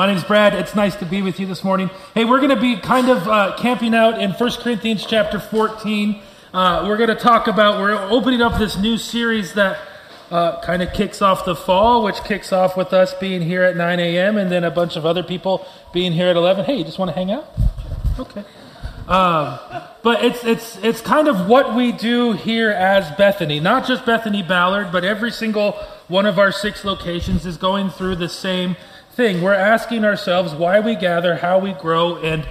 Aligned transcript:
My 0.00 0.06
name's 0.06 0.24
Brad. 0.24 0.54
It's 0.54 0.74
nice 0.74 0.96
to 0.96 1.04
be 1.04 1.20
with 1.20 1.38
you 1.38 1.46
this 1.46 1.62
morning. 1.62 1.90
Hey, 2.14 2.24
we're 2.24 2.38
going 2.38 2.56
to 2.56 2.58
be 2.58 2.78
kind 2.78 3.10
of 3.10 3.28
uh, 3.28 3.54
camping 3.58 3.94
out 3.94 4.18
in 4.18 4.30
1 4.30 4.50
Corinthians 4.52 5.04
chapter 5.04 5.38
14. 5.38 6.22
Uh, 6.54 6.86
we're 6.88 6.96
going 6.96 7.10
to 7.10 7.14
talk 7.14 7.48
about, 7.48 7.78
we're 7.78 8.00
opening 8.10 8.40
up 8.40 8.58
this 8.58 8.78
new 8.78 8.96
series 8.96 9.52
that 9.52 9.78
uh, 10.30 10.58
kind 10.62 10.80
of 10.80 10.94
kicks 10.94 11.20
off 11.20 11.44
the 11.44 11.54
fall, 11.54 12.02
which 12.02 12.16
kicks 12.24 12.50
off 12.50 12.78
with 12.78 12.94
us 12.94 13.12
being 13.20 13.42
here 13.42 13.62
at 13.62 13.76
9 13.76 14.00
a.m. 14.00 14.38
and 14.38 14.50
then 14.50 14.64
a 14.64 14.70
bunch 14.70 14.96
of 14.96 15.04
other 15.04 15.22
people 15.22 15.66
being 15.92 16.12
here 16.12 16.28
at 16.28 16.36
11. 16.36 16.64
Hey, 16.64 16.76
you 16.76 16.84
just 16.84 16.98
want 16.98 17.10
to 17.10 17.14
hang 17.14 17.30
out? 17.30 17.46
Okay. 18.18 18.42
Um, 19.06 19.58
but 20.02 20.24
it's 20.24 20.44
it's 20.44 20.78
it's 20.78 21.00
kind 21.02 21.28
of 21.28 21.46
what 21.46 21.74
we 21.76 21.92
do 21.92 22.32
here 22.32 22.70
as 22.70 23.10
Bethany, 23.18 23.60
not 23.60 23.86
just 23.86 24.06
Bethany 24.06 24.42
Ballard, 24.42 24.92
but 24.92 25.04
every 25.04 25.30
single 25.30 25.72
one 26.08 26.24
of 26.24 26.38
our 26.38 26.52
six 26.52 26.84
locations 26.86 27.44
is 27.44 27.58
going 27.58 27.90
through 27.90 28.16
the 28.16 28.28
same 28.28 28.76
thing. 29.12 29.42
We're 29.42 29.54
asking 29.54 30.04
ourselves 30.04 30.54
why 30.54 30.80
we 30.80 30.94
gather, 30.94 31.36
how 31.36 31.58
we 31.58 31.72
grow, 31.72 32.16
and 32.16 32.46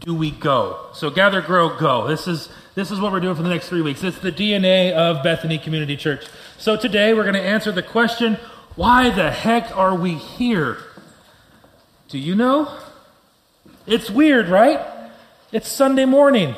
do 0.00 0.14
we 0.14 0.30
go? 0.30 0.86
So 0.94 1.10
gather, 1.10 1.40
grow, 1.40 1.76
go. 1.78 2.06
This 2.06 2.26
is 2.26 2.48
this 2.74 2.92
is 2.92 3.00
what 3.00 3.10
we're 3.10 3.20
doing 3.20 3.34
for 3.34 3.42
the 3.42 3.48
next 3.48 3.68
three 3.68 3.82
weeks. 3.82 4.04
It's 4.04 4.18
the 4.20 4.30
DNA 4.30 4.92
of 4.92 5.24
Bethany 5.24 5.58
Community 5.58 5.96
Church. 5.96 6.26
So 6.58 6.76
today 6.76 7.12
we're 7.12 7.24
going 7.24 7.34
to 7.34 7.42
answer 7.42 7.72
the 7.72 7.82
question, 7.82 8.34
why 8.76 9.10
the 9.10 9.32
heck 9.32 9.76
are 9.76 9.96
we 9.96 10.14
here? 10.14 10.78
Do 12.08 12.18
you 12.18 12.36
know? 12.36 12.72
It's 13.84 14.08
weird, 14.08 14.48
right? 14.48 15.10
It's 15.50 15.68
Sunday 15.68 16.04
morning. 16.04 16.54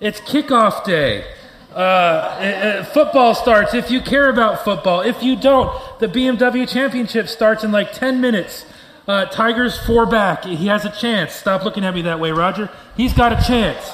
It's 0.00 0.18
kickoff 0.20 0.84
day. 0.84 1.24
Uh, 1.74 2.38
it, 2.40 2.80
it, 2.80 2.86
football 2.86 3.34
starts 3.34 3.74
if 3.74 3.90
you 3.90 4.00
care 4.00 4.30
about 4.30 4.64
football. 4.64 5.02
If 5.02 5.22
you 5.22 5.36
don't, 5.36 5.70
the 6.00 6.08
BMW 6.08 6.66
Championship 6.66 7.28
starts 7.28 7.62
in 7.62 7.70
like 7.70 7.92
10 7.92 8.20
minutes. 8.20 8.64
Uh, 9.10 9.26
Tigers 9.26 9.76
four 9.76 10.06
back. 10.06 10.44
He 10.44 10.68
has 10.68 10.84
a 10.84 10.88
chance. 10.88 11.32
Stop 11.32 11.64
looking 11.64 11.84
at 11.84 11.92
me 11.92 12.02
that 12.02 12.20
way, 12.20 12.30
Roger. 12.30 12.70
He's 12.96 13.12
got 13.12 13.32
a 13.32 13.44
chance. 13.44 13.90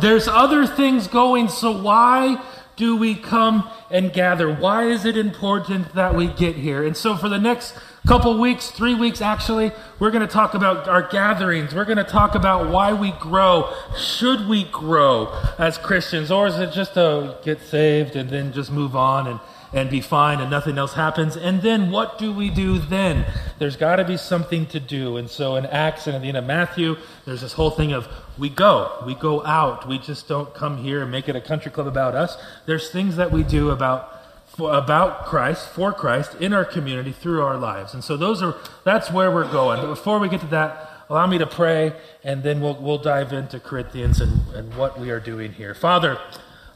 There's 0.00 0.26
other 0.26 0.66
things 0.66 1.06
going, 1.06 1.50
so 1.50 1.70
why 1.70 2.42
do 2.76 2.96
we 2.96 3.14
come 3.14 3.68
and 3.90 4.10
gather? 4.10 4.50
Why 4.50 4.84
is 4.84 5.04
it 5.04 5.18
important 5.18 5.94
that 5.94 6.14
we 6.14 6.28
get 6.28 6.56
here? 6.56 6.82
And 6.82 6.96
so, 6.96 7.14
for 7.14 7.28
the 7.28 7.38
next 7.38 7.74
couple 8.06 8.40
weeks, 8.40 8.70
three 8.70 8.94
weeks 8.94 9.20
actually, 9.20 9.72
we're 9.98 10.10
going 10.10 10.26
to 10.26 10.32
talk 10.32 10.54
about 10.54 10.88
our 10.88 11.06
gatherings. 11.06 11.74
We're 11.74 11.84
going 11.84 11.98
to 11.98 12.04
talk 12.04 12.34
about 12.34 12.70
why 12.70 12.94
we 12.94 13.10
grow. 13.10 13.70
Should 13.98 14.48
we 14.48 14.64
grow 14.64 15.30
as 15.58 15.76
Christians? 15.76 16.30
Or 16.30 16.46
is 16.46 16.58
it 16.58 16.72
just 16.72 16.94
to 16.94 17.36
get 17.44 17.60
saved 17.60 18.16
and 18.16 18.30
then 18.30 18.54
just 18.54 18.72
move 18.72 18.96
on 18.96 19.26
and 19.26 19.40
and 19.72 19.88
be 19.88 20.00
fine 20.00 20.40
and 20.40 20.50
nothing 20.50 20.76
else 20.76 20.94
happens. 20.94 21.36
And 21.36 21.62
then 21.62 21.90
what 21.90 22.18
do 22.18 22.32
we 22.32 22.50
do 22.50 22.78
then? 22.78 23.24
There's 23.58 23.76
got 23.76 23.96
to 23.96 24.04
be 24.04 24.16
something 24.16 24.66
to 24.66 24.80
do. 24.80 25.16
And 25.16 25.30
so 25.30 25.56
in 25.56 25.66
Acts 25.66 26.06
and 26.06 26.14
at 26.14 26.22
the 26.22 26.28
end 26.28 26.36
of 26.36 26.44
Matthew, 26.44 26.96
there's 27.24 27.40
this 27.40 27.54
whole 27.54 27.70
thing 27.70 27.92
of 27.92 28.08
we 28.38 28.48
go, 28.48 29.02
we 29.06 29.14
go 29.14 29.44
out. 29.44 29.88
We 29.88 29.98
just 29.98 30.28
don't 30.28 30.52
come 30.54 30.78
here 30.78 31.02
and 31.02 31.10
make 31.10 31.28
it 31.28 31.36
a 31.36 31.40
country 31.40 31.70
club 31.70 31.86
about 31.86 32.14
us. 32.14 32.36
There's 32.66 32.90
things 32.90 33.16
that 33.16 33.30
we 33.30 33.42
do 33.42 33.70
about 33.70 34.18
about 34.58 35.24
Christ, 35.24 35.66
for 35.68 35.94
Christ, 35.94 36.34
in 36.34 36.52
our 36.52 36.66
community, 36.66 37.10
through 37.10 37.42
our 37.42 37.56
lives. 37.56 37.94
And 37.94 38.04
so 38.04 38.18
those 38.18 38.42
are 38.42 38.56
that's 38.84 39.10
where 39.10 39.30
we're 39.30 39.50
going. 39.50 39.80
But 39.80 39.86
before 39.86 40.18
we 40.18 40.28
get 40.28 40.40
to 40.40 40.46
that, 40.48 40.90
allow 41.08 41.26
me 41.26 41.38
to 41.38 41.46
pray, 41.46 41.94
and 42.22 42.42
then 42.42 42.60
we'll 42.60 42.74
we'll 42.74 42.98
dive 42.98 43.32
into 43.32 43.58
Corinthians 43.58 44.20
and, 44.20 44.46
and 44.54 44.74
what 44.74 45.00
we 45.00 45.10
are 45.10 45.20
doing 45.20 45.52
here. 45.52 45.74
Father, 45.74 46.18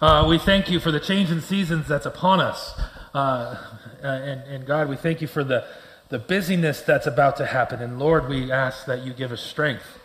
uh, 0.00 0.26
we 0.28 0.36
thank 0.36 0.70
you 0.70 0.78
for 0.78 0.90
the 0.90 1.00
change 1.00 1.30
in 1.30 1.40
seasons 1.40 1.88
that's 1.88 2.04
upon 2.04 2.38
us. 2.38 2.78
Uh, 3.14 3.56
uh, 4.02 4.06
and, 4.06 4.42
and, 4.42 4.66
God, 4.66 4.90
we 4.90 4.96
thank 4.96 5.22
you 5.22 5.26
for 5.26 5.42
the, 5.42 5.64
the 6.10 6.18
busyness 6.18 6.82
that's 6.82 7.06
about 7.06 7.38
to 7.38 7.46
happen. 7.46 7.80
And 7.80 7.98
Lord, 7.98 8.28
we 8.28 8.52
ask 8.52 8.84
that 8.84 9.06
you 9.06 9.14
give 9.14 9.32
us 9.32 9.40
strength 9.40 9.98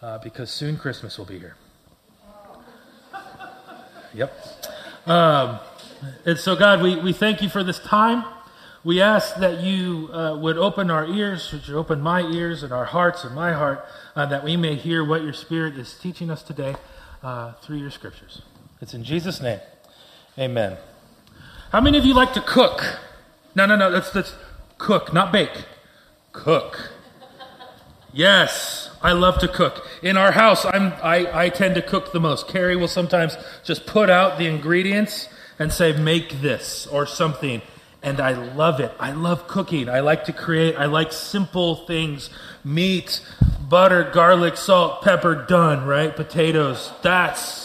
uh, 0.00 0.16
because 0.18 0.50
soon 0.50 0.78
Christmas 0.78 1.18
will 1.18 1.26
be 1.26 1.38
here. 1.38 1.56
Yep. 4.14 4.32
Um, 5.06 5.58
and 6.24 6.38
so, 6.38 6.56
God, 6.56 6.80
we, 6.82 6.96
we 6.96 7.12
thank 7.12 7.42
you 7.42 7.50
for 7.50 7.62
this 7.62 7.78
time. 7.80 8.24
We 8.82 9.02
ask 9.02 9.36
that 9.36 9.60
you 9.60 10.08
uh, 10.10 10.38
would 10.38 10.56
open 10.56 10.90
our 10.90 11.06
ears, 11.06 11.52
would 11.52 11.68
you 11.68 11.76
open 11.76 12.00
my 12.00 12.22
ears 12.22 12.62
and 12.62 12.72
our 12.72 12.86
hearts 12.86 13.24
and 13.24 13.34
my 13.34 13.52
heart, 13.52 13.84
uh, 14.16 14.24
that 14.24 14.42
we 14.42 14.56
may 14.56 14.74
hear 14.76 15.04
what 15.04 15.22
your 15.22 15.32
Spirit 15.34 15.76
is 15.76 15.92
teaching 15.98 16.30
us 16.30 16.42
today 16.42 16.76
through 17.62 17.76
your 17.76 17.90
scriptures. 17.90 18.40
It's 18.80 18.94
in 18.94 19.04
Jesus' 19.04 19.40
name. 19.40 19.60
Amen. 20.38 20.76
How 21.70 21.80
many 21.80 21.98
of 21.98 22.04
you 22.04 22.14
like 22.14 22.32
to 22.34 22.40
cook? 22.40 23.00
No, 23.54 23.66
no, 23.66 23.76
no. 23.76 23.88
Let's, 23.88 24.14
let's 24.14 24.34
cook, 24.78 25.12
not 25.12 25.32
bake. 25.32 25.64
Cook. 26.32 26.90
Yes, 28.12 28.90
I 29.02 29.12
love 29.12 29.38
to 29.40 29.48
cook. 29.48 29.86
In 30.02 30.16
our 30.16 30.32
house, 30.32 30.64
I'm, 30.64 30.92
I, 31.02 31.46
I 31.46 31.48
tend 31.48 31.74
to 31.74 31.82
cook 31.82 32.12
the 32.12 32.20
most. 32.20 32.46
Carrie 32.46 32.76
will 32.76 32.88
sometimes 32.88 33.36
just 33.64 33.86
put 33.86 34.08
out 34.08 34.38
the 34.38 34.46
ingredients 34.46 35.28
and 35.58 35.72
say, 35.72 35.92
make 35.96 36.40
this 36.40 36.86
or 36.86 37.06
something. 37.06 37.62
And 38.02 38.20
I 38.20 38.32
love 38.32 38.80
it. 38.80 38.92
I 39.00 39.12
love 39.12 39.48
cooking. 39.48 39.88
I 39.88 40.00
like 40.00 40.24
to 40.26 40.32
create. 40.32 40.76
I 40.76 40.84
like 40.84 41.10
simple 41.12 41.86
things 41.86 42.30
meat, 42.62 43.20
butter, 43.68 44.10
garlic, 44.12 44.56
salt, 44.56 45.02
pepper, 45.02 45.34
done, 45.46 45.86
right? 45.86 46.14
Potatoes. 46.14 46.92
That's 47.02 47.63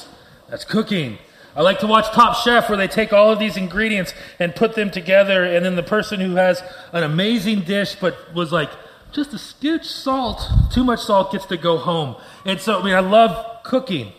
that's 0.49 0.65
cooking. 0.65 1.17
I 1.55 1.61
like 1.61 1.79
to 1.79 1.87
watch 1.87 2.13
Top 2.13 2.37
Chef 2.37 2.69
where 2.69 2.77
they 2.77 2.87
take 2.87 3.11
all 3.11 3.31
of 3.31 3.39
these 3.39 3.57
ingredients 3.57 4.13
and 4.39 4.55
put 4.55 4.75
them 4.75 4.91
together, 4.91 5.43
and 5.43 5.65
then 5.65 5.75
the 5.75 5.83
person 5.83 6.19
who 6.19 6.35
has 6.35 6.61
an 6.93 7.03
amazing 7.03 7.61
dish 7.61 7.95
but 7.99 8.33
was 8.33 8.51
like 8.51 8.69
just 9.11 9.33
a 9.33 9.39
stitch 9.39 9.85
salt, 9.85 10.47
too 10.71 10.83
much 10.83 11.01
salt, 11.01 11.31
gets 11.31 11.45
to 11.47 11.57
go 11.57 11.77
home. 11.77 12.15
And 12.45 12.59
so, 12.59 12.79
I 12.79 12.83
mean, 12.83 12.93
I 12.93 12.99
love 12.99 13.63
cooking. 13.63 14.13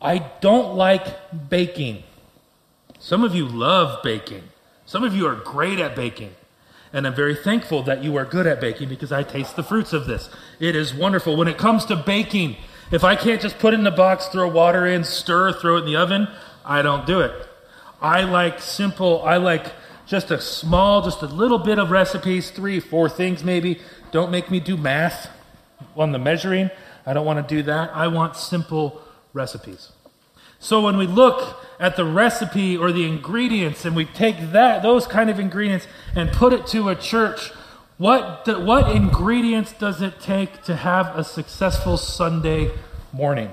I 0.00 0.18
don't 0.40 0.76
like 0.76 1.48
baking. 1.48 2.02
Some 2.98 3.22
of 3.22 3.34
you 3.34 3.46
love 3.46 4.02
baking. 4.02 4.44
Some 4.84 5.04
of 5.04 5.14
you 5.14 5.26
are 5.26 5.36
great 5.36 5.78
at 5.78 5.94
baking. 5.94 6.34
And 6.92 7.06
I'm 7.06 7.14
very 7.14 7.34
thankful 7.34 7.82
that 7.84 8.02
you 8.02 8.16
are 8.16 8.24
good 8.24 8.46
at 8.46 8.60
baking 8.60 8.88
because 8.88 9.12
I 9.12 9.22
taste 9.22 9.56
the 9.56 9.62
fruits 9.62 9.92
of 9.92 10.06
this. 10.06 10.30
It 10.58 10.74
is 10.74 10.94
wonderful. 10.94 11.36
When 11.36 11.48
it 11.48 11.58
comes 11.58 11.84
to 11.86 11.96
baking, 11.96 12.56
if 12.90 13.04
I 13.04 13.16
can't 13.16 13.40
just 13.40 13.58
put 13.58 13.74
it 13.74 13.78
in 13.78 13.84
the 13.84 13.90
box, 13.90 14.28
throw 14.28 14.48
water 14.48 14.86
in, 14.86 15.04
stir, 15.04 15.52
throw 15.52 15.76
it 15.76 15.80
in 15.80 15.86
the 15.86 15.96
oven, 15.96 16.28
I 16.64 16.82
don't 16.82 17.06
do 17.06 17.20
it. 17.20 17.32
I 18.00 18.22
like 18.22 18.60
simple, 18.60 19.22
I 19.22 19.36
like 19.36 19.72
just 20.06 20.30
a 20.30 20.40
small, 20.40 21.02
just 21.02 21.22
a 21.22 21.26
little 21.26 21.58
bit 21.58 21.78
of 21.78 21.90
recipes, 21.90 22.50
three, 22.50 22.80
four 22.80 23.08
things 23.08 23.44
maybe. 23.44 23.80
Don't 24.10 24.30
make 24.30 24.50
me 24.50 24.58
do 24.58 24.76
math 24.76 25.28
on 25.96 26.12
the 26.12 26.18
measuring. 26.18 26.70
I 27.04 27.12
don't 27.12 27.26
want 27.26 27.46
to 27.46 27.54
do 27.54 27.62
that. 27.64 27.90
I 27.94 28.08
want 28.08 28.36
simple 28.36 29.02
recipes. 29.32 29.92
So 30.58 30.80
when 30.80 30.96
we 30.96 31.06
look 31.06 31.62
at 31.78 31.96
the 31.96 32.04
recipe 32.04 32.76
or 32.76 32.90
the 32.90 33.06
ingredients 33.06 33.84
and 33.84 33.94
we 33.94 34.06
take 34.06 34.52
that 34.52 34.82
those 34.82 35.06
kind 35.06 35.30
of 35.30 35.38
ingredients 35.38 35.86
and 36.16 36.32
put 36.32 36.52
it 36.52 36.66
to 36.68 36.88
a 36.88 36.96
church 36.96 37.52
what, 37.98 38.46
what 38.62 38.94
ingredients 38.94 39.72
does 39.72 40.00
it 40.00 40.20
take 40.20 40.62
to 40.62 40.76
have 40.76 41.16
a 41.18 41.24
successful 41.24 41.96
Sunday 41.96 42.70
morning? 43.12 43.50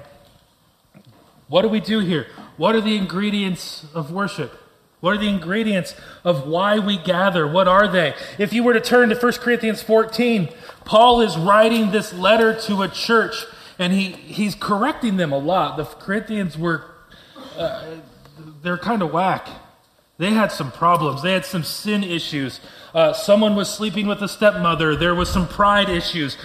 What 1.47 1.63
do 1.63 1.67
we 1.67 1.79
do 1.79 1.99
here? 1.99 2.27
What 2.57 2.75
are 2.75 2.81
the 2.81 2.95
ingredients 2.95 3.85
of 3.93 4.11
worship? 4.11 4.53
What 5.01 5.15
are 5.15 5.19
the 5.19 5.29
ingredients 5.29 5.93
of 6.23 6.47
why 6.47 6.79
we 6.79 6.97
gather? 6.97 7.47
What 7.47 7.67
are 7.67 7.87
they? 7.87 8.15
If 8.37 8.53
you 8.53 8.63
were 8.63 8.73
to 8.73 8.81
turn 8.81 9.09
to 9.09 9.15
1 9.15 9.33
Corinthians 9.33 9.83
14, 9.83 10.49
Paul 10.83 11.21
is 11.21 11.37
writing 11.37 11.91
this 11.91 12.13
letter 12.13 12.59
to 12.61 12.81
a 12.81 12.87
church 12.87 13.45
and 13.77 13.93
he, 13.93 14.11
he's 14.11 14.55
correcting 14.55 15.17
them 15.17 15.31
a 15.31 15.37
lot. 15.37 15.77
The 15.77 15.85
Corinthians 15.85 16.57
were, 16.57 16.85
uh, 17.57 17.97
they're 18.61 18.77
kind 18.77 19.01
of 19.01 19.11
whack. 19.11 19.47
They 20.17 20.31
had 20.31 20.51
some 20.51 20.71
problems, 20.71 21.21
they 21.21 21.33
had 21.33 21.45
some 21.45 21.63
sin 21.63 22.03
issues. 22.03 22.61
Uh, 22.95 23.11
someone 23.11 23.57
was 23.57 23.69
sleeping 23.69 24.07
with 24.07 24.21
a 24.21 24.27
stepmother. 24.27 24.95
There 24.95 25.13
was 25.13 25.27
some 25.27 25.49
pride 25.49 25.89
issues. 25.89 26.37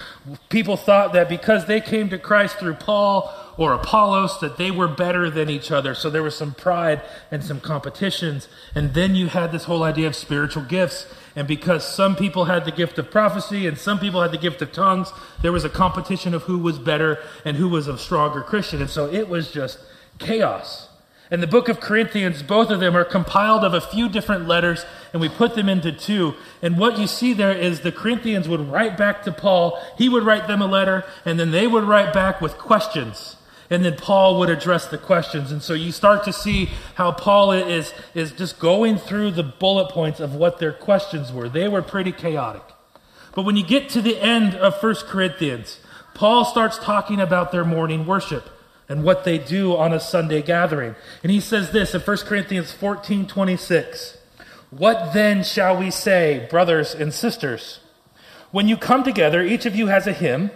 People 0.49 0.75
thought 0.75 1.13
that 1.13 1.29
because 1.29 1.65
they 1.65 1.79
came 1.79 2.09
to 2.09 2.19
Christ 2.19 2.57
through 2.57 2.73
Paul 2.73 3.33
or 3.55 3.71
Apollos, 3.71 4.37
that 4.41 4.57
they 4.57 4.69
were 4.69 4.89
better 4.89 5.29
than 5.29 5.49
each 5.49 5.71
other. 5.71 5.95
So 5.95 6.09
there 6.09 6.21
was 6.21 6.35
some 6.35 6.53
pride 6.53 7.01
and 7.31 7.41
some 7.41 7.61
competitions. 7.61 8.49
And 8.75 8.93
then 8.93 9.15
you 9.15 9.27
had 9.27 9.53
this 9.53 9.63
whole 9.63 9.81
idea 9.81 10.07
of 10.07 10.15
spiritual 10.15 10.63
gifts. 10.63 11.05
And 11.37 11.47
because 11.47 11.87
some 11.87 12.17
people 12.17 12.43
had 12.43 12.65
the 12.65 12.71
gift 12.71 12.99
of 12.99 13.09
prophecy 13.09 13.65
and 13.65 13.77
some 13.77 13.97
people 13.97 14.21
had 14.21 14.33
the 14.33 14.37
gift 14.37 14.61
of 14.61 14.73
tongues, 14.73 15.13
there 15.41 15.53
was 15.53 15.63
a 15.63 15.69
competition 15.69 16.33
of 16.33 16.43
who 16.43 16.57
was 16.57 16.77
better 16.77 17.17
and 17.45 17.55
who 17.55 17.69
was 17.69 17.87
a 17.87 17.97
stronger 17.97 18.41
Christian. 18.41 18.81
And 18.81 18.89
so 18.89 19.09
it 19.09 19.29
was 19.29 19.53
just 19.53 19.79
chaos. 20.19 20.89
And 21.31 21.41
the 21.41 21.47
book 21.47 21.69
of 21.69 21.79
Corinthians, 21.79 22.43
both 22.43 22.69
of 22.69 22.81
them 22.81 22.93
are 22.93 23.05
compiled 23.05 23.63
of 23.63 23.73
a 23.73 23.79
few 23.79 24.09
different 24.09 24.49
letters, 24.49 24.85
and 25.13 25.21
we 25.21 25.29
put 25.29 25.55
them 25.55 25.69
into 25.69 25.93
two. 25.93 26.35
And 26.61 26.77
what 26.77 26.99
you 26.99 27.07
see 27.07 27.31
there 27.31 27.53
is 27.53 27.79
the 27.79 27.91
Corinthians 27.93 28.49
would 28.49 28.69
write 28.69 28.97
back 28.97 29.23
to 29.23 29.31
Paul, 29.31 29.81
he 29.97 30.09
would 30.09 30.23
write 30.23 30.49
them 30.49 30.61
a 30.61 30.67
letter, 30.67 31.05
and 31.23 31.39
then 31.39 31.51
they 31.51 31.67
would 31.67 31.85
write 31.85 32.11
back 32.13 32.41
with 32.41 32.57
questions. 32.57 33.37
And 33.69 33.85
then 33.85 33.95
Paul 33.95 34.37
would 34.39 34.49
address 34.49 34.87
the 34.87 34.97
questions. 34.97 35.53
And 35.53 35.63
so 35.63 35.73
you 35.73 35.93
start 35.93 36.25
to 36.25 36.33
see 36.33 36.65
how 36.95 37.13
Paul 37.13 37.53
is, 37.53 37.93
is 38.13 38.33
just 38.33 38.59
going 38.59 38.97
through 38.97 39.31
the 39.31 39.43
bullet 39.43 39.89
points 39.89 40.19
of 40.19 40.35
what 40.35 40.59
their 40.59 40.73
questions 40.73 41.31
were. 41.31 41.47
They 41.47 41.69
were 41.69 41.81
pretty 41.81 42.11
chaotic. 42.11 42.63
But 43.33 43.43
when 43.43 43.55
you 43.55 43.63
get 43.63 43.87
to 43.91 44.01
the 44.01 44.19
end 44.19 44.55
of 44.55 44.83
1 44.83 44.95
Corinthians, 45.07 45.79
Paul 46.13 46.43
starts 46.43 46.77
talking 46.77 47.21
about 47.21 47.53
their 47.53 47.63
morning 47.63 48.05
worship 48.05 48.49
and 48.91 49.05
what 49.05 49.23
they 49.23 49.37
do 49.37 49.73
on 49.77 49.93
a 49.93 50.01
Sunday 50.01 50.41
gathering. 50.41 50.95
And 51.23 51.31
he 51.31 51.39
says 51.39 51.71
this 51.71 51.95
in 51.95 52.01
1 52.01 52.17
Corinthians 52.17 52.73
14 52.73 53.25
26. 53.25 54.17
What 54.69 55.13
then 55.13 55.45
shall 55.45 55.77
we 55.77 55.89
say, 55.89 56.45
brothers 56.49 56.93
and 56.93 57.13
sisters? 57.13 57.79
When 58.51 58.67
you 58.67 58.75
come 58.75 59.03
together, 59.03 59.41
each 59.41 59.65
of 59.65 59.77
you 59.77 59.87
has 59.87 60.07
a 60.07 60.13
hymn, 60.13 60.51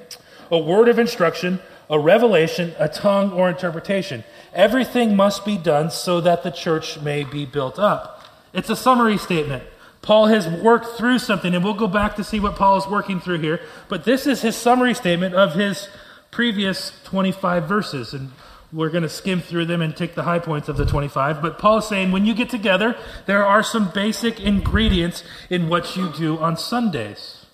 a 0.52 0.58
word 0.58 0.90
of 0.90 1.00
instruction, 1.00 1.62
a 1.90 1.98
revelation, 1.98 2.74
a 2.78 2.90
tongue, 2.90 3.32
or 3.32 3.50
interpretation. 3.50 4.26
Everything 4.54 5.16
must 5.16 5.46
be 5.46 5.58
done 5.58 5.90
so 5.90 6.20
that 6.20 6.44
the 6.44 6.52
church 6.52 7.00
may 7.00 7.24
be 7.24 7.46
built 7.46 7.80
up. 7.80 8.22
It's 8.52 8.70
a 8.70 8.76
summary 8.76 9.18
statement. 9.18 9.64
Paul 10.02 10.28
has 10.28 10.46
worked 10.48 10.98
through 10.98 11.20
something, 11.20 11.56
and 11.56 11.64
we'll 11.64 11.74
go 11.74 11.88
back 11.88 12.18
to 12.18 12.24
see 12.24 12.42
what 12.42 12.58
Paul 12.58 12.78
is 12.78 12.88
working 12.88 13.22
through 13.22 13.40
here. 13.40 13.62
But 13.88 14.04
this 14.04 14.28
is 14.28 14.42
his 14.42 14.58
summary 14.58 14.94
statement 14.94 15.36
of 15.36 15.54
his 15.54 15.88
previous 16.36 16.92
25 17.06 17.66
verses. 17.66 18.14
And 18.14 18.32
we're 18.74 18.90
going 18.90 19.04
to 19.04 19.10
skim 19.10 19.40
through 19.40 19.66
them 19.66 19.82
and 19.82 19.96
take 19.96 20.16
the 20.16 20.24
high 20.24 20.40
points 20.40 20.68
of 20.68 20.76
the 20.76 20.86
25. 20.86 21.42
But 21.42 21.58
Paul 21.58 21.78
is 21.78 21.88
saying 21.88 22.12
when 22.12 22.26
you 22.26 22.34
get 22.34 22.50
together, 22.50 22.98
there 23.26 23.46
are 23.46 23.64
some 23.64 23.90
basic 23.94 24.42
ingredients 24.42 25.24
in 25.50 25.70
what 25.70 25.96
you 25.96 26.12
do 26.12 26.38
on 26.38 26.58
Sundays. 26.58 27.46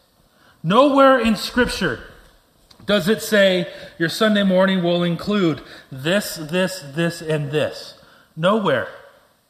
Nowhere 0.63 1.19
in 1.19 1.35
Scripture 1.35 1.99
does 2.87 3.07
it 3.07 3.21
say 3.21 3.71
your 3.99 4.09
Sunday 4.09 4.41
morning 4.41 4.81
will 4.81 5.03
include 5.03 5.61
this, 5.91 6.37
this, 6.37 6.83
this, 6.95 7.21
and 7.21 7.51
this? 7.51 7.93
Nowhere. 8.35 8.87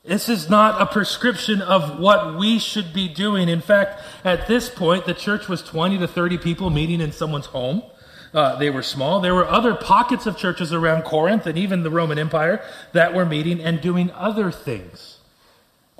This 0.03 0.27
is 0.27 0.49
not 0.49 0.81
a 0.81 0.85
prescription 0.85 1.61
of 1.61 1.99
what 1.99 2.37
we 2.37 2.59
should 2.59 2.91
be 2.91 3.07
doing. 3.07 3.47
In 3.47 3.61
fact, 3.61 4.01
at 4.25 4.47
this 4.47 4.67
point, 4.67 5.05
the 5.05 5.13
church 5.13 5.47
was 5.47 5.61
20 5.61 5.99
to 5.99 6.07
30 6.07 6.37
people 6.39 6.69
meeting 6.69 6.99
in 6.99 7.13
someone's 7.13 7.45
home. 7.45 7.83
Uh, 8.33 8.55
they 8.55 8.69
were 8.69 8.83
small. 8.83 9.19
There 9.19 9.35
were 9.35 9.47
other 9.47 9.75
pockets 9.75 10.25
of 10.25 10.37
churches 10.37 10.71
around 10.71 11.03
Corinth 11.03 11.45
and 11.45 11.57
even 11.57 11.83
the 11.83 11.89
Roman 11.89 12.17
Empire 12.17 12.63
that 12.93 13.13
were 13.13 13.25
meeting 13.25 13.59
and 13.59 13.81
doing 13.81 14.09
other 14.11 14.51
things. 14.51 15.17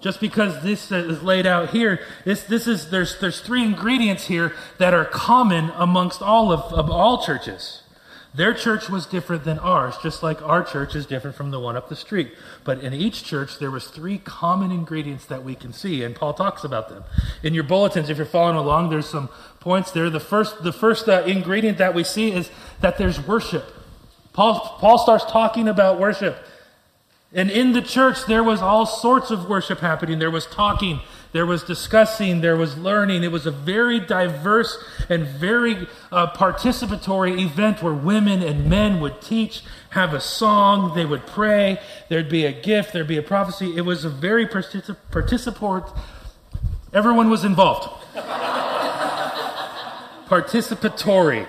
Just 0.02 0.20
because 0.20 0.64
this 0.64 0.92
is 0.92 1.22
laid 1.22 1.46
out 1.46 1.70
here, 1.70 2.00
this, 2.26 2.44
this 2.44 2.68
is, 2.68 2.90
there's, 2.90 3.20
there's 3.20 3.42
three 3.42 3.64
ingredients 3.64 4.28
here 4.28 4.54
that 4.80 4.94
are 4.94 5.06
common 5.06 5.72
amongst 5.76 6.22
all 6.22 6.52
of, 6.52 6.74
of 6.74 6.90
all 6.90 7.24
churches. 7.24 7.84
Their 8.34 8.54
church 8.54 8.90
was 8.90 9.06
different 9.06 9.44
than 9.44 9.60
ours, 9.60 9.96
just 10.02 10.24
like 10.24 10.42
our 10.42 10.64
church 10.64 10.96
is 10.96 11.06
different 11.06 11.36
from 11.36 11.52
the 11.52 11.60
one 11.60 11.76
up 11.76 11.90
the 11.90 11.98
street. 11.98 12.32
But 12.64 12.80
in 12.80 12.94
each 12.94 13.26
church, 13.26 13.60
there 13.60 13.70
was 13.70 13.88
three 13.88 14.18
common 14.18 14.72
ingredients 14.72 15.26
that 15.26 15.44
we 15.44 15.54
can 15.54 15.74
see, 15.74 16.02
and 16.04 16.16
Paul 16.16 16.34
talks 16.34 16.64
about 16.64 16.88
them. 16.88 17.04
In 17.44 17.54
your 17.54 17.66
bulletins, 17.66 18.10
if 18.10 18.16
you're 18.16 18.26
following 18.26 18.56
along, 18.56 18.90
there's 18.90 19.10
some 19.10 19.28
points 19.62 19.92
there. 19.92 20.10
The 20.10 20.20
first, 20.20 20.64
the 20.64 20.74
first 20.74 21.08
uh, 21.08 21.24
ingredient 21.26 21.78
that 21.78 21.94
we 21.94 22.04
see 22.04 22.34
is 22.34 22.52
that 22.82 22.98
there's 22.98 23.26
worship. 23.26 23.64
Paul, 24.34 24.78
Paul 24.80 24.98
starts 24.98 25.24
talking 25.26 25.68
about 25.68 26.00
worship. 26.00 26.38
And 27.34 27.50
in 27.50 27.72
the 27.72 27.82
church, 27.82 28.26
there 28.26 28.44
was 28.44 28.62
all 28.62 28.86
sorts 28.86 29.32
of 29.32 29.48
worship 29.48 29.80
happening. 29.80 30.20
There 30.20 30.32
was 30.32 30.46
talking, 30.46 31.00
there 31.32 31.46
was 31.46 31.64
discussing, 31.64 32.42
there 32.42 32.58
was 32.58 32.78
learning. 32.78 33.24
It 33.24 33.32
was 33.32 33.46
a 33.46 33.52
very 33.52 34.02
diverse 34.02 34.84
and 35.08 35.26
very 35.26 35.88
uh, 36.12 36.34
participatory 36.34 37.40
event 37.40 37.82
where 37.82 37.94
women 37.94 38.44
and 38.44 38.70
men 38.70 39.00
would 39.00 39.22
teach, 39.22 39.64
have 39.92 40.14
a 40.14 40.20
song, 40.20 40.94
they 40.94 41.06
would 41.06 41.26
pray, 41.26 41.80
there'd 42.10 42.30
be 42.30 42.46
a 42.46 42.52
gift, 42.52 42.92
there'd 42.92 43.08
be 43.08 43.18
a 43.18 43.24
prophecy. 43.24 43.78
It 43.78 43.82
was 43.82 44.04
a 44.04 44.10
very 44.10 44.46
particip- 44.46 44.98
participatory, 45.10 45.98
everyone 46.92 47.30
was 47.30 47.46
involved. 47.46 47.88
Participatory, 50.32 51.46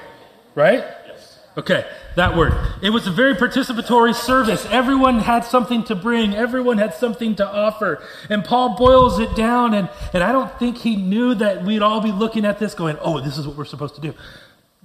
right? 0.55 0.85
Yes. 1.07 1.39
Okay 1.57 1.87
that 2.17 2.37
word. 2.37 2.55
It 2.83 2.91
was 2.91 3.07
a 3.07 3.11
very 3.11 3.35
participatory 3.35 4.15
service. 4.15 4.67
Everyone 4.71 5.21
had 5.21 5.45
something 5.45 5.85
to 5.85 5.95
bring, 5.95 6.35
everyone 6.35 6.79
had 6.79 6.95
something 6.95 7.35
to 7.37 7.47
offer. 7.47 8.03
And 8.29 8.45
Paul 8.45 8.77
boils 8.77 9.19
it 9.19 9.35
down, 9.35 9.75
and, 9.75 9.89
and 10.13 10.23
I 10.23 10.33
don't 10.33 10.57
think 10.59 10.79
he 10.79 10.97
knew 10.97 11.35
that 11.35 11.65
we'd 11.65 11.83
all 11.83 12.01
be 12.01 12.13
looking 12.13 12.45
at 12.45 12.59
this 12.59 12.75
going, 12.75 12.99
oh, 13.01 13.21
this 13.21 13.39
is 13.39 13.47
what 13.47 13.57
we're 13.57 13.65
supposed 13.65 13.95
to 13.97 14.01
do. 14.01 14.15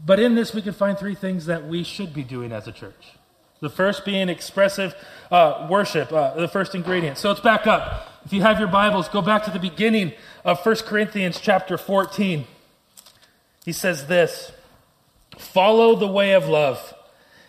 But 0.04 0.20
in 0.20 0.36
this, 0.36 0.54
we 0.54 0.62
can 0.62 0.74
find 0.74 0.98
three 0.98 1.16
things 1.16 1.48
that 1.48 1.68
we 1.68 1.84
should 1.84 2.14
be 2.14 2.24
doing 2.24 2.52
as 2.52 2.68
a 2.68 2.72
church. 2.72 3.14
The 3.60 3.70
first 3.70 4.06
being 4.06 4.30
expressive 4.30 4.94
uh, 5.32 5.68
worship, 5.70 6.14
uh, 6.14 6.36
the 6.36 6.48
first 6.48 6.76
ingredient. 6.76 7.18
So 7.18 7.30
let's 7.30 7.42
back 7.42 7.66
up. 7.66 8.08
If 8.24 8.32
you 8.32 8.42
have 8.44 8.60
your 8.60 8.68
Bibles, 8.68 9.10
go 9.10 9.22
back 9.22 9.44
to 9.46 9.52
the 9.52 9.60
beginning 9.60 10.14
of 10.46 10.64
1 10.64 10.76
Corinthians 10.78 11.40
chapter 11.40 11.78
14. 11.78 12.46
He 13.68 13.74
says 13.74 14.08
this 14.08 14.54
Follow 15.38 15.98
the 15.98 16.08
way 16.08 16.32
of 16.32 16.48
love 16.48 16.94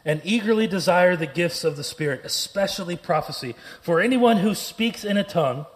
and 0.04 0.20
eagerly 0.24 0.66
desire 0.66 1.14
the 1.14 1.28
gifts 1.28 1.62
of 1.62 1.76
the 1.76 1.84
Spirit, 1.84 2.22
especially 2.24 2.96
prophecy. 2.96 3.54
For 3.82 4.00
anyone 4.00 4.38
who 4.38 4.56
speaks 4.56 5.04
in 5.04 5.16
a 5.16 5.22
tongue 5.22 5.66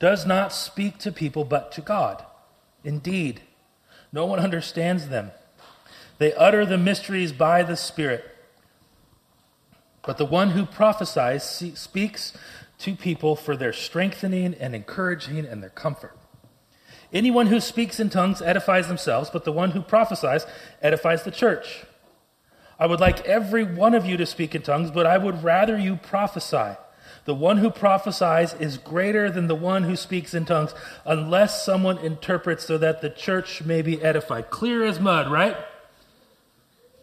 does 0.00 0.26
not 0.26 0.52
speak 0.52 0.98
to 0.98 1.12
people 1.12 1.44
but 1.44 1.70
to 1.72 1.80
God. 1.80 2.24
Indeed, 2.82 3.42
no 4.12 4.26
one 4.26 4.40
understands 4.40 5.06
them. 5.06 5.30
They 6.18 6.34
utter 6.34 6.66
the 6.66 6.78
mysteries 6.78 7.30
by 7.30 7.62
the 7.62 7.76
Spirit. 7.76 8.24
But 10.04 10.18
the 10.18 10.24
one 10.24 10.50
who 10.50 10.66
prophesies 10.66 11.44
speaks 11.44 12.32
to 12.80 12.96
people 12.96 13.36
for 13.36 13.56
their 13.56 13.72
strengthening 13.72 14.54
and 14.54 14.74
encouraging 14.74 15.46
and 15.46 15.62
their 15.62 15.70
comfort. 15.70 16.18
Anyone 17.12 17.48
who 17.48 17.60
speaks 17.60 18.00
in 18.00 18.08
tongues 18.08 18.40
edifies 18.40 18.88
themselves, 18.88 19.28
but 19.30 19.44
the 19.44 19.52
one 19.52 19.72
who 19.72 19.82
prophesies 19.82 20.46
edifies 20.80 21.24
the 21.24 21.30
church. 21.30 21.84
I 22.78 22.86
would 22.86 23.00
like 23.00 23.24
every 23.26 23.64
one 23.64 23.94
of 23.94 24.06
you 24.06 24.16
to 24.16 24.26
speak 24.26 24.54
in 24.54 24.62
tongues, 24.62 24.90
but 24.90 25.06
I 25.06 25.18
would 25.18 25.44
rather 25.44 25.78
you 25.78 25.96
prophesy. 25.96 26.76
The 27.24 27.34
one 27.34 27.58
who 27.58 27.70
prophesies 27.70 28.54
is 28.54 28.78
greater 28.78 29.30
than 29.30 29.46
the 29.46 29.54
one 29.54 29.84
who 29.84 29.94
speaks 29.94 30.34
in 30.34 30.44
tongues, 30.44 30.74
unless 31.04 31.64
someone 31.64 31.98
interprets 31.98 32.64
so 32.64 32.78
that 32.78 33.00
the 33.00 33.10
church 33.10 33.62
may 33.62 33.82
be 33.82 34.02
edified. 34.02 34.50
Clear 34.50 34.82
as 34.82 34.98
mud, 34.98 35.30
right? 35.30 35.56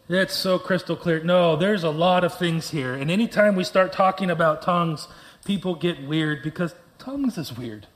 It's 0.08 0.34
so 0.34 0.58
crystal 0.58 0.96
clear. 0.96 1.22
No, 1.22 1.54
there's 1.56 1.84
a 1.84 1.90
lot 1.90 2.24
of 2.24 2.36
things 2.36 2.70
here. 2.70 2.94
And 2.94 3.10
anytime 3.10 3.54
we 3.54 3.64
start 3.64 3.92
talking 3.92 4.28
about 4.28 4.60
tongues, 4.60 5.06
people 5.44 5.76
get 5.76 6.02
weird 6.06 6.42
because 6.42 6.74
tongues 6.98 7.38
is 7.38 7.56
weird. 7.56 7.86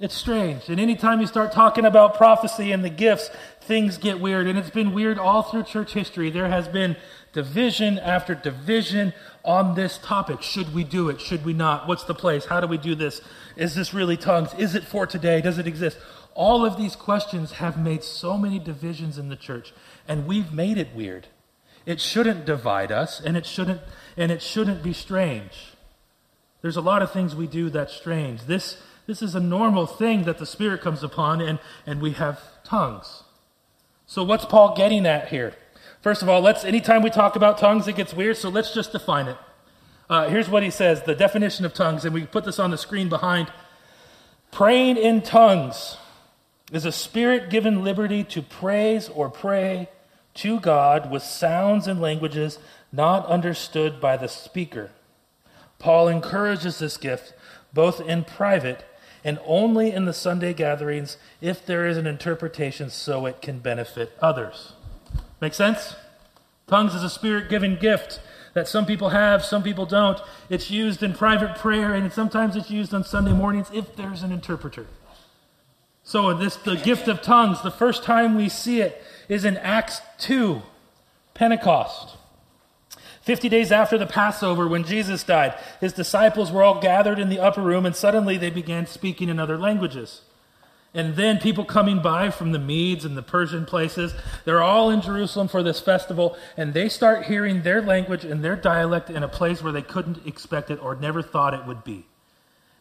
It's 0.00 0.14
strange. 0.14 0.70
And 0.70 0.80
anytime 0.80 1.20
you 1.20 1.26
start 1.26 1.52
talking 1.52 1.84
about 1.84 2.16
prophecy 2.16 2.72
and 2.72 2.82
the 2.82 2.88
gifts, 2.88 3.28
things 3.60 3.98
get 3.98 4.18
weird. 4.18 4.46
And 4.46 4.58
it's 4.58 4.70
been 4.70 4.94
weird 4.94 5.18
all 5.18 5.42
through 5.42 5.64
church 5.64 5.92
history. 5.92 6.30
There 6.30 6.48
has 6.48 6.68
been 6.68 6.96
division 7.34 7.98
after 7.98 8.34
division 8.34 9.12
on 9.44 9.74
this 9.74 9.98
topic. 9.98 10.40
Should 10.40 10.74
we 10.74 10.84
do 10.84 11.10
it? 11.10 11.20
Should 11.20 11.44
we 11.44 11.52
not? 11.52 11.86
What's 11.86 12.04
the 12.04 12.14
place? 12.14 12.46
How 12.46 12.60
do 12.60 12.66
we 12.66 12.78
do 12.78 12.94
this? 12.94 13.20
Is 13.56 13.74
this 13.74 13.92
really 13.92 14.16
tongues? 14.16 14.54
Is 14.54 14.74
it 14.74 14.84
for 14.84 15.06
today? 15.06 15.42
Does 15.42 15.58
it 15.58 15.66
exist? 15.66 15.98
All 16.34 16.64
of 16.64 16.78
these 16.78 16.96
questions 16.96 17.52
have 17.52 17.78
made 17.78 18.02
so 18.02 18.38
many 18.38 18.58
divisions 18.58 19.18
in 19.18 19.28
the 19.28 19.36
church, 19.36 19.74
and 20.08 20.26
we've 20.26 20.52
made 20.52 20.78
it 20.78 20.94
weird. 20.94 21.26
It 21.84 22.00
shouldn't 22.00 22.46
divide 22.46 22.90
us, 22.90 23.20
and 23.20 23.36
it 23.36 23.44
shouldn't, 23.44 23.82
and 24.16 24.32
it 24.32 24.40
shouldn't 24.40 24.82
be 24.82 24.94
strange. 24.94 25.74
There's 26.62 26.76
a 26.76 26.82
lot 26.82 27.02
of 27.02 27.10
things 27.10 27.34
we 27.34 27.46
do 27.46 27.68
that's 27.68 27.92
strange. 27.92 28.42
This 28.42 28.80
this 29.10 29.22
is 29.22 29.34
a 29.34 29.40
normal 29.40 29.86
thing 29.86 30.22
that 30.22 30.38
the 30.38 30.46
Spirit 30.46 30.80
comes 30.80 31.02
upon, 31.02 31.40
and, 31.40 31.58
and 31.84 32.00
we 32.00 32.12
have 32.12 32.40
tongues. 32.62 33.24
So, 34.06 34.22
what's 34.22 34.44
Paul 34.44 34.76
getting 34.76 35.04
at 35.04 35.30
here? 35.30 35.54
First 36.00 36.22
of 36.22 36.28
all, 36.28 36.40
let's 36.40 36.64
anytime 36.64 37.02
we 37.02 37.10
talk 37.10 37.34
about 37.34 37.58
tongues, 37.58 37.88
it 37.88 37.96
gets 37.96 38.14
weird, 38.14 38.36
so 38.36 38.48
let's 38.48 38.72
just 38.72 38.92
define 38.92 39.26
it. 39.26 39.36
Uh, 40.08 40.28
here's 40.28 40.48
what 40.48 40.62
he 40.62 40.70
says 40.70 41.02
the 41.02 41.16
definition 41.16 41.64
of 41.64 41.74
tongues, 41.74 42.04
and 42.04 42.14
we 42.14 42.24
put 42.24 42.44
this 42.44 42.60
on 42.60 42.70
the 42.70 42.78
screen 42.78 43.08
behind. 43.08 43.52
Praying 44.52 44.96
in 44.96 45.22
tongues 45.22 45.96
is 46.70 46.84
a 46.84 46.92
spirit 46.92 47.50
given 47.50 47.82
liberty 47.82 48.22
to 48.22 48.40
praise 48.40 49.08
or 49.08 49.28
pray 49.28 49.88
to 50.34 50.60
God 50.60 51.10
with 51.10 51.24
sounds 51.24 51.88
and 51.88 52.00
languages 52.00 52.60
not 52.92 53.26
understood 53.26 54.00
by 54.00 54.16
the 54.16 54.28
speaker. 54.28 54.92
Paul 55.80 56.06
encourages 56.06 56.78
this 56.78 56.96
gift 56.96 57.32
both 57.72 58.00
in 58.00 58.22
private 58.22 58.84
and 59.24 59.38
only 59.44 59.92
in 59.92 60.04
the 60.04 60.12
Sunday 60.12 60.54
gatherings 60.54 61.16
if 61.40 61.64
there 61.64 61.86
is 61.86 61.96
an 61.96 62.06
interpretation 62.06 62.90
so 62.90 63.26
it 63.26 63.42
can 63.42 63.58
benefit 63.58 64.12
others. 64.20 64.72
Make 65.40 65.54
sense? 65.54 65.96
Tongues 66.66 66.94
is 66.94 67.02
a 67.02 67.10
spirit 67.10 67.48
given 67.48 67.76
gift 67.76 68.20
that 68.54 68.68
some 68.68 68.86
people 68.86 69.10
have, 69.10 69.44
some 69.44 69.62
people 69.62 69.86
don't. 69.86 70.20
It's 70.48 70.70
used 70.70 71.02
in 71.02 71.14
private 71.14 71.56
prayer, 71.56 71.94
and 71.94 72.12
sometimes 72.12 72.56
it's 72.56 72.70
used 72.70 72.92
on 72.94 73.04
Sunday 73.04 73.32
mornings 73.32 73.68
if 73.72 73.96
there's 73.96 74.22
an 74.22 74.32
interpreter. 74.32 74.86
So, 76.02 76.34
this 76.34 76.56
the 76.56 76.76
gift 76.76 77.08
of 77.08 77.22
tongues, 77.22 77.62
the 77.62 77.70
first 77.70 78.02
time 78.02 78.34
we 78.34 78.48
see 78.48 78.80
it 78.80 79.02
is 79.28 79.44
in 79.44 79.56
Acts 79.58 80.00
2, 80.18 80.62
Pentecost. 81.34 82.16
Fifty 83.30 83.48
days 83.48 83.70
after 83.70 83.96
the 83.96 84.08
Passover, 84.08 84.66
when 84.66 84.82
Jesus 84.82 85.22
died, 85.22 85.54
his 85.80 85.92
disciples 85.92 86.50
were 86.50 86.64
all 86.64 86.80
gathered 86.80 87.20
in 87.20 87.28
the 87.28 87.38
upper 87.38 87.60
room, 87.60 87.86
and 87.86 87.94
suddenly 87.94 88.36
they 88.36 88.50
began 88.50 88.88
speaking 88.88 89.28
in 89.28 89.38
other 89.38 89.56
languages 89.56 90.22
And 90.92 91.14
then 91.14 91.38
people 91.38 91.64
coming 91.64 92.02
by 92.02 92.30
from 92.30 92.50
the 92.50 92.58
Medes 92.58 93.04
and 93.04 93.16
the 93.16 93.22
Persian 93.22 93.66
places, 93.66 94.14
they're 94.44 94.60
all 94.60 94.90
in 94.90 95.00
Jerusalem 95.00 95.46
for 95.46 95.62
this 95.62 95.78
festival, 95.78 96.36
and 96.56 96.74
they 96.74 96.88
start 96.88 97.26
hearing 97.26 97.62
their 97.62 97.80
language 97.80 98.24
and 98.24 98.42
their 98.42 98.56
dialect 98.56 99.10
in 99.10 99.22
a 99.22 99.28
place 99.28 99.62
where 99.62 99.72
they 99.72 99.80
couldn't 99.80 100.26
expect 100.26 100.68
it 100.68 100.82
or 100.82 100.96
never 100.96 101.22
thought 101.22 101.54
it 101.54 101.66
would 101.66 101.84
be. 101.84 102.06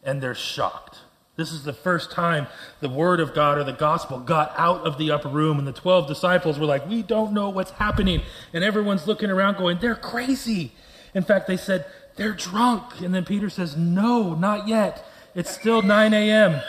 And 0.03 0.19
they're 0.19 0.33
shocked. 0.33 1.01
This 1.39 1.53
is 1.53 1.63
the 1.63 1.71
first 1.71 2.11
time 2.11 2.47
the 2.81 2.89
word 2.89 3.21
of 3.21 3.33
God 3.33 3.57
or 3.57 3.63
the 3.63 3.71
gospel 3.71 4.19
got 4.19 4.53
out 4.57 4.81
of 4.81 4.97
the 4.97 5.09
upper 5.09 5.29
room, 5.29 5.57
and 5.57 5.65
the 5.65 5.71
12 5.71 6.05
disciples 6.05 6.59
were 6.59 6.65
like, 6.65 6.85
We 6.85 7.01
don't 7.01 7.31
know 7.31 7.49
what's 7.49 7.71
happening. 7.71 8.23
And 8.51 8.61
everyone's 8.61 9.07
looking 9.07 9.29
around 9.29 9.55
going, 9.55 9.79
They're 9.79 9.95
crazy. 9.95 10.73
In 11.15 11.23
fact, 11.23 11.47
they 11.47 11.55
said, 11.55 11.85
They're 12.17 12.33
drunk. 12.33 12.99
And 12.99 13.15
then 13.15 13.23
Peter 13.23 13.49
says, 13.49 13.77
No, 13.77 14.35
not 14.35 14.67
yet. 14.67 15.05
It's 15.33 15.49
still 15.49 15.81
9 15.81 16.13
a.m. 16.13 16.61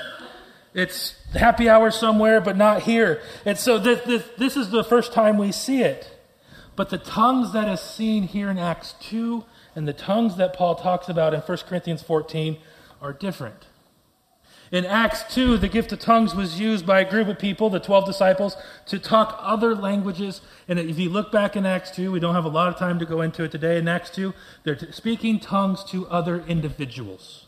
It's 0.73 1.17
happy 1.33 1.69
hour 1.69 1.91
somewhere, 1.91 2.41
but 2.41 2.57
not 2.57 2.83
here. 2.83 3.21
And 3.45 3.59
so 3.59 3.77
this, 3.77 4.01
this, 4.03 4.25
this 4.39 4.57
is 4.57 4.71
the 4.71 4.85
first 4.85 5.13
time 5.13 5.37
we 5.37 5.51
see 5.51 5.83
it. 5.83 6.17
But 6.77 6.91
the 6.91 6.99
tongues 6.99 7.53
that 7.55 7.67
is 7.67 7.81
seen 7.81 8.23
here 8.23 8.49
in 8.49 8.57
Acts 8.57 8.95
2 9.01 9.45
and 9.75 9.89
the 9.89 9.93
tongues 9.93 10.37
that 10.37 10.55
Paul 10.55 10.77
talks 10.77 11.09
about 11.09 11.35
in 11.35 11.41
1 11.41 11.59
Corinthians 11.67 12.03
14 12.03 12.57
are 13.03 13.13
different. 13.13 13.67
In 14.73 14.85
Acts 14.87 15.35
2, 15.35 15.59
the 15.59 15.69
gift 15.69 15.91
of 15.93 15.99
tongues 15.99 16.35
was 16.35 16.61
used 16.61 16.87
by 16.87 17.01
a 17.01 17.11
group 17.11 17.27
of 17.27 17.39
people, 17.39 17.71
the 17.71 17.81
12 17.81 18.07
disciples, 18.07 18.57
to 18.87 18.99
talk 18.99 19.37
other 19.41 19.75
languages. 19.75 20.43
And 20.69 20.79
if 20.79 20.99
you 20.99 21.11
look 21.11 21.33
back 21.33 21.57
in 21.57 21.67
Acts 21.67 21.91
2, 21.91 22.13
we 22.13 22.21
don't 22.21 22.37
have 22.37 22.45
a 22.45 22.49
lot 22.49 22.69
of 22.69 22.79
time 22.79 23.01
to 23.01 23.05
go 23.05 23.21
into 23.21 23.43
it 23.43 23.51
today. 23.51 23.79
In 23.79 23.89
Acts 23.89 24.11
2, 24.11 24.33
they're 24.63 24.79
speaking 24.93 25.41
tongues 25.41 25.83
to 25.91 26.07
other 26.09 26.45
individuals 26.47 27.47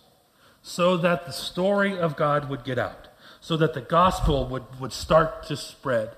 so 0.63 0.97
that 0.97 1.27
the 1.27 1.33
story 1.33 1.97
of 1.97 2.17
God 2.17 2.51
would 2.51 2.65
get 2.65 2.79
out 2.79 3.09
so 3.43 3.57
that 3.57 3.75
the 3.75 3.81
gospel 3.81 4.47
would, 4.47 4.63
would 4.81 4.93
start 4.93 5.43
to 5.43 5.57
spread. 5.57 6.13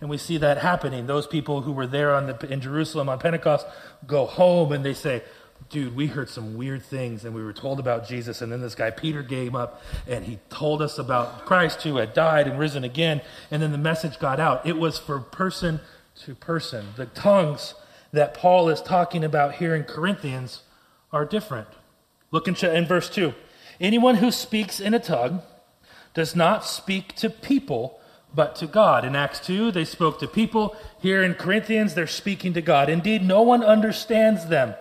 And 0.00 0.08
we 0.08 0.16
see 0.16 0.38
that 0.38 0.56
happening. 0.56 1.06
Those 1.06 1.26
people 1.26 1.60
who 1.60 1.72
were 1.72 1.86
there 1.86 2.18
the, 2.22 2.50
in 2.50 2.62
Jerusalem 2.62 3.10
on 3.10 3.18
Pentecost 3.18 3.66
go 4.06 4.24
home 4.24 4.72
and 4.72 4.82
they 4.82 4.94
say, 4.94 5.22
Dude, 5.70 5.94
we 5.94 6.08
heard 6.08 6.28
some 6.28 6.56
weird 6.56 6.82
things 6.82 7.24
and 7.24 7.32
we 7.32 7.44
were 7.44 7.52
told 7.52 7.78
about 7.78 8.06
Jesus. 8.06 8.42
And 8.42 8.50
then 8.50 8.60
this 8.60 8.74
guy, 8.74 8.90
Peter, 8.90 9.22
came 9.22 9.54
up 9.54 9.80
and 10.08 10.24
he 10.24 10.40
told 10.50 10.82
us 10.82 10.98
about 10.98 11.46
Christ 11.46 11.82
who 11.82 11.96
had 11.96 12.12
died 12.12 12.48
and 12.48 12.58
risen 12.58 12.82
again. 12.82 13.20
And 13.52 13.62
then 13.62 13.70
the 13.70 13.78
message 13.78 14.18
got 14.18 14.40
out. 14.40 14.66
It 14.66 14.76
was 14.76 14.98
for 14.98 15.20
person 15.20 15.80
to 16.24 16.34
person. 16.34 16.88
The 16.96 17.06
tongues 17.06 17.74
that 18.12 18.34
Paul 18.34 18.68
is 18.68 18.82
talking 18.82 19.22
about 19.22 19.54
here 19.54 19.76
in 19.76 19.84
Corinthians 19.84 20.62
are 21.12 21.24
different. 21.24 21.68
Look 22.32 22.48
in, 22.48 22.56
in 22.56 22.86
verse 22.86 23.08
2. 23.08 23.32
Anyone 23.80 24.16
who 24.16 24.32
speaks 24.32 24.80
in 24.80 24.92
a 24.92 24.98
tongue 24.98 25.40
does 26.14 26.34
not 26.34 26.64
speak 26.64 27.14
to 27.16 27.30
people, 27.30 28.00
but 28.34 28.56
to 28.56 28.66
God. 28.66 29.04
In 29.04 29.14
Acts 29.14 29.40
2, 29.40 29.70
they 29.70 29.84
spoke 29.84 30.18
to 30.18 30.26
people. 30.26 30.76
Here 31.00 31.22
in 31.22 31.34
Corinthians, 31.34 31.94
they're 31.94 32.08
speaking 32.08 32.52
to 32.54 32.62
God. 32.62 32.88
Indeed, 32.88 33.22
no 33.22 33.42
one 33.42 33.62
understands 33.62 34.46
them. 34.46 34.74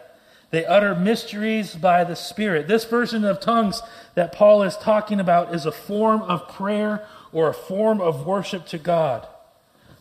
They 0.51 0.65
utter 0.65 0.96
mysteries 0.96 1.75
by 1.75 2.03
the 2.03 2.15
Spirit. 2.15 2.68
This 2.68 2.86
version 2.86 3.24
of 3.24 3.39
tongues 3.39 3.82
that 4.15 4.32
Paul 4.32 4.63
is 4.63 4.77
talking 4.77 5.20
about 5.20 5.53
is 5.53 5.65
a 5.65 5.72
form 5.72 6.22
of 6.24 6.48
prayer 6.48 7.06
or 7.32 7.48
a 7.48 7.53
form 7.53 8.01
of 8.01 8.25
worship 8.25 8.65
to 8.68 8.77
God. 8.77 9.27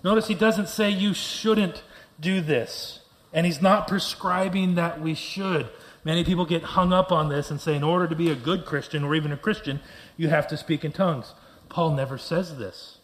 Notice 0.02 0.28
he 0.28 0.34
doesn't 0.34 0.68
say 0.68 0.90
you 0.90 1.12
shouldn't 1.12 1.82
do 2.20 2.40
this, 2.40 3.00
and 3.32 3.44
he's 3.44 3.60
not 3.60 3.88
prescribing 3.88 4.74
that 4.76 5.00
we 5.00 5.14
should. 5.14 5.68
Many 6.04 6.24
people 6.24 6.46
get 6.46 6.62
hung 6.62 6.92
up 6.92 7.12
on 7.12 7.28
this 7.28 7.50
and 7.50 7.60
say, 7.60 7.74
in 7.74 7.82
order 7.82 8.08
to 8.08 8.14
be 8.14 8.30
a 8.30 8.34
good 8.34 8.64
Christian 8.64 9.04
or 9.04 9.14
even 9.14 9.32
a 9.32 9.36
Christian, 9.36 9.80
you 10.16 10.28
have 10.28 10.48
to 10.48 10.56
speak 10.56 10.84
in 10.84 10.92
tongues. 10.92 11.34
Paul 11.68 11.94
never 11.94 12.16
says 12.16 12.56
this. 12.56 12.98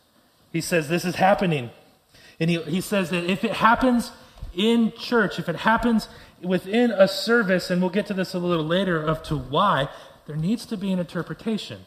He 0.52 0.60
says 0.60 0.88
this 0.88 1.04
is 1.04 1.16
happening. 1.16 1.70
And 2.40 2.48
he, 2.48 2.62
he 2.62 2.80
says 2.80 3.10
that 3.10 3.24
if 3.24 3.44
it 3.44 3.52
happens 3.52 4.12
in 4.54 4.92
church, 4.92 5.38
if 5.38 5.48
it 5.48 5.56
happens 5.56 6.08
within 6.44 6.90
a 6.90 7.08
service, 7.08 7.70
and 7.70 7.80
we'll 7.80 7.90
get 7.90 8.06
to 8.06 8.14
this 8.14 8.34
a 8.34 8.38
little 8.38 8.64
later 8.64 9.02
of 9.02 9.22
to 9.24 9.36
why, 9.36 9.88
there 10.26 10.36
needs 10.36 10.66
to 10.66 10.76
be 10.76 10.92
an 10.92 10.98
interpretation. 10.98 11.86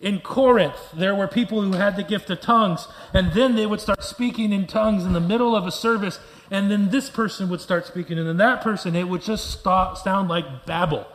In 0.00 0.20
Corinth, 0.20 0.92
there 0.94 1.14
were 1.14 1.26
people 1.26 1.62
who 1.62 1.72
had 1.72 1.96
the 1.96 2.02
gift 2.02 2.28
of 2.28 2.40
tongues, 2.40 2.86
and 3.14 3.32
then 3.32 3.56
they 3.56 3.64
would 3.64 3.80
start 3.80 4.04
speaking 4.04 4.52
in 4.52 4.66
tongues 4.66 5.04
in 5.04 5.14
the 5.14 5.20
middle 5.20 5.56
of 5.56 5.66
a 5.66 5.72
service, 5.72 6.18
and 6.50 6.70
then 6.70 6.90
this 6.90 7.08
person 7.08 7.48
would 7.48 7.60
start 7.60 7.86
speaking, 7.86 8.18
and 8.18 8.28
then 8.28 8.36
that 8.36 8.60
person, 8.60 8.94
it 8.94 9.08
would 9.08 9.22
just 9.22 9.50
stop, 9.50 9.96
sound 9.96 10.28
like 10.28 10.66
babble, 10.66 11.06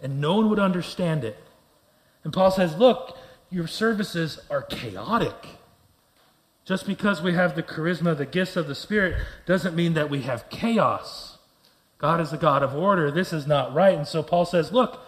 and 0.00 0.20
no 0.20 0.36
one 0.36 0.48
would 0.50 0.60
understand 0.60 1.24
it. 1.24 1.36
And 2.22 2.32
Paul 2.32 2.50
says, 2.50 2.76
Look, 2.76 3.18
your 3.50 3.66
services 3.66 4.40
are 4.50 4.62
chaotic. 4.62 5.34
Just 6.64 6.86
because 6.86 7.22
we 7.22 7.34
have 7.34 7.54
the 7.54 7.62
charisma, 7.62 8.16
the 8.16 8.26
gifts 8.26 8.56
of 8.56 8.66
the 8.66 8.74
Spirit, 8.74 9.16
doesn't 9.46 9.76
mean 9.76 9.94
that 9.94 10.10
we 10.10 10.22
have 10.22 10.50
chaos. 10.50 11.25
God 11.98 12.20
is 12.20 12.32
a 12.32 12.36
God 12.36 12.62
of 12.62 12.74
order. 12.74 13.10
This 13.10 13.32
is 13.32 13.46
not 13.46 13.74
right. 13.74 13.96
And 13.96 14.06
so 14.06 14.22
Paul 14.22 14.44
says, 14.44 14.72
Look, 14.72 15.00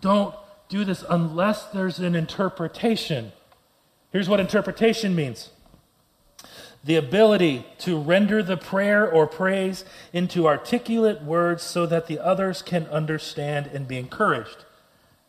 don't 0.00 0.34
do 0.68 0.84
this 0.84 1.04
unless 1.08 1.64
there's 1.66 1.98
an 1.98 2.14
interpretation. 2.14 3.32
Here's 4.12 4.28
what 4.28 4.40
interpretation 4.40 5.14
means 5.14 5.50
the 6.84 6.96
ability 6.96 7.66
to 7.78 7.98
render 7.98 8.42
the 8.42 8.56
prayer 8.56 9.10
or 9.10 9.26
praise 9.26 9.84
into 10.12 10.46
articulate 10.46 11.22
words 11.22 11.62
so 11.62 11.84
that 11.86 12.06
the 12.06 12.18
others 12.20 12.62
can 12.62 12.86
understand 12.86 13.66
and 13.66 13.88
be 13.88 13.98
encouraged. 13.98 14.64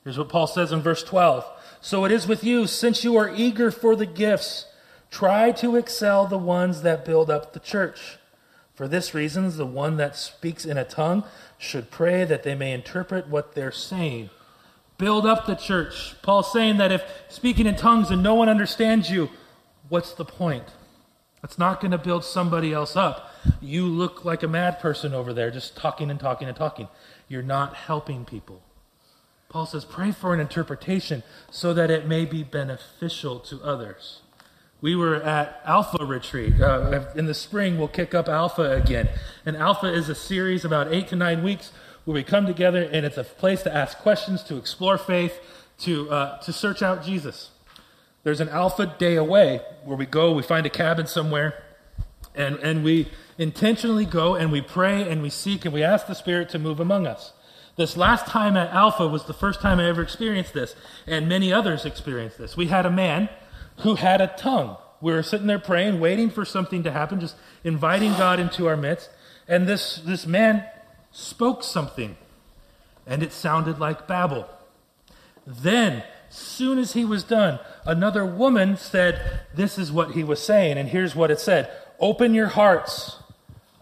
Here's 0.04 0.18
what 0.18 0.30
Paul 0.30 0.48
says 0.48 0.72
in 0.72 0.82
verse 0.82 1.04
12. 1.04 1.46
So 1.82 2.06
it 2.06 2.12
is 2.12 2.28
with 2.28 2.44
you, 2.44 2.68
since 2.68 3.04
you 3.04 3.18
are 3.18 3.34
eager 3.34 3.72
for 3.72 3.96
the 3.96 4.06
gifts, 4.06 4.68
try 5.10 5.52
to 5.54 5.76
excel 5.76 6.28
the 6.28 6.38
ones 6.38 6.84
that 6.84 7.04
build 7.04 7.30
up 7.32 7.54
the 7.54 7.60
church. 7.60 8.19
For 8.80 8.88
this 8.88 9.14
reason, 9.14 9.58
the 9.58 9.66
one 9.66 9.98
that 9.98 10.16
speaks 10.16 10.64
in 10.64 10.78
a 10.78 10.86
tongue 10.86 11.26
should 11.58 11.92
pray 11.92 12.24
that 12.24 12.44
they 12.44 12.56
may 12.56 12.72
interpret 12.72 13.28
what 13.28 13.54
they're 13.54 13.74
saying. 13.74 14.30
Build 14.98 15.26
up 15.26 15.46
the 15.46 15.56
church. 15.56 16.16
Paul's 16.22 16.54
saying 16.54 16.78
that 16.78 16.90
if 16.90 17.04
speaking 17.28 17.68
in 17.68 17.76
tongues 17.76 18.10
and 18.10 18.24
no 18.24 18.36
one 18.36 18.48
understands 18.48 19.12
you, 19.12 19.32
what's 19.90 20.14
the 20.14 20.24
point? 20.24 20.64
It's 21.44 21.58
not 21.58 21.82
going 21.82 21.92
to 21.92 21.98
build 21.98 22.24
somebody 22.24 22.72
else 22.72 22.96
up. 22.96 23.30
You 23.60 23.86
look 23.86 24.24
like 24.24 24.44
a 24.44 24.48
mad 24.48 24.80
person 24.80 25.14
over 25.14 25.34
there, 25.34 25.52
just 25.52 25.76
talking 25.76 26.10
and 26.10 26.18
talking 26.18 26.48
and 26.48 26.56
talking. 26.56 26.88
You're 27.28 27.42
not 27.42 27.74
helping 27.74 28.24
people. 28.24 28.62
Paul 29.50 29.66
says, 29.66 29.84
pray 29.84 30.14
for 30.14 30.34
an 30.34 30.40
interpretation 30.40 31.24
so 31.52 31.74
that 31.74 31.92
it 31.92 32.08
may 32.08 32.24
be 32.24 32.44
beneficial 32.44 33.42
to 33.42 33.62
others. 33.62 34.22
We 34.82 34.96
were 34.96 35.16
at 35.16 35.62
Alpha 35.66 36.06
Retreat. 36.06 36.62
Uh, 36.62 37.04
in 37.14 37.26
the 37.26 37.34
spring, 37.34 37.78
we'll 37.78 37.90
kick 37.90 38.14
up 38.14 38.30
Alpha 38.30 38.72
again. 38.72 39.10
And 39.46 39.58
Alpha 39.58 39.88
is 39.94 40.08
a 40.08 40.16
series 40.16 40.64
about 40.64 40.94
eight 40.94 41.10
to 41.10 41.18
nine 41.18 41.44
weeks 41.44 41.74
where 42.06 42.16
we 42.16 42.24
come 42.24 42.46
together 42.46 42.84
and 42.84 43.06
it's 43.06 43.18
a 43.18 43.26
place 43.26 43.62
to 43.64 43.76
ask 43.76 43.98
questions, 43.98 44.42
to 44.44 44.56
explore 44.56 44.98
faith, 44.98 45.38
to, 45.80 46.10
uh, 46.10 46.38
to 46.40 46.54
search 46.54 46.82
out 46.82 47.04
Jesus. 47.04 47.52
There's 48.24 48.40
an 48.40 48.48
Alpha 48.48 48.96
day 48.98 49.18
away 49.18 49.62
where 49.84 49.98
we 49.98 50.06
go, 50.06 50.34
we 50.34 50.44
find 50.44 50.66
a 50.66 50.70
cabin 50.70 51.08
somewhere, 51.08 51.62
and, 52.34 52.56
and 52.58 52.84
we 52.84 53.10
intentionally 53.38 54.06
go 54.06 54.36
and 54.36 54.50
we 54.50 54.62
pray 54.62 55.10
and 55.10 55.22
we 55.22 55.30
seek 55.30 55.66
and 55.66 55.74
we 55.74 55.84
ask 55.84 56.08
the 56.08 56.16
Spirit 56.16 56.48
to 56.50 56.60
move 56.60 56.80
among 56.80 57.06
us. 57.06 57.34
This 57.76 57.98
last 57.98 58.28
time 58.28 58.56
at 58.56 58.72
Alpha 58.72 59.08
was 59.08 59.26
the 59.26 59.34
first 59.34 59.62
time 59.62 59.80
I 59.80 59.90
ever 59.90 60.02
experienced 60.02 60.54
this, 60.54 60.76
and 61.06 61.28
many 61.28 61.52
others 61.52 61.86
experienced 61.86 62.38
this. 62.38 62.56
We 62.56 62.68
had 62.68 62.86
a 62.86 62.92
man 62.92 63.30
who 63.80 63.96
had 63.96 64.22
a 64.22 64.28
tongue. 64.28 64.78
We 65.02 65.14
were 65.14 65.24
sitting 65.24 65.48
there 65.48 65.60
praying, 65.60 66.00
waiting 66.00 66.30
for 66.30 66.46
something 66.46 66.84
to 66.84 66.92
happen, 66.92 67.20
just 67.20 67.36
inviting 67.64 68.12
God 68.14 68.40
into 68.40 68.68
our 68.68 68.78
midst. 68.78 69.10
And 69.48 69.68
this, 69.68 69.98
this 70.06 70.26
man 70.26 70.66
spoke 71.12 71.64
something, 71.64 72.18
and 73.08 73.24
it 73.24 73.32
sounded 73.32 73.80
like 73.80 74.08
babble. 74.08 74.48
Then, 75.48 76.04
soon 76.30 76.78
as 76.78 76.94
he 76.94 77.06
was 77.06 77.24
done, 77.24 77.60
another 77.86 78.26
woman 78.26 78.78
said, 78.78 79.42
This 79.56 79.80
is 79.80 79.92
what 79.92 80.12
he 80.12 80.24
was 80.24 80.42
saying. 80.42 80.78
And 80.78 80.90
here's 80.90 81.16
what 81.16 81.32
it 81.32 81.40
said 81.40 81.72
Open 82.00 82.34
your 82.34 82.48
hearts. 82.48 83.18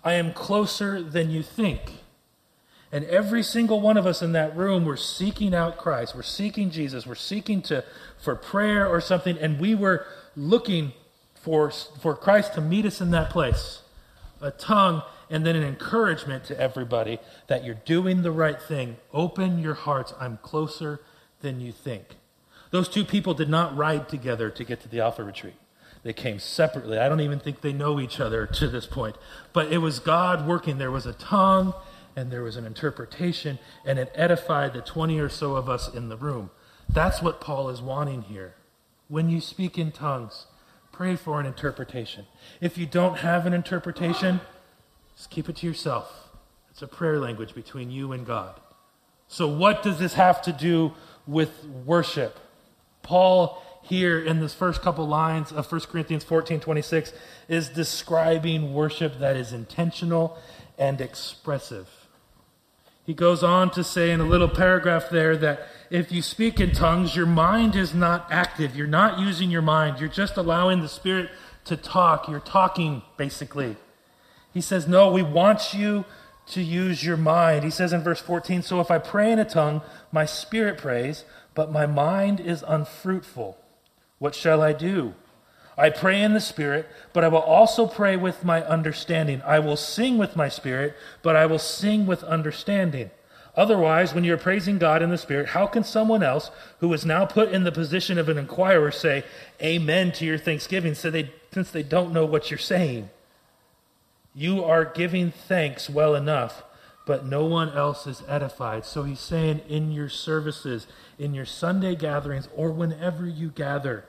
I 0.04 0.14
am 0.14 0.32
closer 0.32 1.02
than 1.02 1.30
you 1.30 1.44
think. 1.44 1.82
And 2.92 3.04
every 3.06 3.44
single 3.44 3.82
one 3.82 3.98
of 3.98 4.06
us 4.06 4.22
in 4.22 4.32
that 4.32 4.56
room, 4.56 4.86
we're 4.86 4.96
seeking 4.96 5.54
out 5.54 5.78
Christ. 5.78 6.16
We're 6.16 6.22
seeking 6.22 6.72
Jesus. 6.72 7.06
We're 7.06 7.16
seeking 7.16 7.62
to 7.64 7.84
for 8.18 8.36
prayer 8.36 8.88
or 8.88 9.02
something, 9.02 9.38
and 9.38 9.60
we 9.60 9.76
were 9.76 10.06
looking 10.36 10.94
for, 11.36 11.72
for 11.72 12.16
Christ 12.16 12.54
to 12.54 12.62
meet 12.62 12.86
us 12.86 13.02
in 13.02 13.12
that 13.12 13.30
place. 13.30 13.82
A 14.42 14.52
tongue 14.52 15.02
and 15.30 15.46
then 15.46 15.56
an 15.56 15.64
encouragement 15.64 16.46
to 16.46 16.60
everybody 16.60 17.20
that 17.48 17.64
you're 17.64 17.76
doing 17.86 18.22
the 18.22 18.32
right 18.32 18.62
thing. 18.62 18.98
Open 19.14 19.60
your 19.60 19.74
hearts. 19.74 20.14
I'm 20.20 20.38
closer 20.42 21.02
than 21.42 21.60
you 21.60 21.72
think. 21.72 22.16
Those 22.72 22.88
two 22.88 23.04
people 23.04 23.34
did 23.34 23.50
not 23.50 23.76
ride 23.76 24.10
together 24.10 24.50
to 24.50 24.64
get 24.64 24.82
to 24.82 24.88
the 24.88 25.00
Alpha 25.02 25.24
retreat. 25.24 25.56
They 26.04 26.14
came 26.14 26.40
separately. 26.40 26.98
I 26.98 27.10
don't 27.10 27.22
even 27.22 27.40
think 27.40 27.62
they 27.62 27.74
know 27.74 28.00
each 28.00 28.20
other 28.20 28.46
to 28.46 28.68
this 28.68 28.86
point. 28.86 29.16
But 29.52 29.72
it 29.72 29.80
was 29.80 30.00
God 30.00 30.48
working. 30.48 30.78
There 30.78 30.92
was 30.92 31.06
a 31.06 31.14
tongue 31.14 31.74
and 32.18 32.32
there 32.32 32.42
was 32.42 32.58
an 32.58 32.66
interpretation, 32.66 33.60
and 33.86 34.00
it 34.00 34.12
edified 34.16 34.74
the 34.74 34.82
20 34.82 35.20
or 35.20 35.30
so 35.30 35.56
of 35.56 35.70
us 35.70 35.94
in 35.94 36.10
the 36.10 36.18
room. 36.18 36.50
That's 36.90 37.22
what 37.22 37.40
Paul 37.40 37.70
is 37.70 37.82
wanting 37.82 38.24
here. 38.24 38.56
when 39.08 39.30
you 39.30 39.40
speak 39.40 39.78
in 39.78 39.92
tongues, 39.92 40.48
pray 40.92 41.16
for 41.16 41.40
an 41.40 41.46
interpretation. 41.46 42.26
If 42.60 42.78
you 42.78 42.86
don't 42.86 43.20
have 43.20 43.46
an 43.46 43.54
interpretation, 43.54 44.42
just 45.16 45.30
keep 45.30 45.48
it 45.48 45.56
to 45.58 45.68
yourself. 45.68 46.30
It's 46.72 46.82
a 46.82 46.88
prayer 46.88 47.18
language 47.18 47.54
between 47.56 47.90
you 47.90 48.12
and 48.12 48.26
God. 48.26 48.60
So, 49.30 49.48
what 49.48 49.82
does 49.82 49.98
this 50.00 50.16
have 50.16 50.42
to 50.42 50.52
do 50.52 50.94
with 51.26 51.64
worship? 51.86 52.38
Paul, 53.02 53.64
here 53.84 54.20
in 54.20 54.42
this 54.42 54.54
first 54.54 54.82
couple 54.82 55.08
lines 55.08 55.54
of 55.54 55.72
1 55.72 55.82
Corinthians 55.82 56.26
14 56.26 56.60
26, 56.60 57.14
is 57.48 57.70
describing 57.70 58.74
worship 58.74 59.20
that 59.20 59.38
is 59.38 59.54
intentional 59.54 60.38
and 60.78 61.00
expressive. 61.00 61.97
He 63.08 63.14
goes 63.14 63.42
on 63.42 63.72
to 63.72 63.86
say 63.86 64.12
in 64.12 64.20
a 64.20 64.26
little 64.26 64.50
paragraph 64.50 65.10
there 65.10 65.38
that 65.38 65.70
if 65.90 66.12
you 66.12 66.22
speak 66.22 66.60
in 66.60 66.74
tongues, 66.74 67.16
your 67.16 67.26
mind 67.26 67.74
is 67.74 67.94
not 67.94 68.28
active. 68.30 68.76
You're 68.76 68.86
not 68.86 69.18
using 69.18 69.50
your 69.50 69.62
mind. 69.62 70.02
You're 70.02 70.10
just 70.10 70.36
allowing 70.36 70.82
the 70.82 70.90
Spirit 70.90 71.30
to 71.64 71.78
talk. 71.78 72.28
You're 72.28 72.42
talking, 72.42 73.02
basically. 73.16 73.78
He 74.54 74.60
says, 74.60 74.90
No, 74.90 75.10
we 75.10 75.24
want 75.24 75.74
you 75.74 76.04
to 76.48 76.62
use 76.62 77.06
your 77.06 77.16
mind. 77.16 77.64
He 77.64 77.70
says 77.70 77.94
in 77.94 78.04
verse 78.04 78.20
14, 78.20 78.62
So 78.62 78.82
if 78.82 78.92
I 78.92 78.98
pray 78.98 79.32
in 79.32 79.40
a 79.40 79.46
tongue, 79.46 79.82
my 80.12 80.26
spirit 80.26 80.78
prays, 80.78 81.24
but 81.56 81.72
my 81.72 81.86
mind 81.86 82.42
is 82.42 82.62
unfruitful. 82.68 83.58
What 84.20 84.36
shall 84.36 84.62
I 84.62 84.74
do? 84.74 85.14
I 85.78 85.92
pray 85.92 86.24
in 86.24 86.34
the 86.34 86.42
Spirit, 86.42 86.90
but 87.14 87.24
I 87.24 87.28
will 87.28 87.38
also 87.38 87.86
pray 87.86 88.16
with 88.16 88.44
my 88.44 88.64
understanding. 88.64 89.44
I 89.46 89.60
will 89.60 89.78
sing 89.78 90.18
with 90.18 90.36
my 90.36 90.50
spirit, 90.50 90.96
but 91.22 91.36
I 91.36 91.46
will 91.46 91.60
sing 91.60 92.08
with 92.08 92.24
understanding. 92.24 93.12
Otherwise, 93.56 94.14
when 94.14 94.24
you're 94.24 94.38
praising 94.38 94.80
God 94.80 95.02
in 95.04 95.10
the 95.10 95.18
Spirit, 95.18 95.50
how 95.50 95.68
can 95.68 95.84
someone 95.84 96.24
else 96.24 96.50
who 96.80 96.92
is 96.94 97.06
now 97.06 97.26
put 97.26 97.52
in 97.52 97.64
the 97.64 97.72
position 97.72 98.18
of 98.18 98.30
an 98.30 98.38
inquirer 98.38 98.92
say 98.92 99.24
amen 99.62 100.12
to 100.14 100.26
your 100.26 100.38
thanksgiving 100.38 100.96
so 100.96 101.12
they, 101.12 101.32
since 101.52 101.70
they 101.70 101.84
don't 101.84 102.14
know 102.14 102.26
what 102.26 102.50
you're 102.50 102.58
saying? 102.58 103.10
You 104.34 104.64
are 104.64 104.86
giving 104.86 105.32
thanks 105.32 105.90
well 105.90 106.14
enough, 106.14 106.64
but 107.08 107.26
no 107.26 107.46
one 107.46 107.70
else 107.70 108.06
is 108.06 108.22
edified. 108.28 108.86
So 108.86 109.04
he's 109.04 109.20
saying 109.20 109.62
in 109.68 109.92
your 109.92 110.10
services, 110.10 110.86
in 111.18 111.34
your 111.34 111.46
Sunday 111.46 111.96
gatherings, 111.96 112.48
or 112.56 112.70
whenever 112.70 113.28
you 113.28 113.50
gather, 113.50 114.06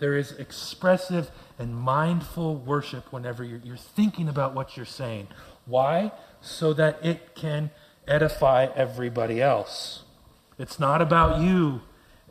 there 0.00 0.16
is 0.16 0.32
expressive 0.32 1.30
and 1.58 1.76
mindful 1.76 2.56
worship 2.56 3.12
whenever 3.12 3.44
you're, 3.44 3.60
you're 3.62 3.76
thinking 3.76 4.28
about 4.28 4.54
what 4.54 4.76
you're 4.76 4.86
saying. 4.86 5.28
Why? 5.66 6.10
So 6.40 6.72
that 6.72 7.04
it 7.04 7.34
can 7.34 7.70
edify 8.08 8.66
everybody 8.74 9.40
else. 9.40 10.02
It's 10.58 10.80
not 10.80 11.00
about 11.00 11.40
you 11.40 11.82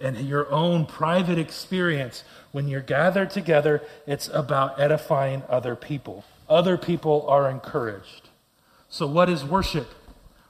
and 0.01 0.17
your 0.17 0.51
own 0.51 0.85
private 0.85 1.37
experience. 1.37 2.23
When 2.51 2.67
you're 2.67 2.81
gathered 2.81 3.29
together, 3.29 3.81
it's 4.07 4.27
about 4.29 4.79
edifying 4.79 5.43
other 5.47 5.75
people. 5.75 6.25
Other 6.49 6.77
people 6.77 7.25
are 7.29 7.49
encouraged. 7.49 8.29
So, 8.89 9.05
what 9.05 9.29
is 9.29 9.45
worship? 9.45 9.87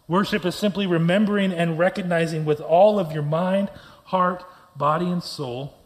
Worship 0.07 0.45
is 0.45 0.55
simply 0.55 0.87
remembering 0.87 1.51
and 1.51 1.77
recognizing 1.77 2.45
with 2.45 2.61
all 2.61 2.97
of 2.97 3.11
your 3.11 3.23
mind, 3.23 3.69
heart, 4.05 4.43
body, 4.75 5.07
and 5.07 5.21
soul 5.21 5.78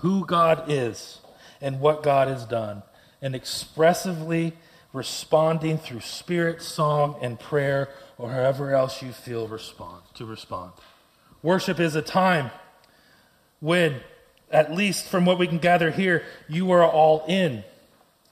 who 0.00 0.24
God 0.26 0.64
is 0.68 1.18
and 1.60 1.80
what 1.80 2.02
God 2.02 2.28
has 2.28 2.44
done, 2.44 2.82
and 3.20 3.34
expressively 3.34 4.52
responding 4.92 5.78
through 5.78 6.00
spirit, 6.00 6.62
song, 6.62 7.16
and 7.20 7.38
prayer 7.38 7.88
or 8.16 8.30
however 8.30 8.74
else 8.74 9.02
you 9.02 9.12
feel 9.12 9.46
respond 9.46 10.02
to 10.14 10.24
respond. 10.24 10.72
Worship 11.42 11.78
is 11.78 11.94
a 11.94 12.02
time 12.02 12.50
when, 13.60 14.00
at 14.50 14.72
least 14.72 15.06
from 15.06 15.24
what 15.24 15.38
we 15.38 15.46
can 15.46 15.58
gather 15.58 15.90
here, 15.90 16.24
you 16.48 16.70
are 16.70 16.84
all 16.84 17.24
in. 17.28 17.64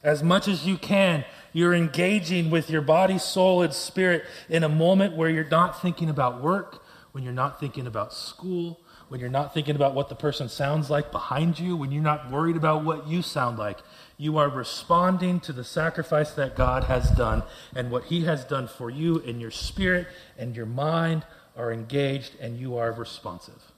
As 0.03 0.23
much 0.23 0.49
as 0.49 0.67
you 0.67 0.77
can, 0.77 1.25
you're 1.53 1.75
engaging 1.75 2.51
with 2.51 2.71
your 2.71 2.83
body, 2.83 3.19
soul, 3.19 3.63
and 3.63 3.73
spirit 3.73 4.25
in 4.49 4.63
a 4.63 4.69
moment 4.69 5.17
where 5.17 5.31
you're 5.31 5.49
not 5.49 5.81
thinking 5.81 6.09
about 6.09 6.43
work, 6.43 6.85
when 7.13 7.25
you're 7.25 7.33
not 7.33 7.59
thinking 7.59 7.87
about 7.87 8.13
school, 8.13 8.81
when 9.09 9.21
you're 9.21 9.29
not 9.29 9.55
thinking 9.55 9.77
about 9.77 9.95
what 9.95 10.09
the 10.09 10.15
person 10.15 10.49
sounds 10.49 10.91
like 10.91 11.13
behind 11.13 11.59
you, 11.59 11.77
when 11.77 11.93
you're 11.93 12.03
not 12.03 12.31
worried 12.31 12.57
about 12.57 12.85
what 12.85 13.07
you 13.07 13.23
sound 13.23 13.59
like. 13.59 13.79
You 14.19 14.39
are 14.39 14.49
responding 14.49 15.41
to 15.41 15.53
the 15.53 15.65
sacrifice 15.65 16.33
that 16.33 16.57
God 16.57 16.85
has 16.85 17.11
done 17.11 17.45
and 17.75 17.91
what 17.91 18.05
He 18.05 18.25
has 18.25 18.45
done 18.45 18.67
for 18.67 18.91
you, 18.91 19.23
and 19.27 19.41
your 19.41 19.51
spirit 19.51 20.09
and 20.37 20.57
your 20.57 20.67
mind 20.67 21.25
are 21.57 21.73
engaged 21.73 22.33
and 22.41 22.59
you 22.59 22.77
are 22.77 22.93
responsive. 22.93 23.73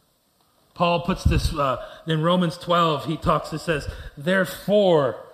Paul 0.75 1.01
puts 1.01 1.25
this 1.25 1.53
uh, 1.53 1.85
in 2.07 2.23
Romans 2.23 2.57
12. 2.57 3.07
He 3.07 3.17
talks, 3.17 3.53
it 3.53 3.59
says, 3.59 3.89
Therefore, 4.17 5.28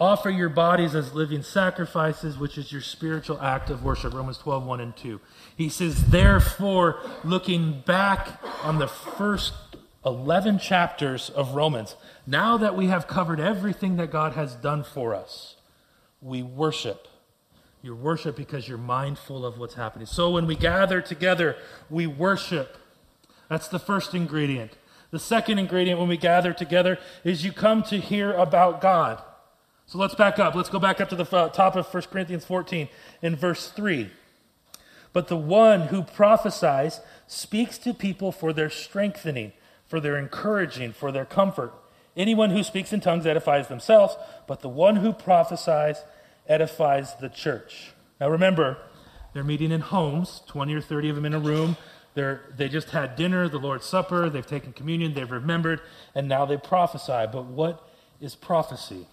offer 0.00 0.30
your 0.30 0.48
bodies 0.48 0.94
as 0.94 1.14
living 1.14 1.42
sacrifices, 1.42 2.38
which 2.38 2.56
is 2.58 2.72
your 2.72 2.80
spiritual 2.80 3.40
act 3.40 3.70
of 3.70 3.82
worship. 3.82 4.14
Romans 4.14 4.38
12, 4.38 4.64
1 4.64 4.80
and 4.80 4.96
2. 4.96 5.20
He 5.56 5.68
says, 5.68 6.06
Therefore, 6.06 7.00
looking 7.24 7.82
back 7.84 8.40
on 8.62 8.78
the 8.78 8.88
first 8.88 9.54
11 10.04 10.58
chapters 10.58 11.30
of 11.30 11.54
Romans, 11.54 11.96
now 12.26 12.56
that 12.56 12.76
we 12.76 12.86
have 12.86 13.06
covered 13.06 13.40
everything 13.40 13.96
that 13.96 14.10
God 14.10 14.34
has 14.34 14.54
done 14.54 14.84
for 14.84 15.14
us, 15.14 15.56
we 16.20 16.42
worship. 16.42 17.08
You 17.82 17.94
worship 17.94 18.36
because 18.36 18.68
you're 18.68 18.78
mindful 18.78 19.46
of 19.46 19.58
what's 19.58 19.74
happening. 19.74 20.06
So 20.06 20.30
when 20.30 20.46
we 20.46 20.56
gather 20.56 21.00
together, 21.00 21.56
we 21.88 22.06
worship. 22.06 22.76
That's 23.48 23.68
the 23.68 23.78
first 23.78 24.14
ingredient. 24.14 24.72
The 25.10 25.18
second 25.18 25.58
ingredient 25.58 25.98
when 25.98 26.08
we 26.08 26.16
gather 26.16 26.52
together 26.52 26.98
is 27.24 27.44
you 27.44 27.52
come 27.52 27.82
to 27.84 27.98
hear 27.98 28.32
about 28.32 28.80
God. 28.80 29.22
So 29.88 29.98
let's 29.98 30.14
back 30.14 30.38
up. 30.38 30.54
Let's 30.54 30.68
go 30.68 30.78
back 30.78 31.00
up 31.00 31.08
to 31.08 31.16
the 31.16 31.36
uh, 31.36 31.48
top 31.48 31.74
of 31.74 31.92
1 31.92 32.02
Corinthians 32.04 32.44
14 32.44 32.88
in 33.22 33.34
verse 33.34 33.70
3. 33.70 34.10
But 35.12 35.26
the 35.26 35.36
one 35.36 35.88
who 35.88 36.04
prophesies 36.04 37.00
speaks 37.26 37.78
to 37.78 37.92
people 37.92 38.30
for 38.30 38.52
their 38.52 38.70
strengthening 38.70 39.52
for 39.88 40.00
their 40.00 40.16
encouraging, 40.16 40.92
for 40.92 41.10
their 41.10 41.24
comfort. 41.24 41.72
Anyone 42.16 42.50
who 42.50 42.62
speaks 42.62 42.92
in 42.92 43.00
tongues 43.00 43.26
edifies 43.26 43.68
themselves, 43.68 44.16
but 44.46 44.60
the 44.60 44.68
one 44.68 44.96
who 44.96 45.12
prophesies 45.12 46.04
edifies 46.46 47.14
the 47.16 47.28
church. 47.28 47.92
Now 48.20 48.28
remember, 48.28 48.76
they're 49.32 49.44
meeting 49.44 49.72
in 49.72 49.80
homes, 49.80 50.42
20 50.46 50.74
or 50.74 50.80
30 50.80 51.10
of 51.10 51.16
them 51.16 51.24
in 51.24 51.34
a 51.34 51.38
room. 51.38 51.76
They're, 52.14 52.42
they 52.56 52.68
just 52.68 52.90
had 52.90 53.16
dinner, 53.16 53.48
the 53.48 53.58
Lord's 53.58 53.86
Supper, 53.86 54.28
they've 54.28 54.46
taken 54.46 54.72
communion, 54.72 55.14
they've 55.14 55.30
remembered, 55.30 55.80
and 56.14 56.28
now 56.28 56.44
they 56.44 56.56
prophesy. 56.56 57.26
But 57.32 57.46
what 57.46 57.88
is 58.20 58.34
prophecy? 58.34 59.06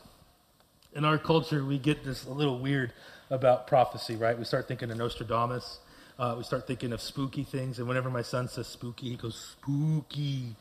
In 0.95 1.05
our 1.05 1.17
culture, 1.17 1.63
we 1.63 1.77
get 1.77 2.03
this 2.03 2.25
a 2.25 2.31
little 2.31 2.58
weird 2.58 2.93
about 3.29 3.67
prophecy, 3.67 4.15
right? 4.15 4.38
We 4.38 4.45
start 4.45 4.67
thinking 4.67 4.89
of 4.89 4.97
Nostradamus 4.97 5.79
uh, 6.17 6.34
we 6.38 6.43
start 6.43 6.65
thinking 6.65 6.93
of 6.93 7.01
spooky 7.01 7.43
things, 7.43 7.77
and 7.77 7.88
whenever 7.89 8.10
my 8.10 8.21
son 8.21 8.47
says 8.47 8.67
spooky, 8.67 9.10
he 9.10 9.15
goes 9.17 9.36
spooky. 9.60 10.55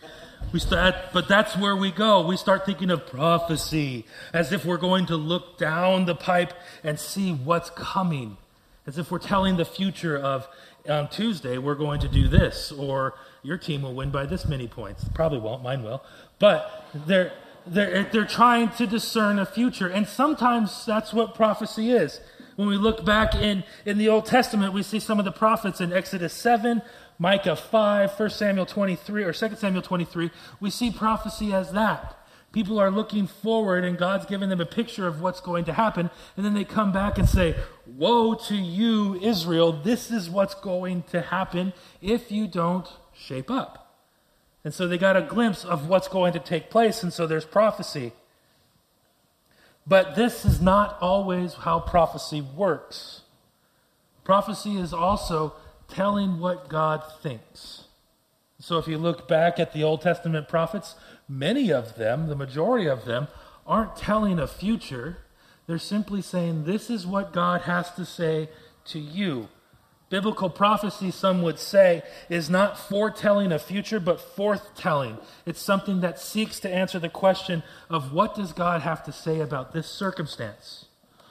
We 0.53 0.59
start, 0.59 0.97
but 1.13 1.29
that's 1.29 1.57
where 1.57 1.77
we 1.77 1.93
go. 1.93 2.27
We 2.27 2.37
start 2.37 2.67
thinking 2.67 2.91
of 2.91 3.07
prophecy, 3.07 4.05
as 4.33 4.51
if 4.51 4.65
we're 4.65 4.79
going 4.79 5.07
to 5.07 5.17
look 5.17 5.57
down 5.57 6.07
the 6.07 6.17
pipe 6.17 6.55
and 6.83 6.99
see 6.99 7.33
what's 7.33 7.71
coming, 7.71 8.37
as 8.85 8.99
if 8.99 9.13
we're 9.13 9.21
telling 9.21 9.57
the 9.57 9.65
future 9.65 10.19
of 10.19 10.49
on 10.89 11.09
Tuesday 11.09 11.57
we're 11.57 11.77
going 11.77 12.01
to 12.01 12.09
do 12.09 12.27
this, 12.27 12.73
or 12.73 13.15
your 13.45 13.57
team 13.57 13.83
will 13.83 13.95
win 13.95 14.11
by 14.11 14.27
this 14.27 14.47
many 14.47 14.67
points. 14.67 15.09
Probably 15.15 15.39
won't, 15.39 15.63
mine 15.63 15.85
will, 15.85 16.03
but 16.41 16.85
they're 17.07 17.33
they're, 17.67 18.05
they're 18.05 18.25
trying 18.25 18.71
to 18.71 18.87
discern 18.87 19.39
a 19.39 19.47
future, 19.47 19.89
and 19.89 20.07
sometimes 20.07 20.85
that's 20.85 21.13
what 21.13 21.35
prophecy 21.35 21.91
is. 21.91 22.21
When 22.57 22.69
we 22.69 22.77
look 22.77 23.05
back 23.05 23.35
in, 23.35 23.65
in 23.85 23.99
the 23.99 24.09
Old 24.09 24.27
Testament, 24.27 24.73
we 24.73 24.83
see 24.83 25.01
some 25.01 25.19
of 25.19 25.25
the 25.25 25.33
prophets 25.33 25.81
in 25.81 25.93
Exodus 25.93 26.33
7, 26.33 26.83
Micah 27.19 27.57
5, 27.57 28.19
1 28.19 28.31
Samuel 28.31 28.67
23, 28.67 29.25
or 29.25 29.33
2 29.33 29.57
Samuel 29.57 29.83
23. 29.83 30.31
We 30.61 30.71
see 30.71 30.91
prophecy 30.91 31.53
as 31.53 31.73
that. 31.73 32.21
People 32.53 32.79
are 32.79 32.91
looking 32.91 33.27
forward, 33.27 33.85
and 33.85 33.99
God's 33.99 34.27
giving 34.27 34.49
them 34.49 34.61
a 34.61 34.67
picture 34.67 35.09
of 35.09 35.21
what's 35.21 35.41
going 35.41 35.65
to 35.65 35.73
happen. 35.73 36.09
And 36.37 36.47
then 36.47 36.55
they 36.55 36.63
come 36.63 36.93
back 36.93 37.19
and 37.19 37.29
say, 37.29 37.57
Woe 37.85 38.35
to 38.35 38.55
you, 38.55 39.17
Israel! 39.17 39.73
This 39.73 40.13
is 40.13 40.31
what's 40.31 40.55
going 40.55 41.03
to 41.11 41.21
happen 41.21 41.73
if 42.01 42.31
you 42.31 42.47
don't 42.47 42.87
shape 43.13 43.51
up. 43.51 43.84
And 44.65 44.73
so 44.73 44.89
they 44.89 44.97
got 44.97 45.17
a 45.17 45.23
glimpse 45.23 45.65
of 45.65 45.89
what's 45.89 46.09
going 46.09 46.33
to 46.33 46.39
take 46.39 46.71
place, 46.71 47.03
and 47.03 47.13
so 47.13 47.27
there's 47.27 47.45
prophecy. 47.45 48.13
But 49.87 50.17
this 50.17 50.47
is 50.47 50.61
not 50.61 50.97
always 51.01 51.55
how 51.55 51.81
prophecy 51.81 52.41
works. 52.41 53.21
Prophecy 54.25 54.79
is 54.79 54.95
also 54.95 55.53
telling 55.87 56.41
what 56.41 56.69
God 56.69 57.03
thinks. 57.23 57.85
So 58.59 58.79
if 58.79 58.89
you 58.89 58.97
look 58.97 59.29
back 59.29 59.59
at 59.59 59.75
the 59.75 59.85
Old 59.85 60.01
Testament 60.01 60.49
prophets, 60.49 60.95
many 61.29 61.71
of 61.71 61.97
them, 61.97 62.29
the 62.29 62.37
majority 62.37 62.87
of 62.87 63.05
them, 63.05 63.29
aren't 63.67 63.97
telling 63.97 64.39
a 64.39 64.47
future. 64.47 65.19
They're 65.67 65.79
simply 65.79 66.23
saying, 66.23 66.65
This 66.65 66.89
is 66.89 67.07
what 67.07 67.35
God 67.35 67.63
has 67.63 67.91
to 67.93 68.07
say 68.07 68.49
to 68.87 68.99
you. 68.99 69.49
Biblical 70.15 70.49
prophecy, 70.49 71.11
some 71.11 71.43
would 71.43 71.59
say, 71.59 72.05
is 72.29 72.49
not 72.49 72.79
foretelling 72.79 73.51
a 73.51 73.59
future, 73.59 73.99
but 73.99 74.21
forthtelling. 74.21 75.21
It's 75.45 75.61
something 75.61 76.03
that 76.03 76.21
seeks 76.21 76.61
to 76.61 76.73
answer 76.73 77.01
the 77.01 77.09
question 77.09 77.65
of 77.91 78.13
what 78.13 78.37
does 78.37 78.53
God 78.53 78.83
have 78.83 79.03
to 79.07 79.13
say 79.13 79.41
about 79.41 79.73
this 79.73 79.89
circumstance? 79.89 80.85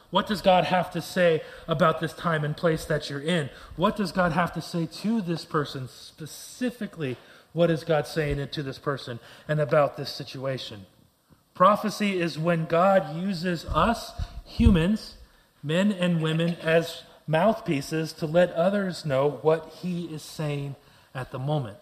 What 0.09 0.27
does 0.27 0.41
God 0.41 0.65
have 0.65 0.91
to 0.91 1.01
say 1.01 1.43
about 1.65 2.01
this 2.01 2.11
time 2.11 2.43
and 2.43 2.57
place 2.57 2.83
that 2.83 3.09
you're 3.09 3.21
in? 3.21 3.49
What 3.77 3.95
does 3.95 4.11
God 4.11 4.33
have 4.33 4.51
to 4.51 4.61
say 4.61 4.85
to 4.85 5.21
this 5.21 5.45
person 5.45 5.87
specifically? 5.87 7.15
What 7.53 7.71
is 7.71 7.85
God 7.85 8.05
saying 8.05 8.45
to 8.45 8.63
this 8.63 8.79
person 8.79 9.21
and 9.47 9.61
about 9.61 9.95
this 9.95 10.11
situation? 10.11 10.87
Prophecy 11.53 12.19
is 12.19 12.37
when 12.37 12.65
God 12.65 13.15
uses 13.15 13.63
us, 13.63 14.11
humans, 14.43 15.15
men 15.63 15.93
and 15.93 16.21
women, 16.21 16.57
as 16.61 17.03
mouthpieces 17.27 18.13
to 18.13 18.25
let 18.25 18.51
others 18.51 19.05
know 19.05 19.39
what 19.41 19.73
he 19.81 20.05
is 20.05 20.21
saying 20.21 20.75
at 21.15 21.31
the 21.31 21.39
moment. 21.39 21.77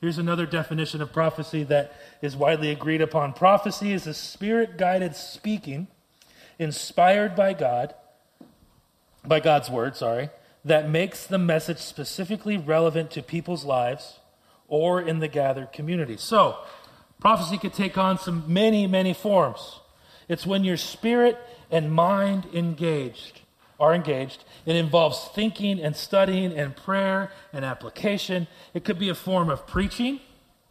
Here's 0.00 0.18
another 0.18 0.44
definition 0.44 1.00
of 1.00 1.12
prophecy 1.12 1.62
that 1.64 1.94
is 2.20 2.36
widely 2.36 2.70
agreed 2.70 3.00
upon 3.00 3.32
prophecy 3.32 3.92
is 3.92 4.06
a 4.06 4.14
spirit 4.14 4.76
guided 4.76 5.16
speaking 5.16 5.88
inspired 6.58 7.34
by 7.34 7.54
God, 7.54 7.94
by 9.24 9.40
God's 9.40 9.70
word, 9.70 9.96
sorry, 9.96 10.30
that 10.64 10.90
makes 10.90 11.26
the 11.26 11.38
message 11.38 11.78
specifically 11.78 12.56
relevant 12.56 13.10
to 13.12 13.22
people's 13.22 13.64
lives 13.64 14.18
or 14.68 15.00
in 15.00 15.20
the 15.20 15.28
gathered 15.28 15.72
community. 15.72 16.16
So, 16.16 16.58
prophecy 17.20 17.58
could 17.58 17.74
take 17.74 17.96
on 17.96 18.18
some 18.18 18.44
many, 18.46 18.86
many 18.86 19.14
forms. 19.14 19.80
It's 20.28 20.46
when 20.46 20.64
your 20.64 20.76
spirit 20.76 21.38
and 21.70 21.92
mind 21.92 22.46
engaged 22.52 23.40
are 23.84 23.94
engaged. 23.94 24.44
It 24.64 24.76
involves 24.76 25.28
thinking 25.34 25.78
and 25.80 25.94
studying 25.94 26.52
and 26.58 26.74
prayer 26.74 27.30
and 27.52 27.64
application. 27.64 28.46
It 28.72 28.84
could 28.84 28.98
be 28.98 29.10
a 29.10 29.14
form 29.14 29.50
of 29.50 29.66
preaching. 29.66 30.20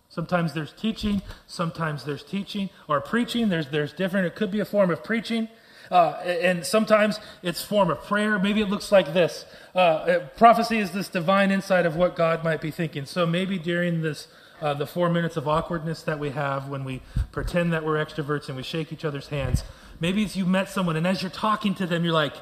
Sometimes 0.09 0.53
there's 0.53 0.73
teaching, 0.73 1.21
sometimes 1.47 2.03
there's 2.03 2.23
teaching 2.23 2.69
or 2.87 3.01
preaching. 3.01 3.49
There's 3.49 3.67
there's 3.69 3.93
different. 3.93 4.27
It 4.27 4.35
could 4.35 4.51
be 4.51 4.59
a 4.59 4.65
form 4.65 4.89
of 4.91 5.03
preaching. 5.03 5.47
Uh, 5.91 6.13
and 6.23 6.65
sometimes 6.65 7.19
it's 7.41 7.61
form 7.61 7.89
of 7.91 7.99
prayer. 8.03 8.39
Maybe 8.39 8.61
it 8.61 8.69
looks 8.69 8.91
like 8.91 9.13
this. 9.13 9.45
Uh, 9.75 10.19
prophecy 10.37 10.77
is 10.77 10.91
this 10.91 11.07
divine 11.07 11.51
insight 11.51 11.85
of 11.85 11.95
what 11.95 12.15
God 12.15 12.43
might 12.43 12.61
be 12.61 12.71
thinking. 12.71 13.05
So 13.05 13.25
maybe 13.25 13.59
during 13.59 14.01
this, 14.01 14.27
uh, 14.61 14.73
the 14.73 14.87
four 14.87 15.09
minutes 15.09 15.35
of 15.35 15.47
awkwardness 15.47 16.01
that 16.03 16.19
we 16.19 16.29
have 16.31 16.69
when 16.69 16.83
we 16.83 17.01
pretend 17.31 17.73
that 17.73 17.83
we're 17.83 18.03
extroverts 18.03 18.47
and 18.47 18.55
we 18.55 18.63
shake 18.63 18.93
each 18.93 19.05
other's 19.05 19.27
hands, 19.27 19.63
maybe 19.99 20.23
it's 20.23 20.35
you 20.35 20.45
met 20.45 20.69
someone 20.69 20.95
and 20.95 21.05
as 21.05 21.21
you're 21.21 21.31
talking 21.47 21.75
to 21.75 21.85
them, 21.85 22.03
you're 22.03 22.13
like, 22.13 22.35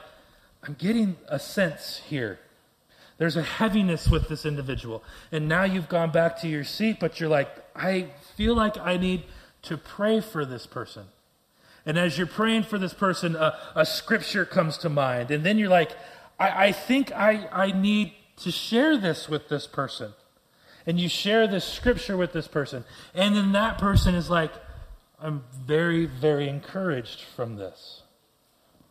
I'm 0.64 0.76
getting 0.76 1.18
a 1.28 1.40
sense 1.40 2.02
here. 2.08 2.40
There's 3.18 3.36
a 3.36 3.44
heaviness 3.44 4.08
with 4.08 4.30
this 4.30 4.46
individual. 4.46 5.04
And 5.32 5.48
now 5.48 5.64
you've 5.64 5.90
gone 5.90 6.12
back 6.12 6.40
to 6.42 6.48
your 6.48 6.64
seat, 6.64 7.00
but 7.00 7.20
you're 7.20 7.30
like, 7.30 7.50
I 7.76 8.08
feel 8.36 8.56
like 8.56 8.78
I 8.78 8.98
need 8.98 9.24
to 9.64 9.78
pray 9.78 10.22
for 10.22 10.46
this 10.46 10.66
person. 10.66 11.06
And 11.86 11.98
as 11.98 12.18
you're 12.18 12.28
praying 12.28 12.64
for 12.64 12.78
this 12.78 12.94
person, 12.94 13.36
a, 13.36 13.58
a 13.76 13.86
scripture 13.86 14.46
comes 14.46 14.78
to 14.80 14.90
mind. 14.90 15.32
And 15.32 15.44
then 15.44 15.58
you're 15.58 15.70
like, 15.70 15.92
I, 16.40 16.68
I 16.68 16.72
think 16.72 17.12
I, 17.12 17.48
I 17.52 17.72
need 17.72 18.14
to 18.38 18.52
share 18.52 18.98
this 18.98 19.30
with 19.30 19.50
this 19.50 19.68
person. 19.68 20.14
And 20.86 21.00
you 21.00 21.10
share 21.10 21.48
this 21.48 21.66
scripture 21.66 22.18
with 22.18 22.34
this 22.34 22.48
person. 22.48 22.86
And 23.14 23.36
then 23.36 23.52
that 23.52 23.78
person 23.78 24.16
is 24.16 24.30
like, 24.30 24.52
I'm 25.20 25.44
very, 25.54 26.06
very 26.06 26.50
encouraged 26.50 27.22
from 27.36 27.58
this. 27.58 28.02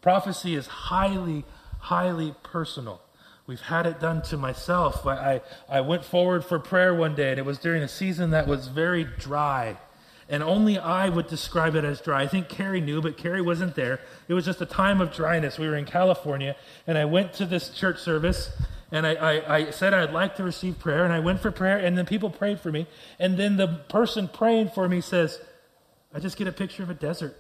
Prophecy 0.01 0.55
is 0.55 0.67
highly, 0.67 1.45
highly 1.81 2.35
personal. 2.43 3.03
We've 3.47 3.61
had 3.61 3.87
it 3.87 3.99
done 3.99 4.23
to 4.23 4.37
myself. 4.37 5.07
I, 5.07 5.41
I, 5.69 5.79
I 5.79 5.81
went 5.81 6.05
forward 6.05 6.45
for 6.45 6.59
prayer 6.59 6.95
one 6.95 7.15
day, 7.15 7.31
and 7.31 7.39
it 7.39 7.45
was 7.45 7.59
during 7.59 7.83
a 7.83 7.89
season 7.89 8.31
that 8.31 8.47
was 8.47 8.69
very 8.69 9.05
dry 9.05 9.77
and 10.31 10.45
only 10.45 10.79
I 10.79 11.09
would 11.09 11.27
describe 11.27 11.75
it 11.75 11.85
as 11.85 12.01
dry. 12.01 12.23
I 12.23 12.29
think 12.29 12.49
Carrie 12.49 12.81
knew, 12.81 13.03
but 13.03 13.17
Carrie 13.17 13.43
wasn't 13.43 13.75
there. 13.75 14.01
It 14.29 14.35
was 14.35 14.45
just 14.45 14.61
a 14.61 14.67
time 14.67 15.01
of 15.01 15.13
dryness. 15.13 15.59
We 15.59 15.67
were 15.67 15.75
in 15.75 15.85
California, 15.85 16.55
and 16.87 16.97
I 16.97 17.05
went 17.05 17.33
to 17.35 17.47
this 17.47 17.71
church 17.71 17.99
service, 17.99 18.51
and 18.93 19.05
I, 19.05 19.15
I, 19.15 19.57
I, 19.57 19.71
said 19.71 19.93
I'd 19.93 20.13
like 20.13 20.37
to 20.37 20.45
receive 20.45 20.79
prayer, 20.79 21.03
and 21.03 21.13
I 21.13 21.19
went 21.19 21.41
for 21.41 21.51
prayer, 21.51 21.79
and 21.79 21.99
then 21.99 22.07
people 22.07 22.31
prayed 22.31 22.61
for 22.61 22.71
me. 22.71 22.87
And 23.19 23.37
then 23.37 23.57
the 23.57 23.67
person 23.89 24.29
praying 24.29 24.71
for 24.71 24.89
me 24.89 25.01
says, 25.01 25.41
I 26.15 26.21
just 26.21 26.37
get 26.37 26.47
a 26.47 26.53
picture 26.53 26.85
of 26.85 26.91
a 26.91 26.95
desert. 26.95 27.37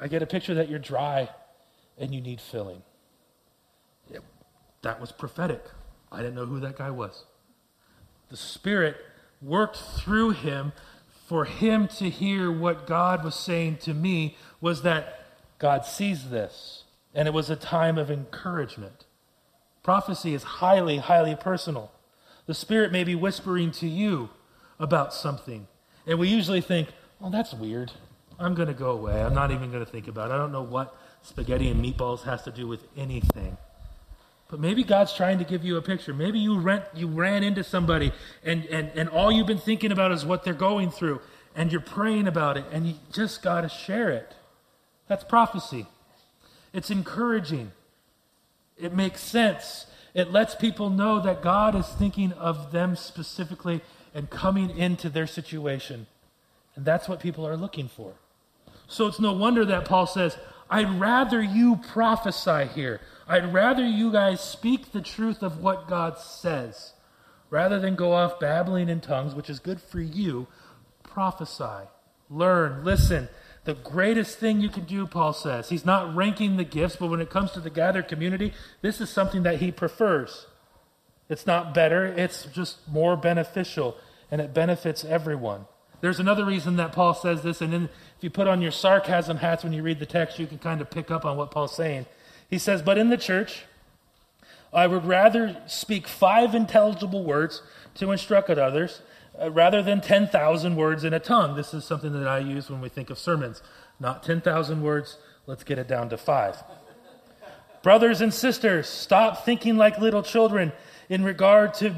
I 0.00 0.08
get 0.08 0.22
a 0.22 0.26
picture 0.26 0.54
that 0.54 0.68
you're 0.68 0.80
dry 0.80 1.28
and 1.98 2.14
you 2.14 2.20
need 2.20 2.40
filling. 2.40 2.82
that 4.82 5.00
was 5.00 5.12
prophetic. 5.12 5.64
I 6.12 6.18
didn't 6.18 6.34
know 6.34 6.46
who 6.46 6.60
that 6.60 6.78
guy 6.78 6.90
was. 6.90 7.24
The 8.28 8.36
Spirit 8.36 8.96
worked 9.42 9.76
through 9.76 10.30
him 10.30 10.72
for 11.26 11.44
him 11.44 11.88
to 11.88 12.08
hear 12.08 12.52
what 12.52 12.86
God 12.86 13.24
was 13.24 13.34
saying 13.34 13.78
to 13.78 13.94
me 13.94 14.36
was 14.60 14.82
that 14.82 15.26
God 15.58 15.84
sees 15.84 16.30
this. 16.30 16.84
And 17.14 17.26
it 17.26 17.34
was 17.34 17.50
a 17.50 17.56
time 17.56 17.98
of 17.98 18.10
encouragement. 18.10 19.06
Prophecy 19.82 20.34
is 20.34 20.42
highly, 20.42 20.98
highly 20.98 21.34
personal. 21.34 21.90
The 22.46 22.54
Spirit 22.54 22.92
may 22.92 23.02
be 23.02 23.14
whispering 23.14 23.72
to 23.72 23.88
you 23.88 24.30
about 24.78 25.12
something. 25.12 25.66
And 26.06 26.18
we 26.18 26.28
usually 26.28 26.60
think, 26.60 26.88
well, 27.18 27.30
that's 27.30 27.54
weird. 27.54 27.92
I'm 28.38 28.54
going 28.54 28.68
to 28.68 28.74
go 28.74 28.90
away. 28.90 29.22
I'm 29.22 29.34
not 29.34 29.50
even 29.50 29.70
going 29.72 29.84
to 29.84 29.90
think 29.90 30.08
about 30.08 30.30
it. 30.30 30.34
I 30.34 30.36
don't 30.36 30.52
know 30.52 30.62
what 30.62 30.94
spaghetti 31.26 31.68
and 31.68 31.84
meatballs 31.84 32.22
has 32.22 32.42
to 32.42 32.50
do 32.50 32.66
with 32.66 32.84
anything. 32.96 33.56
But 34.48 34.60
maybe 34.60 34.84
God's 34.84 35.12
trying 35.12 35.38
to 35.38 35.44
give 35.44 35.64
you 35.64 35.76
a 35.76 35.82
picture. 35.82 36.14
Maybe 36.14 36.38
you 36.38 36.58
rent 36.58 36.84
you 36.94 37.08
ran 37.08 37.42
into 37.42 37.64
somebody 37.64 38.12
and, 38.44 38.64
and, 38.66 38.90
and 38.94 39.08
all 39.08 39.32
you've 39.32 39.46
been 39.46 39.58
thinking 39.58 39.90
about 39.90 40.12
is 40.12 40.24
what 40.24 40.44
they're 40.44 40.54
going 40.54 40.90
through, 40.90 41.20
and 41.54 41.72
you're 41.72 41.80
praying 41.80 42.28
about 42.28 42.56
it, 42.56 42.64
and 42.70 42.86
you 42.86 42.94
just 43.12 43.42
gotta 43.42 43.68
share 43.68 44.10
it. 44.10 44.34
That's 45.08 45.24
prophecy. 45.24 45.86
It's 46.72 46.90
encouraging. 46.90 47.72
It 48.78 48.92
makes 48.92 49.20
sense. 49.20 49.86
It 50.14 50.30
lets 50.30 50.54
people 50.54 50.90
know 50.90 51.20
that 51.20 51.42
God 51.42 51.74
is 51.74 51.86
thinking 51.88 52.32
of 52.32 52.72
them 52.72 52.96
specifically 52.96 53.80
and 54.14 54.30
coming 54.30 54.70
into 54.70 55.10
their 55.10 55.26
situation. 55.26 56.06
And 56.74 56.84
that's 56.84 57.08
what 57.08 57.20
people 57.20 57.46
are 57.46 57.56
looking 57.56 57.88
for. 57.88 58.14
So 58.88 59.06
it's 59.06 59.18
no 59.18 59.32
wonder 59.32 59.64
that 59.64 59.84
Paul 59.84 60.06
says, 60.06 60.36
I'd 60.68 61.00
rather 61.00 61.42
you 61.42 61.76
prophesy 61.76 62.66
here. 62.74 63.00
I'd 63.28 63.52
rather 63.52 63.84
you 63.84 64.12
guys 64.12 64.40
speak 64.40 64.92
the 64.92 65.00
truth 65.00 65.42
of 65.42 65.60
what 65.60 65.88
God 65.88 66.18
says 66.18 66.92
rather 67.50 67.78
than 67.78 67.94
go 67.94 68.12
off 68.12 68.40
babbling 68.40 68.88
in 68.88 69.00
tongues, 69.00 69.34
which 69.34 69.50
is 69.50 69.58
good 69.58 69.80
for 69.80 70.00
you. 70.00 70.46
Prophesy, 71.02 71.88
learn, 72.28 72.84
listen. 72.84 73.28
The 73.64 73.74
greatest 73.74 74.38
thing 74.38 74.60
you 74.60 74.68
can 74.68 74.84
do, 74.84 75.06
Paul 75.06 75.32
says. 75.32 75.68
He's 75.70 75.84
not 75.84 76.14
ranking 76.14 76.56
the 76.56 76.64
gifts, 76.64 76.96
but 76.96 77.08
when 77.08 77.20
it 77.20 77.30
comes 77.30 77.50
to 77.52 77.60
the 77.60 77.70
gathered 77.70 78.06
community, 78.06 78.52
this 78.80 79.00
is 79.00 79.10
something 79.10 79.42
that 79.42 79.60
he 79.60 79.72
prefers. 79.72 80.46
It's 81.28 81.46
not 81.46 81.74
better, 81.74 82.06
it's 82.06 82.44
just 82.46 82.86
more 82.86 83.16
beneficial, 83.16 83.96
and 84.30 84.40
it 84.40 84.54
benefits 84.54 85.04
everyone. 85.04 85.66
There's 86.00 86.20
another 86.20 86.44
reason 86.44 86.76
that 86.76 86.92
Paul 86.92 87.14
says 87.14 87.42
this, 87.42 87.60
and 87.60 87.72
then 87.72 87.84
if 88.16 88.22
you 88.22 88.30
put 88.30 88.46
on 88.46 88.60
your 88.60 88.70
sarcasm 88.70 89.38
hats 89.38 89.64
when 89.64 89.72
you 89.72 89.82
read 89.82 89.98
the 89.98 90.06
text, 90.06 90.38
you 90.38 90.46
can 90.46 90.58
kind 90.58 90.80
of 90.80 90.90
pick 90.90 91.10
up 91.10 91.24
on 91.24 91.36
what 91.36 91.50
Paul's 91.50 91.74
saying. 91.74 92.06
He 92.48 92.58
says, 92.58 92.82
But 92.82 92.98
in 92.98 93.08
the 93.08 93.16
church, 93.16 93.64
I 94.72 94.86
would 94.86 95.06
rather 95.06 95.56
speak 95.66 96.06
five 96.06 96.54
intelligible 96.54 97.24
words 97.24 97.62
to 97.94 98.12
instruct 98.12 98.50
others 98.50 99.00
uh, 99.40 99.50
rather 99.50 99.82
than 99.82 100.00
10,000 100.00 100.76
words 100.76 101.04
in 101.04 101.14
a 101.14 101.18
tongue. 101.18 101.56
This 101.56 101.72
is 101.72 101.84
something 101.84 102.12
that 102.12 102.28
I 102.28 102.38
use 102.38 102.70
when 102.70 102.80
we 102.80 102.88
think 102.88 103.10
of 103.10 103.18
sermons. 103.18 103.62
Not 103.98 104.22
10,000 104.22 104.82
words, 104.82 105.18
let's 105.46 105.64
get 105.64 105.78
it 105.78 105.88
down 105.88 106.10
to 106.10 106.16
five. 106.18 106.62
Brothers 107.82 108.20
and 108.20 108.34
sisters, 108.34 108.88
stop 108.88 109.44
thinking 109.44 109.76
like 109.76 109.98
little 109.98 110.22
children 110.22 110.72
in 111.08 111.24
regard 111.24 111.72
to, 111.74 111.94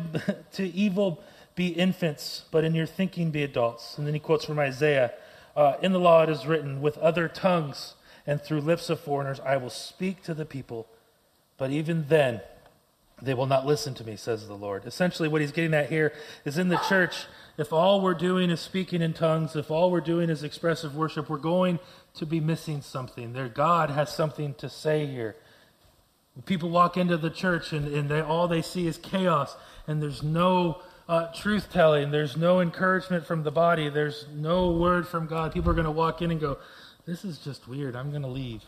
to 0.53 0.67
evil 0.67 1.23
be 1.59 1.69
infants, 1.71 2.45
but 2.53 2.63
in 2.63 2.73
your 2.73 2.87
thinking 2.87 3.33
be 3.33 3.43
adults. 3.43 3.99
And 3.99 4.07
then 4.07 4.15
he 4.15 4.21
quotes 4.21 4.45
from 4.45 4.61
Isaiah 4.61 5.13
uh, 5.57 5.75
In 5.83 5.93
the 5.93 5.99
law 5.99 6.23
it 6.23 6.31
is 6.31 6.47
written, 6.47 6.81
with 6.81 6.97
other 6.99 7.27
tongues 7.27 7.95
and 8.25 8.41
through 8.41 8.61
lips 8.61 8.89
of 8.89 9.01
foreigners 9.01 9.41
I 9.41 9.57
will 9.57 9.69
speak 9.69 10.23
to 10.23 10.35
the 10.35 10.45
people, 10.45 10.87
but 11.59 11.73
even 11.73 12.07
then 12.09 12.43
they 13.21 13.35
will 13.35 13.47
not 13.47 13.67
listen 13.67 13.93
to 13.95 14.05
me, 14.05 14.15
says 14.15 14.47
the 14.47 14.55
Lord. 14.55 14.87
Essentially, 14.87 15.29
what 15.29 15.41
he's 15.41 15.51
getting 15.51 15.75
at 15.75 15.89
here 15.89 16.13
is 16.45 16.59
in 16.59 16.69
the 16.69 16.77
church, 16.89 17.27
if 17.57 17.73
all 17.73 18.01
we're 18.01 18.15
doing 18.15 18.51
is 18.51 18.61
speaking 18.61 19.03
in 19.03 19.13
tongues, 19.13 19.57
if 19.57 19.69
all 19.69 19.91
we're 19.91 20.01
doing 20.01 20.31
is 20.31 20.45
expressive 20.45 20.95
worship, 20.95 21.29
we're 21.29 21.39
going 21.39 21.81
to 22.15 22.25
be 22.25 22.39
missing 22.39 22.83
something. 22.83 23.33
There, 23.33 23.49
God 23.49 23.91
has 23.91 24.15
something 24.15 24.55
to 24.55 24.69
say 24.69 25.07
here. 25.07 25.35
People 26.47 26.71
walk 26.71 26.97
into 26.97 27.17
the 27.17 27.31
church 27.31 27.73
and, 27.73 27.93
and 27.93 28.09
they, 28.09 28.21
all 28.21 28.47
they 28.47 28.63
see 28.63 28.87
is 28.87 28.97
chaos, 28.97 29.57
and 29.89 30.01
there's 30.01 30.23
no 30.23 30.81
uh, 31.09 31.33
truth 31.33 31.69
telling. 31.73 32.11
There's 32.11 32.37
no 32.37 32.61
encouragement 32.61 33.27
from 33.27 33.43
the 33.43 33.51
body. 33.51 33.89
There's 33.89 34.27
no 34.35 34.71
word 34.71 35.09
from 35.09 35.27
God. 35.27 35.53
People 35.53 35.71
are 35.71 35.75
going 35.75 35.85
to 35.85 35.91
walk 35.91 36.21
in 36.21 36.31
and 36.31 36.41
go, 36.41 36.59
This 37.07 37.25
is 37.25 37.39
just 37.39 37.67
weird. 37.67 37.97
I'm 37.97 38.11
going 38.11 38.23
to 38.23 38.29
leave. 38.29 38.63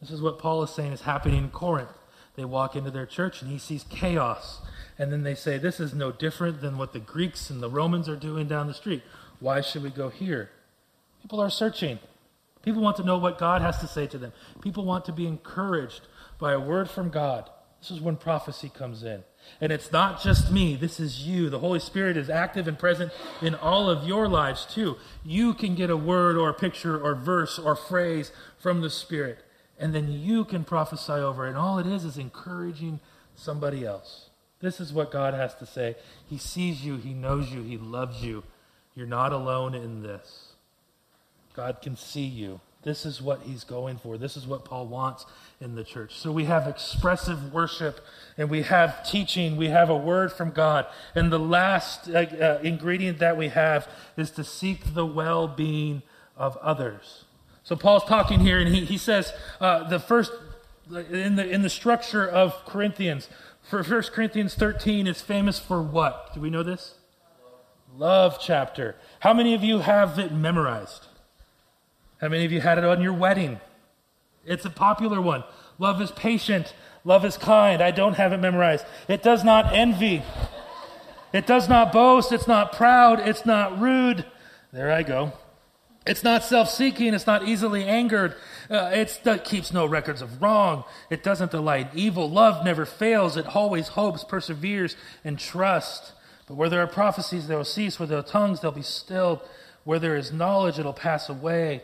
This 0.00 0.10
is 0.10 0.22
what 0.22 0.38
Paul 0.38 0.62
is 0.62 0.70
saying 0.70 0.92
is 0.92 1.02
happening 1.02 1.38
in 1.38 1.50
Corinth. 1.50 1.90
They 2.36 2.44
walk 2.44 2.74
into 2.74 2.90
their 2.90 3.06
church 3.06 3.42
and 3.42 3.50
he 3.50 3.58
sees 3.58 3.84
chaos. 3.84 4.60
And 4.98 5.12
then 5.12 5.22
they 5.22 5.34
say, 5.34 5.58
This 5.58 5.80
is 5.80 5.94
no 5.94 6.10
different 6.10 6.60
than 6.60 6.78
what 6.78 6.92
the 6.92 7.00
Greeks 7.00 7.50
and 7.50 7.62
the 7.62 7.70
Romans 7.70 8.08
are 8.08 8.16
doing 8.16 8.48
down 8.48 8.66
the 8.66 8.74
street. 8.74 9.02
Why 9.40 9.60
should 9.60 9.82
we 9.82 9.90
go 9.90 10.08
here? 10.08 10.50
People 11.22 11.40
are 11.40 11.50
searching. 11.50 11.98
People 12.62 12.80
want 12.80 12.96
to 12.96 13.04
know 13.04 13.18
what 13.18 13.38
God 13.38 13.60
has 13.60 13.78
to 13.80 13.86
say 13.86 14.06
to 14.06 14.16
them. 14.16 14.32
People 14.62 14.84
want 14.84 15.04
to 15.04 15.12
be 15.12 15.26
encouraged 15.26 16.02
by 16.38 16.52
a 16.52 16.60
word 16.60 16.88
from 16.88 17.10
God. 17.10 17.50
This 17.80 17.90
is 17.90 18.00
when 18.00 18.16
prophecy 18.16 18.70
comes 18.70 19.02
in. 19.02 19.24
And 19.60 19.72
it's 19.72 19.92
not 19.92 20.22
just 20.22 20.50
me, 20.50 20.76
this 20.76 20.98
is 20.98 21.26
you. 21.26 21.48
The 21.48 21.60
Holy 21.60 21.78
Spirit 21.78 22.16
is 22.16 22.28
active 22.28 22.66
and 22.66 22.78
present 22.78 23.12
in 23.40 23.54
all 23.54 23.88
of 23.88 24.06
your 24.06 24.28
lives 24.28 24.66
too. 24.66 24.96
You 25.24 25.54
can 25.54 25.74
get 25.74 25.90
a 25.90 25.96
word 25.96 26.36
or 26.36 26.48
a 26.48 26.54
picture 26.54 27.00
or 27.00 27.14
verse 27.14 27.58
or 27.58 27.76
phrase 27.76 28.32
from 28.58 28.80
the 28.80 28.90
Spirit, 28.90 29.38
and 29.78 29.94
then 29.94 30.10
you 30.10 30.44
can 30.44 30.64
prophesy 30.64 31.12
over 31.12 31.46
it. 31.46 31.50
And 31.50 31.58
all 31.58 31.78
it 31.78 31.86
is 31.86 32.04
is 32.04 32.18
encouraging 32.18 33.00
somebody 33.34 33.84
else. 33.84 34.30
This 34.60 34.80
is 34.80 34.92
what 34.92 35.10
God 35.10 35.34
has 35.34 35.54
to 35.56 35.66
say. 35.66 35.96
He 36.28 36.38
sees 36.38 36.84
you, 36.84 36.96
He 36.96 37.14
knows 37.14 37.50
you, 37.50 37.62
He 37.62 37.78
loves 37.78 38.22
you. 38.22 38.44
You're 38.94 39.06
not 39.06 39.32
alone 39.32 39.74
in 39.74 40.02
this. 40.02 40.52
God 41.54 41.80
can 41.82 41.96
see 41.96 42.24
you. 42.24 42.60
This 42.84 43.06
is 43.06 43.20
what 43.20 43.42
he's 43.42 43.64
going 43.64 43.96
for. 43.96 44.18
This 44.18 44.36
is 44.36 44.46
what 44.46 44.64
Paul 44.64 44.86
wants 44.86 45.24
in 45.60 45.74
the 45.74 45.84
church. 45.84 46.16
So 46.18 46.32
we 46.32 46.44
have 46.44 46.66
expressive 46.66 47.52
worship 47.52 48.00
and 48.36 48.50
we 48.50 48.62
have 48.62 49.08
teaching. 49.08 49.56
We 49.56 49.68
have 49.68 49.88
a 49.88 49.96
word 49.96 50.32
from 50.32 50.50
God. 50.50 50.86
And 51.14 51.32
the 51.32 51.38
last 51.38 52.08
uh, 52.08 52.18
uh, 52.18 52.58
ingredient 52.62 53.18
that 53.20 53.36
we 53.36 53.48
have 53.48 53.88
is 54.16 54.30
to 54.32 54.44
seek 54.44 54.94
the 54.94 55.06
well 55.06 55.48
being 55.48 56.02
of 56.36 56.56
others. 56.58 57.24
So 57.62 57.76
Paul's 57.76 58.04
talking 58.04 58.40
here 58.40 58.58
and 58.58 58.74
he, 58.74 58.84
he 58.84 58.98
says 58.98 59.32
uh, 59.60 59.88
the 59.88 59.98
first, 59.98 60.32
in 60.90 61.36
the, 61.36 61.48
in 61.48 61.62
the 61.62 61.70
structure 61.70 62.26
of 62.28 62.64
Corinthians, 62.66 63.28
for 63.62 63.82
1 63.82 64.02
Corinthians 64.12 64.54
13 64.54 65.06
is 65.06 65.22
famous 65.22 65.58
for 65.58 65.80
what? 65.80 66.34
Do 66.34 66.40
we 66.40 66.50
know 66.50 66.62
this? 66.62 66.94
Love 67.96 68.38
chapter. 68.40 68.96
How 69.20 69.32
many 69.32 69.54
of 69.54 69.64
you 69.64 69.78
have 69.78 70.18
it 70.18 70.32
memorized? 70.32 71.06
How 72.20 72.28
many 72.28 72.44
of 72.44 72.52
you 72.52 72.60
had 72.60 72.76
it 72.76 72.84
on 72.84 73.00
your 73.00 73.12
wedding? 73.12 73.60
It's 74.46 74.64
a 74.64 74.70
popular 74.70 75.20
one. 75.20 75.44
Love 75.78 76.00
is 76.00 76.10
patient. 76.12 76.74
Love 77.04 77.24
is 77.24 77.36
kind. 77.36 77.82
I 77.82 77.90
don't 77.90 78.14
have 78.14 78.32
it 78.32 78.38
memorized. 78.38 78.84
It 79.08 79.22
does 79.22 79.44
not 79.44 79.74
envy. 79.74 80.22
It 81.32 81.46
does 81.46 81.68
not 81.68 81.92
boast. 81.92 82.32
It's 82.32 82.46
not 82.46 82.72
proud. 82.72 83.20
It's 83.20 83.44
not 83.44 83.78
rude. 83.78 84.24
There 84.72 84.90
I 84.90 85.02
go. 85.02 85.32
It's 86.06 86.22
not 86.22 86.44
self 86.44 86.68
seeking. 86.68 87.14
It's 87.14 87.26
not 87.26 87.48
easily 87.48 87.84
angered. 87.84 88.34
Uh, 88.70 88.90
it 88.92 89.44
keeps 89.44 89.72
no 89.72 89.86
records 89.86 90.22
of 90.22 90.40
wrong. 90.40 90.84
It 91.10 91.22
doesn't 91.22 91.50
delight 91.50 91.90
evil. 91.94 92.30
Love 92.30 92.64
never 92.64 92.84
fails. 92.86 93.36
It 93.36 93.54
always 93.54 93.88
hopes, 93.88 94.22
perseveres, 94.24 94.96
and 95.24 95.38
trusts. 95.38 96.12
But 96.46 96.54
where 96.54 96.68
there 96.68 96.80
are 96.80 96.86
prophecies, 96.86 97.48
they 97.48 97.56
will 97.56 97.64
cease. 97.64 97.98
Where 97.98 98.06
there 98.06 98.18
are 98.18 98.22
tongues, 98.22 98.60
they'll 98.60 98.70
be 98.70 98.82
stilled. 98.82 99.40
Where 99.84 99.98
there 99.98 100.16
is 100.16 100.32
knowledge, 100.32 100.78
it'll 100.78 100.92
pass 100.92 101.28
away 101.28 101.82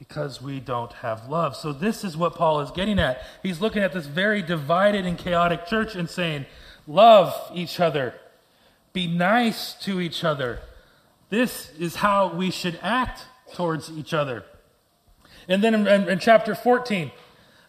because 0.00 0.40
we 0.40 0.58
don't 0.58 0.94
have 0.94 1.28
love. 1.28 1.54
So, 1.54 1.72
this 1.72 2.02
is 2.02 2.16
what 2.16 2.34
Paul 2.34 2.60
is 2.60 2.70
getting 2.70 2.98
at. 2.98 3.22
He's 3.42 3.60
looking 3.60 3.82
at 3.82 3.92
this 3.92 4.06
very 4.06 4.40
divided 4.42 5.04
and 5.04 5.16
chaotic 5.16 5.66
church 5.66 5.94
and 5.94 6.08
saying, 6.08 6.46
Love 6.86 7.34
each 7.54 7.78
other, 7.78 8.14
be 8.94 9.06
nice 9.06 9.74
to 9.74 10.00
each 10.00 10.24
other. 10.24 10.60
This 11.28 11.70
is 11.78 11.96
how 11.96 12.34
we 12.34 12.50
should 12.50 12.80
act 12.82 13.26
towards 13.54 13.90
each 13.90 14.14
other. 14.14 14.44
And 15.46 15.62
then 15.62 15.74
in, 15.74 15.86
in, 15.86 16.08
in 16.08 16.18
chapter 16.18 16.54
14, 16.54 17.12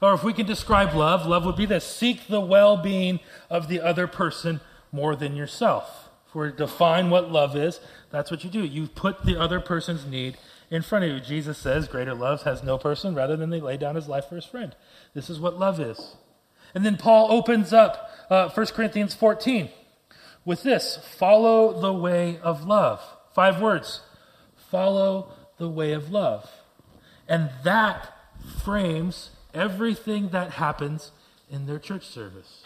or 0.01 0.13
if 0.13 0.23
we 0.23 0.33
can 0.33 0.45
describe 0.45 0.95
love, 0.95 1.27
love 1.27 1.45
would 1.45 1.57
be 1.57 1.65
this 1.65 1.85
seek 1.85 2.27
the 2.27 2.41
well 2.41 2.77
being 2.77 3.19
of 3.49 3.67
the 3.67 3.81
other 3.81 4.07
person 4.07 4.61
more 4.91 5.17
than 5.17 5.35
yourself. 5.35 6.09
If 6.29 6.35
we 6.35 6.51
define 6.53 7.09
what 7.09 7.29
love 7.29 7.57
is, 7.57 7.81
that's 8.09 8.31
what 8.31 8.45
you 8.45 8.49
do. 8.49 8.63
You 8.63 8.87
put 8.87 9.25
the 9.25 9.37
other 9.37 9.59
person's 9.59 10.05
need 10.05 10.37
in 10.71 10.81
front 10.81 11.03
of 11.05 11.11
you. 11.11 11.19
Jesus 11.19 11.57
says, 11.57 11.87
Greater 11.87 12.15
love 12.15 12.43
has 12.43 12.63
no 12.63 12.77
person 12.77 13.13
rather 13.13 13.35
than 13.35 13.51
they 13.51 13.59
lay 13.59 13.77
down 13.77 13.95
his 13.95 14.07
life 14.07 14.27
for 14.27 14.35
his 14.35 14.45
friend. 14.45 14.75
This 15.13 15.29
is 15.29 15.39
what 15.39 15.59
love 15.59 15.79
is. 15.79 16.15
And 16.73 16.85
then 16.85 16.97
Paul 16.97 17.31
opens 17.31 17.73
up 17.73 18.09
uh, 18.29 18.49
1 18.49 18.65
Corinthians 18.67 19.13
14 19.13 19.69
with 20.45 20.63
this 20.63 20.97
follow 21.17 21.79
the 21.79 21.93
way 21.93 22.39
of 22.41 22.65
love. 22.65 23.01
Five 23.35 23.61
words 23.61 24.01
follow 24.69 25.33
the 25.57 25.69
way 25.69 25.91
of 25.91 26.09
love. 26.09 26.49
And 27.27 27.49
that 27.63 28.09
frames 28.63 29.31
everything 29.53 30.29
that 30.29 30.51
happens 30.51 31.11
in 31.49 31.67
their 31.67 31.79
church 31.79 32.07
service. 32.07 32.63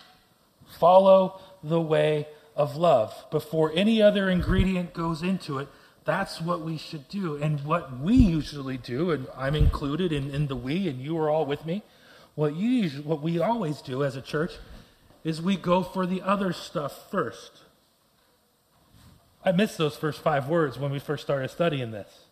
Follow 0.79 1.41
the 1.63 1.81
way 1.81 2.27
of 2.55 2.75
love. 2.75 3.25
Before 3.31 3.71
any 3.75 4.01
other 4.01 4.29
ingredient 4.29 4.93
goes 4.93 5.23
into 5.23 5.57
it, 5.57 5.67
that's 6.05 6.39
what 6.39 6.61
we 6.61 6.77
should 6.77 7.09
do. 7.09 7.35
And 7.35 7.65
what 7.65 7.99
we 7.99 8.15
usually 8.15 8.77
do, 8.77 9.11
and 9.11 9.27
I'm 9.35 9.55
included 9.55 10.11
in, 10.11 10.33
in 10.33 10.47
the 10.47 10.55
we, 10.55 10.87
and 10.87 11.01
you 11.01 11.17
are 11.17 11.29
all 11.29 11.45
with 11.45 11.65
me, 11.65 11.83
what, 12.35 12.55
you 12.55 12.89
what 13.01 13.21
we 13.21 13.39
always 13.39 13.81
do 13.81 14.03
as 14.03 14.15
a 14.15 14.21
church 14.21 14.53
is 15.23 15.41
we 15.41 15.57
go 15.57 15.81
for 15.81 16.05
the 16.05 16.21
other 16.21 16.53
stuff 16.53 17.09
first. 17.09 17.51
I 19.43 19.51
missed 19.51 19.77
those 19.77 19.95
first 19.95 20.21
five 20.21 20.47
words 20.47 20.77
when 20.77 20.91
we 20.91 20.99
first 20.99 21.23
started 21.23 21.49
studying 21.49 21.91
this. 21.91 22.25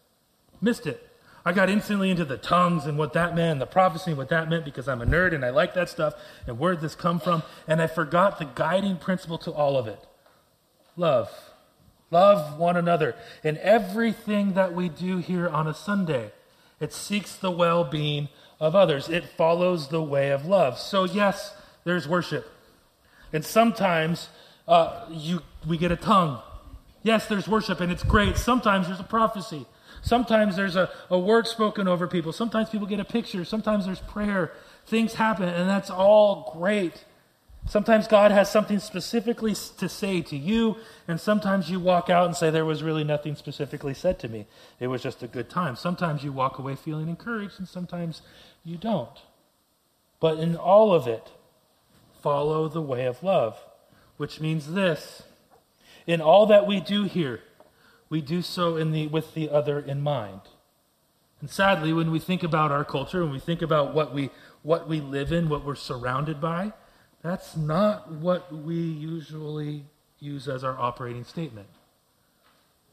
Missed 0.62 0.88
it. 0.88 1.10
I 1.46 1.52
got 1.52 1.70
instantly 1.70 2.10
into 2.10 2.26
the 2.26 2.38
tongues 2.38 2.86
and 2.86 2.98
what 2.98 3.14
that 3.14 3.36
meant, 3.36 3.60
the 3.60 3.66
prophecy 3.66 4.12
and 4.12 4.18
what 4.18 4.30
that 4.30 4.50
meant 4.50 4.64
because 4.64 4.88
I'm 4.88 5.02
a 5.02 5.06
nerd 5.06 5.34
and 5.34 5.44
I 5.44 5.50
like 5.50 5.74
that 5.74 5.90
stuff 5.90 6.14
and 6.48 6.58
where 6.58 6.74
did 6.74 6.82
this 6.82 6.96
come 6.96 7.20
from, 7.20 7.44
and 7.68 7.82
I 7.82 7.88
forgot 7.88 8.40
the 8.40 8.46
guiding 8.46 8.98
principle 8.98 9.38
to 9.40 9.52
all 9.52 9.78
of 9.78 9.88
it 9.88 10.00
love. 10.96 11.30
Love 12.14 12.60
one 12.60 12.78
another 12.78 13.16
in 13.44 13.58
everything 13.58 14.54
that 14.54 14.72
we 14.72 14.88
do 14.88 15.18
here 15.18 15.50
on 15.50 15.68
a 15.68 15.74
Sunday. 15.74 16.32
It 16.80 16.94
seeks 16.94 17.36
the 17.36 17.50
well 17.50 17.84
being 17.84 18.30
of 18.60 18.76
others, 18.76 19.10
it 19.10 19.26
follows 19.36 19.88
the 19.88 20.02
way 20.02 20.30
of 20.30 20.46
love. 20.46 20.78
So, 20.78 21.06
yes, 21.06 21.56
there's 21.86 22.08
worship. 22.08 22.48
And 23.34 23.44
sometimes 23.44 24.30
uh, 24.68 25.06
you, 25.10 25.42
we 25.68 25.76
get 25.76 25.92
a 25.92 25.96
tongue. 25.96 26.40
Yes, 27.02 27.26
there's 27.26 27.48
worship, 27.48 27.82
and 27.82 27.92
it's 27.92 28.04
great. 28.04 28.38
Sometimes 28.38 28.88
there's 28.88 29.00
a 29.00 29.04
prophecy. 29.04 29.66
Sometimes 30.04 30.56
there's 30.56 30.76
a, 30.76 30.92
a 31.10 31.18
word 31.18 31.48
spoken 31.48 31.88
over 31.88 32.08
people. 32.08 32.32
Sometimes 32.32 32.70
people 32.70 32.86
get 32.86 33.00
a 33.00 33.06
picture. 33.06 33.44
Sometimes 33.44 33.88
there's 33.88 34.02
prayer. 34.02 34.52
Things 34.86 35.16
happen, 35.16 35.50
and 35.50 35.68
that's 35.68 35.90
all 35.90 36.56
great. 36.56 37.06
Sometimes 37.66 38.08
God 38.08 38.32
has 38.32 38.52
something 38.52 38.80
specifically 38.80 39.56
to 39.78 39.88
say 39.88 40.22
to 40.22 40.36
you, 40.36 40.76
and 41.08 41.20
sometimes 41.20 41.70
you 41.70 41.80
walk 41.80 42.10
out 42.10 42.26
and 42.26 42.36
say, 42.36 42.50
There 42.50 42.66
was 42.66 42.84
really 42.84 43.06
nothing 43.06 43.36
specifically 43.36 43.94
said 43.94 44.20
to 44.20 44.28
me. 44.28 44.48
It 44.80 44.88
was 44.88 45.02
just 45.02 45.24
a 45.24 45.28
good 45.28 45.50
time. 45.50 45.76
Sometimes 45.76 46.24
you 46.24 46.34
walk 46.34 46.60
away 46.60 46.76
feeling 46.76 47.08
encouraged, 47.08 47.60
and 47.60 47.68
sometimes 47.68 48.22
you 48.66 48.78
don't. 48.78 49.18
But 50.20 50.40
in 50.40 50.56
all 50.56 50.94
of 50.94 51.08
it, 51.08 51.32
follow 52.22 52.68
the 52.68 52.82
way 52.82 53.06
of 53.06 53.24
love, 53.24 53.58
which 54.18 54.42
means 54.42 54.74
this 54.74 55.24
in 56.06 56.22
all 56.22 56.46
that 56.48 56.68
we 56.68 56.80
do 56.80 57.04
here, 57.04 57.42
we 58.10 58.22
do 58.22 58.42
so 58.42 58.76
in 58.76 58.92
the, 58.92 59.08
with 59.08 59.34
the 59.34 59.50
other 59.50 59.80
in 59.80 60.02
mind. 60.02 60.42
And 61.40 61.50
sadly, 61.50 61.94
when 61.94 62.12
we 62.12 62.20
think 62.20 62.44
about 62.44 62.72
our 62.72 62.86
culture, 62.86 63.24
when 63.24 63.32
we 63.32 63.40
think 63.40 63.62
about 63.62 63.94
what 63.94 64.14
we, 64.14 64.30
what 64.62 64.88
we 64.88 65.02
live 65.02 65.32
in, 65.32 65.50
what 65.50 65.66
we're 65.66 65.76
surrounded 65.76 66.40
by, 66.40 66.74
that's 67.24 67.56
not 67.56 68.12
what 68.12 68.54
we 68.54 68.76
usually 68.76 69.86
use 70.20 70.48
as 70.48 70.64
our 70.64 70.78
operating 70.78 71.24
statement. 71.24 71.68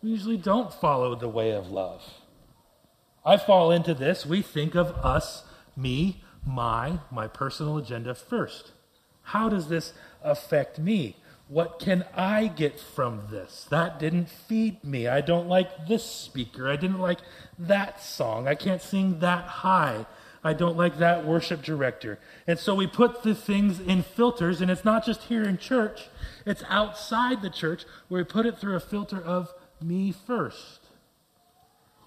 We 0.03 0.11
usually 0.11 0.37
don't 0.37 0.73
follow 0.73 1.15
the 1.15 1.29
way 1.29 1.51
of 1.51 1.71
love. 1.71 2.03
I 3.25 3.37
fall 3.37 3.71
into 3.71 3.93
this. 3.93 4.25
We 4.25 4.41
think 4.41 4.75
of 4.75 4.93
us, 5.05 5.45
me, 5.77 6.23
my, 6.47 7.01
my 7.11 7.27
personal 7.27 7.77
agenda 7.77 8.15
first. 8.15 8.73
How 9.23 9.49
does 9.49 9.69
this 9.69 9.93
affect 10.23 10.79
me? 10.79 11.17
What 11.49 11.81
can 11.81 12.05
I 12.15 12.47
get 12.47 12.79
from 12.79 13.23
this? 13.31 13.67
That 13.69 13.99
didn't 13.99 14.31
feed 14.31 14.83
me. 14.85 15.09
I 15.09 15.21
don't 15.21 15.49
like 15.49 15.89
this 15.89 16.05
speaker. 16.05 16.69
I 16.71 16.77
didn't 16.77 17.01
like 17.01 17.19
that 17.59 18.01
song. 18.01 18.47
I 18.47 18.55
can't 18.55 18.81
sing 18.81 19.19
that 19.19 19.45
high. 19.45 20.07
I 20.43 20.55
don't 20.55 20.77
like 20.77 20.99
that 20.99 21.27
worship 21.27 21.63
director. 21.63 22.19
And 22.47 22.59
so 22.59 22.75
we 22.75 22.87
put 22.87 23.23
the 23.23 23.35
things 23.35 23.79
in 23.79 24.03
filters, 24.03 24.61
and 24.61 24.71
it's 24.71 24.85
not 24.85 25.05
just 25.05 25.25
here 25.25 25.45
in 25.45 25.59
church, 25.59 26.09
it's 26.47 26.63
outside 26.69 27.43
the 27.43 27.51
church 27.51 27.85
where 28.09 28.23
we 28.23 28.25
put 28.25 28.47
it 28.47 28.59
through 28.59 28.77
a 28.77 28.81
filter 28.81 29.21
of 29.21 29.53
me 29.83 30.13
first. 30.13 30.81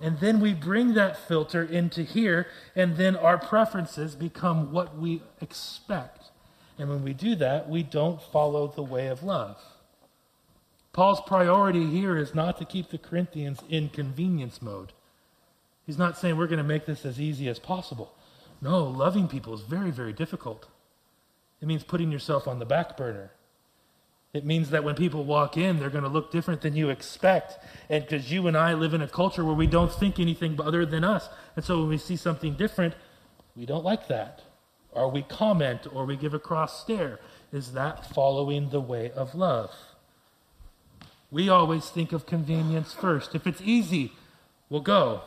And 0.02 0.20
then 0.20 0.40
we 0.40 0.54
bring 0.54 0.96
that 0.96 1.18
filter 1.18 1.64
into 1.64 2.02
here, 2.02 2.48
and 2.76 2.98
then 2.98 3.16
our 3.16 3.38
preferences 3.38 4.16
become 4.16 4.72
what 4.72 4.98
we 4.98 5.22
expect. 5.40 6.32
And 6.80 6.90
when 6.90 7.04
we 7.04 7.14
do 7.14 7.36
that, 7.36 7.70
we 7.70 7.84
don't 7.84 8.22
follow 8.22 8.68
the 8.68 8.84
way 8.84 9.08
of 9.08 9.24
love. 9.24 9.58
Paul's 10.92 11.22
priority 11.22 11.90
here 11.90 12.18
is 12.18 12.36
not 12.36 12.58
to 12.58 12.66
keep 12.66 12.90
the 12.90 12.98
Corinthians 12.98 13.60
in 13.70 13.90
convenience 13.90 14.62
mode. 14.62 14.94
He's 15.86 15.98
not 15.98 16.18
saying 16.18 16.38
we're 16.38 16.48
going 16.48 16.58
to 16.58 16.64
make 16.64 16.86
this 16.86 17.06
as 17.06 17.20
easy 17.20 17.48
as 17.48 17.60
possible. 17.60 18.14
No, 18.64 18.86
loving 18.86 19.28
people 19.28 19.54
is 19.54 19.62
very, 19.62 19.92
very 19.92 20.14
difficult. 20.14 20.68
It 21.62 21.68
means 21.68 21.84
putting 21.84 22.12
yourself 22.12 22.48
on 22.48 22.60
the 22.60 22.66
back 22.66 22.96
burner. 22.96 23.32
It 24.34 24.46
means 24.46 24.70
that 24.70 24.86
when 24.86 24.96
people 24.96 25.26
walk 25.26 25.58
in, 25.58 25.80
they're 25.80 25.90
going 25.90 26.06
to 26.06 26.10
look 26.10 26.32
different 26.32 26.62
than 26.62 26.74
you 26.74 26.90
expect. 26.90 27.60
And 27.90 28.04
because 28.04 28.32
you 28.32 28.48
and 28.48 28.58
I 28.58 28.74
live 28.74 28.94
in 28.94 29.02
a 29.02 29.08
culture 29.08 29.44
where 29.44 29.54
we 29.54 29.68
don't 29.68 29.92
think 29.92 30.18
anything 30.18 30.60
other 30.62 30.86
than 30.86 31.04
us. 31.04 31.28
And 31.58 31.64
so 31.64 31.82
when 31.82 31.90
we 31.90 31.98
see 31.98 32.16
something 32.16 32.54
different, 32.54 32.96
we 33.56 33.66
don't 33.66 33.84
like 33.84 34.08
that. 34.08 34.42
Or 34.92 35.12
we 35.12 35.24
comment 35.24 35.86
or 35.92 36.06
we 36.06 36.16
give 36.16 36.34
a 36.34 36.40
cross 36.40 36.82
stare. 36.82 37.20
Is 37.52 37.74
that 37.74 38.14
following 38.16 38.70
the 38.70 38.82
way 38.82 39.12
of 39.12 39.36
love? 39.36 39.72
We 41.30 41.50
always 41.50 41.90
think 41.90 42.14
of 42.14 42.26
convenience 42.26 42.94
first. 42.94 43.36
If 43.36 43.46
it's 43.46 43.62
easy, 43.62 44.14
we'll 44.70 44.82
go. 44.82 45.22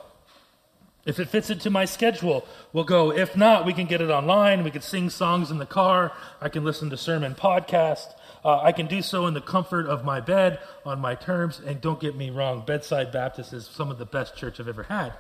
If 1.07 1.21
it 1.21 1.29
fits 1.29 1.51
into 1.51 1.71
my 1.71 1.85
schedule, 1.85 2.45
we'll 2.73 2.85
go. 2.85 3.12
If 3.12 3.37
not, 3.37 3.64
we 3.64 3.73
can 3.73 3.87
get 3.87 4.01
it 4.01 4.11
online. 4.11 4.64
We 4.64 4.73
can 4.73 4.83
sing 4.83 5.09
songs 5.09 5.53
in 5.53 5.59
the 5.59 5.66
car. 5.66 6.12
I 6.40 6.49
can 6.49 6.64
listen 6.64 6.90
to 6.90 6.97
sermon 6.97 7.37
podcast. 7.37 8.12
Uh, 8.45 8.61
I 8.61 8.73
can 8.73 8.87
do 8.87 9.01
so 9.03 9.27
in 9.27 9.35
the 9.35 9.40
comfort 9.40 9.87
of 9.87 10.05
my 10.05 10.21
bed 10.21 10.59
on 10.85 11.01
my 11.01 11.14
terms. 11.14 11.61
And 11.64 11.81
don't 11.81 12.01
get 12.01 12.16
me 12.16 12.31
wrong, 12.31 12.64
Bedside 12.66 13.12
Baptist 13.12 13.53
is 13.53 13.66
some 13.66 13.90
of 13.90 13.99
the 13.99 14.05
best 14.05 14.37
church 14.37 14.59
I've 14.59 14.69
ever 14.69 14.83
had. 14.83 15.12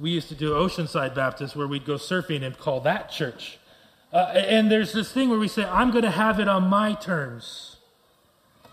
We 0.00 0.10
used 0.10 0.28
to 0.28 0.34
do 0.34 0.52
Oceanside 0.52 1.14
Baptist 1.14 1.54
where 1.56 1.66
we'd 1.66 1.84
go 1.84 1.94
surfing 1.94 2.42
and 2.42 2.56
call 2.56 2.80
that 2.80 3.10
church. 3.10 3.58
Uh, 4.12 4.32
and 4.34 4.70
there's 4.70 4.92
this 4.92 5.10
thing 5.10 5.28
where 5.28 5.38
we 5.38 5.48
say, 5.48 5.64
I'm 5.64 5.90
going 5.90 6.04
to 6.04 6.10
have 6.10 6.38
it 6.38 6.48
on 6.48 6.68
my 6.68 6.94
terms. 6.94 7.76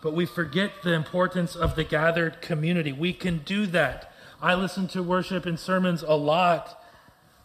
But 0.01 0.13
we 0.13 0.27
forget 0.27 0.71
the 0.83 0.93
importance 0.93 1.55
of 1.55 1.75
the 1.75 1.83
gathered 1.83 2.41
community. 2.41 2.91
We 2.91 3.13
can 3.13 3.39
do 3.39 3.65
that. 3.67 4.10
I 4.41 4.55
listen 4.55 4.87
to 4.89 5.03
worship 5.03 5.45
and 5.45 5.59
sermons 5.59 6.01
a 6.01 6.15
lot, 6.15 6.83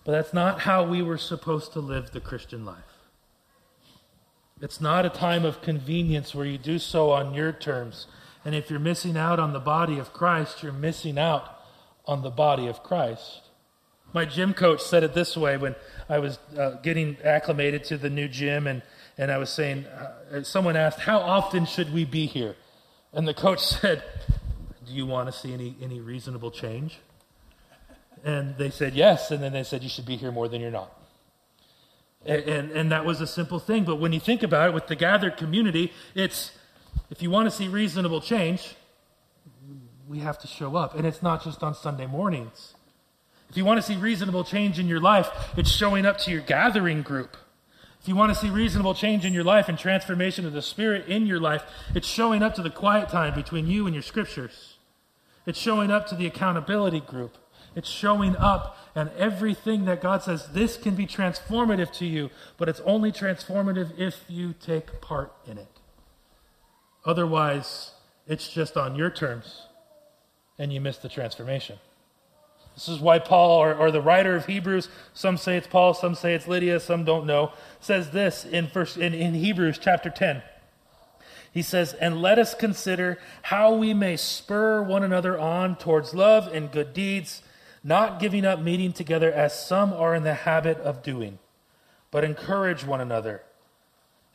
but 0.05 0.13
that's 0.13 0.33
not 0.33 0.61
how 0.61 0.83
we 0.83 1.03
were 1.03 1.19
supposed 1.19 1.73
to 1.75 1.81
live 1.81 2.11
the 2.11 2.21
Christian 2.21 2.65
life. 2.65 2.79
It's 4.63 4.81
not 4.81 5.05
a 5.05 5.11
time 5.11 5.45
of 5.45 5.61
convenience 5.61 6.35
where 6.35 6.47
you 6.47 6.57
do 6.57 6.79
so 6.79 7.11
on 7.11 7.35
your 7.35 7.53
terms. 7.53 8.07
And 8.43 8.55
if 8.55 8.71
you're 8.71 8.79
missing 8.79 9.17
out 9.17 9.39
on 9.39 9.53
the 9.53 9.61
body 9.61 9.99
of 9.99 10.15
Christ, 10.15 10.63
you're 10.63 10.73
missing 10.73 11.19
out 11.19 11.61
on 12.07 12.23
the 12.23 12.31
body 12.31 12.67
of 12.67 12.83
Christ. 12.83 13.43
My 14.15 14.25
gym 14.25 14.55
coach 14.55 14.81
said 14.81 15.05
it 15.05 15.13
this 15.13 15.37
way 15.37 15.59
when 15.59 15.75
I 16.09 16.21
was 16.21 16.39
uh, 16.57 16.77
getting 16.83 17.19
acclimated 17.23 17.85
to 17.85 17.99
the 17.99 18.09
new 18.09 18.29
gym, 18.29 18.67
and, 18.67 18.81
and 19.19 19.31
I 19.31 19.37
was 19.37 19.51
saying, 19.51 19.85
uh, 19.85 20.43
someone 20.43 20.77
asked, 20.77 21.01
How 21.01 21.19
often 21.19 21.67
should 21.67 21.93
we 21.93 22.07
be 22.07 22.25
here? 22.25 22.57
And 23.13 23.29
the 23.29 23.35
coach 23.35 23.61
said, 23.67 24.03
Do 24.87 24.95
you 24.95 25.07
want 25.07 25.31
to 25.31 25.33
see 25.33 25.53
any, 25.53 25.77
any 25.83 26.01
reasonable 26.01 26.51
change? 26.51 26.99
And 28.25 28.57
they 28.57 28.71
said, 28.71 28.95
Yes. 28.95 29.31
And 29.31 29.43
then 29.43 29.53
they 29.53 29.65
said, 29.65 29.83
You 29.83 29.89
should 29.89 30.07
be 30.07 30.17
here 30.17 30.33
more 30.33 30.49
than 30.49 30.61
you're 30.61 30.71
not. 30.71 30.93
And, 32.25 32.43
and, 32.43 32.71
and, 32.73 32.93
that 32.93 33.05
was 33.05 33.21
a 33.21 33.27
simple 33.27 33.59
thing. 33.59 33.85
But 33.85 33.97
when 33.97 34.13
you 34.13 34.21
think 34.21 34.43
about 34.43 34.71
it 34.71 34.75
with 34.75 34.89
the 34.89 34.97
gathered 34.97 35.37
community, 35.37 35.93
it's 36.15 36.53
if 37.11 37.23
you 37.23 37.31
want 37.31 37.47
to 37.47 37.51
see 37.51 37.69
reasonable 37.69 38.21
change, 38.21 38.75
we 40.09 40.19
have 40.21 40.39
to 40.41 40.47
show 40.47 40.77
up. 40.77 40.95
And 40.95 41.07
it's 41.07 41.23
not 41.23 41.45
just 41.45 41.63
on 41.63 41.75
Sunday 41.75 42.07
mornings. 42.07 42.75
If 43.49 43.57
you 43.57 43.65
want 43.65 43.79
to 43.79 43.83
see 43.83 43.97
reasonable 43.97 44.45
change 44.45 44.79
in 44.79 44.89
your 44.89 45.01
life, 45.01 45.31
it's 45.57 45.71
showing 45.71 46.05
up 46.05 46.19
to 46.19 46.31
your 46.31 46.41
gathering 46.41 47.03
group. 47.03 47.37
If 48.01 48.09
you 48.09 48.17
want 48.17 48.33
to 48.33 48.39
see 48.39 48.51
reasonable 48.51 48.95
change 48.95 49.25
in 49.25 49.33
your 49.33 49.45
life 49.45 49.69
and 49.69 49.79
transformation 49.79 50.47
of 50.47 50.53
the 50.53 50.63
Spirit 50.63 51.07
in 51.07 51.27
your 51.27 51.41
life, 51.41 51.65
it's 51.95 52.07
showing 52.07 52.43
up 52.43 52.55
to 52.55 52.63
the 52.63 52.71
quiet 52.71 53.09
time 53.09 53.35
between 53.35 53.67
you 53.67 53.87
and 53.87 53.95
your 53.95 54.03
scriptures. 54.03 54.76
It's 55.47 55.59
showing 55.59 55.91
up 55.91 56.07
to 56.09 56.15
the 56.15 56.27
accountability 56.27 57.01
group. 57.01 57.37
It's 57.75 57.89
showing 57.89 58.37
up 58.37 58.79
and 58.95 59.11
everything 59.19 59.85
that 59.85 60.01
God 60.01 60.23
says, 60.23 60.49
this 60.49 60.77
can 60.77 60.95
be 60.95 61.07
transformative 61.07 61.93
to 61.93 62.07
you, 62.07 62.31
but 62.57 62.69
it's 62.69 62.81
only 62.81 63.13
transformative 63.13 63.99
if 63.99 64.25
you 64.29 64.55
take 64.55 65.01
part 65.01 65.33
in 65.47 65.59
it. 65.59 65.69
Otherwise, 67.05 67.93
it's 68.27 68.49
just 68.49 68.77
on 68.77 68.97
your 68.97 69.11
terms 69.11 69.67
and 70.59 70.73
you 70.73 70.81
miss 70.81 70.97
the 70.97 71.09
transformation. 71.09 71.79
This 72.75 72.89
is 72.89 73.01
why 73.01 73.19
Paul, 73.19 73.63
or, 73.63 73.75
or, 73.75 73.91
the 73.91 74.03
writer 74.03 74.37
of 74.37 74.47
Hebrews, 74.47 74.91
some 75.15 75.39
say 75.39 75.57
it's 75.57 75.67
Paul, 75.67 75.95
some 75.95 76.15
say 76.15 76.35
it's 76.35 76.47
Lydia, 76.47 76.79
some 76.79 77.05
don't 77.05 77.27
know, 77.27 77.53
says 77.81 78.11
this 78.11 78.45
in, 78.45 78.67
first, 78.69 78.99
in, 78.99 79.15
in 79.15 79.33
Hebrews 79.33 79.79
chapter 79.79 80.11
10. 80.11 80.43
He 81.57 81.63
says, 81.63 81.95
And 81.95 82.21
let 82.21 82.39
us 82.39 82.55
consider 82.55 83.17
how 83.41 83.73
we 83.73 83.95
may 83.95 84.19
spur 84.19 84.83
one 84.83 85.03
another 85.03 85.39
on 85.39 85.77
towards 85.77 86.13
love 86.13 86.49
and 86.53 86.71
good 86.71 86.93
deeds 86.93 87.41
not 87.83 88.21
giving 88.21 88.45
up 88.45 88.61
meeting 88.61 88.93
together 88.93 89.33
as 89.33 89.59
some 89.59 89.95
are 89.95 90.15
in 90.15 90.23
the 90.23 90.35
habit 90.35 90.77
of 90.81 91.03
doing, 91.03 91.39
but 92.11 92.25
encourage 92.25 92.85
one 92.85 93.01
another, 93.01 93.41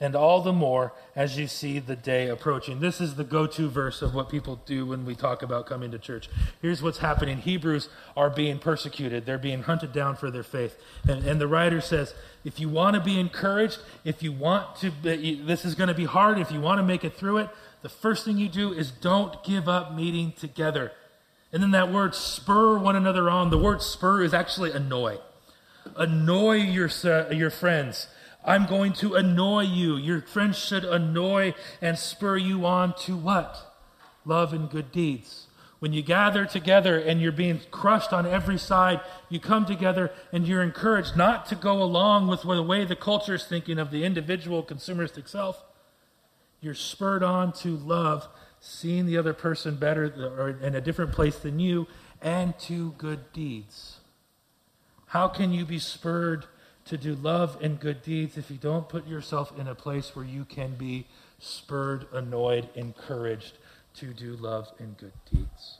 and 0.02 0.16
all 0.16 0.42
the 0.42 0.52
more 0.52 0.94
as 1.16 1.38
you 1.38 1.46
see 1.46 1.78
the 1.78 1.96
day 1.96 2.28
approaching. 2.28 2.80
This 2.80 3.00
is 3.00 3.16
the 3.16 3.24
go 3.24 3.46
to 3.46 3.70
verse 3.70 4.02
of 4.02 4.16
what 4.16 4.30
people 4.30 4.60
do 4.66 4.88
when 4.88 5.06
we 5.06 5.14
talk 5.14 5.44
about 5.44 5.68
coming 5.68 5.92
to 5.92 6.00
church. 6.00 6.28
Here's 6.60 6.82
what's 6.82 6.98
happening 6.98 7.38
Hebrews 7.38 7.88
are 8.18 8.32
being 8.32 8.58
persecuted, 8.58 9.28
they're 9.28 9.38
being 9.38 9.62
hunted 9.62 9.94
down 9.94 10.16
for 10.16 10.32
their 10.32 10.44
faith. 10.44 10.76
And, 11.08 11.24
and 11.24 11.40
the 11.40 11.48
writer 11.48 11.80
says, 11.80 12.16
if 12.44 12.60
you 12.60 12.68
want 12.68 12.96
to 12.96 13.00
be 13.00 13.20
encouraged, 13.20 13.78
if 14.04 14.24
you 14.24 14.32
want 14.32 14.76
to, 14.78 14.90
this 14.90 15.64
is 15.64 15.76
going 15.76 15.90
to 15.90 15.94
be 15.94 16.06
hard, 16.06 16.40
if 16.40 16.52
you 16.52 16.60
want 16.60 16.80
to 16.80 16.84
make 16.84 17.06
it 17.06 17.16
through 17.16 17.38
it, 17.38 17.50
the 17.84 17.90
first 17.90 18.26
thing 18.26 18.40
you 18.40 18.50
do 18.50 18.74
is 18.74 18.90
don't 18.90 19.44
give 19.44 19.70
up 19.70 19.94
meeting 19.94 20.32
together. 20.32 20.92
And 21.54 21.62
then 21.62 21.72
that 21.72 21.92
word 21.92 22.16
spur 22.16 22.80
one 22.80 22.96
another 22.96 23.30
on, 23.30 23.52
the 23.52 23.58
word 23.58 23.84
spur 23.84 24.24
is 24.24 24.34
actually 24.34 24.72
annoy. 24.72 25.20
Annoy 25.96 26.54
your, 26.54 26.90
uh, 27.04 27.30
your 27.30 27.52
friends. 27.52 28.08
I'm 28.44 28.66
going 28.66 28.94
to 28.94 29.16
annoy 29.16 29.64
you. 29.64 29.98
Your 29.98 30.22
friends 30.22 30.58
should 30.58 30.84
annoy 30.84 31.54
and 31.82 31.98
spur 31.98 32.38
you 32.38 32.66
on 32.66 32.96
to 33.02 33.16
what? 33.16 33.76
Love 34.26 34.54
and 34.54 34.70
good 34.70 34.92
deeds. 34.92 35.48
When 35.80 35.94
you 35.94 36.04
gather 36.04 36.46
together 36.46 37.00
and 37.00 37.20
you're 37.20 37.32
being 37.32 37.60
crushed 37.72 38.14
on 38.14 38.28
every 38.28 38.58
side, 38.58 39.02
you 39.30 39.40
come 39.40 39.66
together 39.66 40.12
and 40.32 40.48
you're 40.48 40.62
encouraged 40.62 41.18
not 41.18 41.48
to 41.48 41.56
go 41.56 41.82
along 41.82 42.28
with 42.28 42.44
the 42.44 42.62
way 42.62 42.86
the 42.86 42.96
culture 42.96 43.34
is 43.34 43.46
thinking 43.46 43.80
of 43.80 43.90
the 43.90 44.04
individual 44.04 44.64
consumeristic 44.64 45.28
self. 45.28 45.64
You're 46.60 46.76
spurred 46.76 47.24
on 47.24 47.52
to 47.54 47.76
love 47.78 48.28
seeing 48.62 49.08
the 49.08 49.18
other 49.18 49.34
person 49.34 49.76
better 49.76 50.06
or 50.38 50.50
in 50.50 50.76
a 50.76 50.82
different 50.82 51.12
place 51.12 51.40
than 51.40 51.60
you, 51.60 51.88
and 52.22 52.58
to 52.60 52.92
good 53.00 53.34
deeds. 53.34 53.98
How 55.08 55.28
can 55.28 55.52
you 55.52 55.66
be 55.66 55.80
spurred 55.80 56.46
to 56.86 56.98
do 56.98 57.16
love 57.16 57.58
and 57.62 57.80
good 57.80 58.02
deeds 58.02 58.38
if 58.38 58.50
you 58.50 58.58
don't 58.58 58.90
put 58.90 59.08
yourself 59.08 59.58
in 59.58 59.68
a 59.68 59.76
place 59.76 60.16
where 60.16 60.26
you 60.26 60.46
can 60.46 60.76
be 60.76 61.08
spurred, 61.40 62.06
annoyed, 62.12 62.70
encouraged 62.76 63.58
to 63.96 64.14
do 64.14 64.36
love 64.36 64.72
and 64.80 64.98
good 64.98 65.14
deeds? 65.32 65.78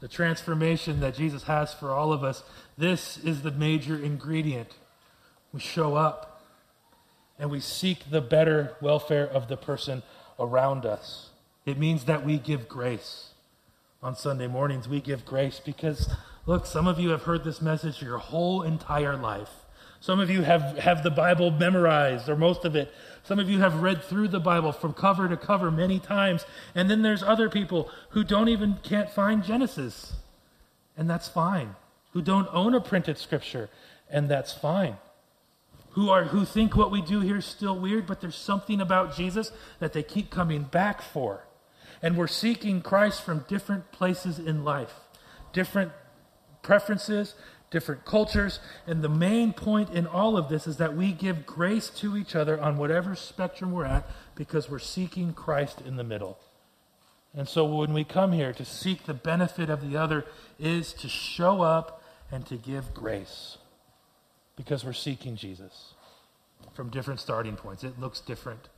The 0.00 0.08
transformation 0.08 1.00
that 1.00 1.14
Jesus 1.14 1.44
has 1.44 1.74
for 1.74 1.90
all 1.90 2.12
of 2.12 2.24
us, 2.24 2.42
this 2.78 3.18
is 3.18 3.42
the 3.42 3.50
major 3.50 3.96
ingredient. 3.96 4.74
We 5.52 5.60
show 5.60 5.94
up 5.94 6.42
and 7.38 7.50
we 7.50 7.60
seek 7.60 8.10
the 8.10 8.20
better 8.20 8.76
welfare 8.80 9.26
of 9.26 9.48
the 9.48 9.56
person 9.56 10.02
around 10.38 10.86
us. 10.86 11.30
It 11.66 11.78
means 11.78 12.04
that 12.04 12.24
we 12.24 12.38
give 12.38 12.68
grace. 12.68 13.30
On 14.02 14.16
Sunday 14.16 14.46
mornings, 14.46 14.88
we 14.88 15.00
give 15.00 15.26
grace 15.26 15.60
because, 15.62 16.10
look, 16.46 16.64
some 16.64 16.86
of 16.86 16.98
you 16.98 17.10
have 17.10 17.24
heard 17.24 17.44
this 17.44 17.60
message 17.60 18.00
your 18.00 18.18
whole 18.18 18.62
entire 18.62 19.16
life. 19.16 19.50
Some 20.00 20.18
of 20.18 20.30
you 20.30 20.42
have, 20.42 20.78
have 20.78 21.02
the 21.02 21.10
Bible 21.10 21.50
memorized, 21.50 22.28
or 22.28 22.36
most 22.36 22.64
of 22.64 22.74
it. 22.74 22.92
Some 23.22 23.38
of 23.38 23.50
you 23.50 23.60
have 23.60 23.82
read 23.82 24.02
through 24.02 24.28
the 24.28 24.40
Bible 24.40 24.72
from 24.72 24.94
cover 24.94 25.28
to 25.28 25.36
cover 25.36 25.70
many 25.70 25.98
times. 25.98 26.46
And 26.74 26.90
then 26.90 27.02
there's 27.02 27.22
other 27.22 27.50
people 27.50 27.90
who 28.10 28.24
don't 28.24 28.48
even 28.48 28.78
can't 28.82 29.10
find 29.10 29.44
Genesis. 29.44 30.14
And 30.96 31.08
that's 31.08 31.28
fine. 31.28 31.76
Who 32.12 32.22
don't 32.22 32.48
own 32.50 32.74
a 32.74 32.80
printed 32.80 33.18
scripture. 33.18 33.68
And 34.08 34.28
that's 34.28 34.52
fine 34.52 34.96
who 35.92 36.08
are 36.08 36.24
who 36.24 36.44
think 36.44 36.76
what 36.76 36.90
we 36.90 37.02
do 37.02 37.20
here 37.20 37.38
is 37.38 37.44
still 37.44 37.78
weird, 37.78 38.06
but 38.06 38.20
there's 38.20 38.36
something 38.36 38.80
about 38.80 39.16
Jesus 39.16 39.50
that 39.80 39.92
they 39.92 40.02
keep 40.02 40.30
coming 40.30 40.62
back 40.62 41.02
for. 41.02 41.46
And 42.02 42.16
we're 42.16 42.28
seeking 42.28 42.80
Christ 42.80 43.22
from 43.22 43.44
different 43.48 43.90
places 43.92 44.38
in 44.38 44.64
life, 44.64 44.94
different 45.52 45.92
preferences, 46.62 47.34
different 47.70 48.04
cultures. 48.04 48.58
And 48.86 49.02
the 49.02 49.08
main 49.08 49.52
point 49.52 49.90
in 49.90 50.06
all 50.06 50.36
of 50.36 50.48
this 50.48 50.66
is 50.66 50.76
that 50.78 50.96
we 50.96 51.12
give 51.12 51.46
grace 51.46 51.88
to 51.90 52.16
each 52.16 52.34
other 52.34 52.60
on 52.60 52.76
whatever 52.76 53.14
spectrum 53.14 53.72
we're 53.72 53.84
at 53.84 54.08
because 54.34 54.68
we're 54.68 54.78
seeking 54.78 55.32
Christ 55.32 55.80
in 55.80 55.96
the 55.96 56.04
middle. 56.04 56.38
And 57.34 57.48
so 57.48 57.64
when 57.64 57.92
we 57.92 58.04
come 58.04 58.32
here 58.32 58.52
to 58.52 58.64
seek 58.64 59.06
the 59.06 59.14
benefit 59.14 59.70
of 59.70 59.88
the 59.88 59.96
other 59.96 60.24
is 60.58 60.92
to 60.94 61.08
show 61.08 61.62
up 61.62 62.02
and 62.30 62.44
to 62.46 62.56
give 62.56 62.92
grace 62.92 63.58
because 64.56 64.84
we're 64.84 64.92
seeking 64.92 65.36
Jesus 65.36 65.94
from 66.72 66.90
different 66.90 67.20
starting 67.20 67.56
points. 67.56 67.84
It 67.84 68.00
looks 68.00 68.20
different, 68.20 68.68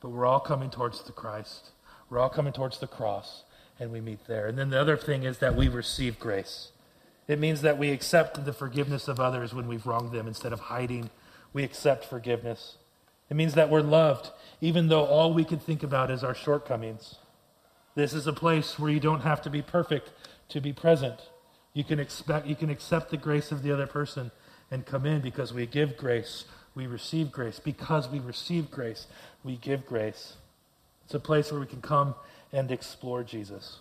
but 0.00 0.10
we're 0.10 0.26
all 0.26 0.40
coming 0.40 0.70
towards 0.70 1.02
the 1.02 1.12
Christ. 1.12 1.70
We're 2.08 2.18
all 2.18 2.30
coming 2.30 2.52
towards 2.52 2.78
the 2.78 2.86
cross, 2.86 3.44
and 3.78 3.92
we 3.92 4.00
meet 4.00 4.26
there. 4.26 4.46
And 4.46 4.56
then 4.56 4.70
the 4.70 4.80
other 4.80 4.96
thing 4.96 5.24
is 5.24 5.38
that 5.38 5.54
we 5.54 5.68
receive 5.68 6.18
grace. 6.18 6.72
It 7.28 7.38
means 7.38 7.60
that 7.60 7.78
we 7.78 7.90
accept 7.90 8.44
the 8.44 8.54
forgiveness 8.54 9.06
of 9.06 9.20
others 9.20 9.54
when 9.54 9.68
we've 9.68 9.86
wronged 9.86 10.12
them 10.12 10.26
instead 10.26 10.52
of 10.52 10.60
hiding. 10.60 11.10
We 11.52 11.62
accept 11.62 12.06
forgiveness. 12.06 12.78
It 13.30 13.36
means 13.36 13.54
that 13.54 13.68
we're 13.68 13.82
loved, 13.82 14.30
even 14.62 14.88
though 14.88 15.04
all 15.04 15.34
we 15.34 15.44
can 15.44 15.58
think 15.58 15.82
about 15.82 16.10
is 16.10 16.24
our 16.24 16.34
shortcomings. 16.34 17.16
This 17.94 18.14
is 18.14 18.26
a 18.26 18.32
place 18.32 18.78
where 18.78 18.90
you 18.90 19.00
don't 19.00 19.20
have 19.20 19.42
to 19.42 19.50
be 19.50 19.60
perfect 19.60 20.10
to 20.48 20.60
be 20.60 20.72
present. 20.72 21.28
You 21.74 21.84
can 21.84 22.00
expect 22.00 22.46
you 22.46 22.56
can 22.56 22.70
accept 22.70 23.10
the 23.10 23.16
grace 23.18 23.52
of 23.52 23.62
the 23.62 23.72
other 23.72 23.86
person 23.86 24.30
and 24.70 24.86
come 24.86 25.04
in 25.04 25.20
because 25.20 25.52
we 25.52 25.66
give 25.66 25.96
grace, 25.96 26.44
we 26.74 26.86
receive 26.86 27.30
grace. 27.30 27.58
Because 27.58 28.08
we 28.08 28.20
receive 28.20 28.70
grace, 28.70 29.06
we 29.44 29.56
give 29.56 29.84
grace. 29.84 30.34
It's 31.04 31.14
a 31.14 31.20
place 31.20 31.50
where 31.50 31.60
we 31.60 31.66
can 31.66 31.82
come 31.82 32.14
and 32.52 32.70
explore 32.70 33.22
Jesus. 33.22 33.80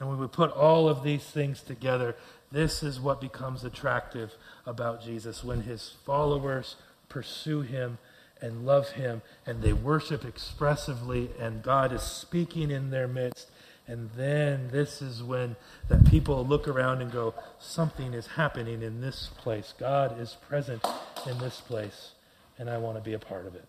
And 0.00 0.08
when 0.08 0.18
we 0.18 0.26
put 0.26 0.50
all 0.50 0.88
of 0.88 1.04
these 1.04 1.24
things 1.24 1.60
together, 1.60 2.16
this 2.50 2.82
is 2.82 2.98
what 2.98 3.20
becomes 3.20 3.62
attractive 3.62 4.34
about 4.66 5.04
Jesus 5.04 5.44
when 5.44 5.60
his 5.60 5.94
followers 6.04 6.76
pursue 7.08 7.60
him 7.60 7.98
and 8.40 8.64
love 8.64 8.92
him 8.92 9.20
and 9.46 9.62
they 9.62 9.74
worship 9.74 10.24
expressively 10.24 11.30
and 11.38 11.62
God 11.62 11.92
is 11.92 12.02
speaking 12.02 12.70
in 12.70 12.90
their 12.90 13.06
midst. 13.06 13.50
And 13.86 14.08
then 14.16 14.68
this 14.72 15.02
is 15.02 15.22
when 15.22 15.56
that 15.88 16.08
people 16.08 16.46
look 16.46 16.66
around 16.66 17.02
and 17.02 17.12
go, 17.12 17.34
something 17.58 18.14
is 18.14 18.26
happening 18.26 18.82
in 18.82 19.00
this 19.00 19.30
place. 19.36 19.74
God 19.78 20.18
is 20.18 20.36
present 20.48 20.84
in 21.28 21.38
this 21.38 21.60
place, 21.60 22.12
and 22.56 22.70
I 22.70 22.78
want 22.78 22.96
to 22.98 23.02
be 23.02 23.14
a 23.14 23.18
part 23.18 23.46
of 23.46 23.56
it. 23.56 23.64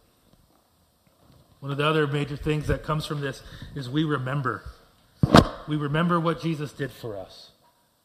One 1.60 1.72
of 1.72 1.78
the 1.78 1.88
other 1.88 2.06
major 2.06 2.38
things 2.38 2.68
that 2.68 2.84
comes 2.84 3.06
from 3.06 3.20
this 3.20 3.42
is 3.76 3.90
we 3.90 4.04
remember. 4.04 4.64
We 5.72 5.78
remember 5.78 6.20
what 6.20 6.42
Jesus 6.42 6.74
did 6.74 6.92
for 6.92 7.16
us. 7.16 7.52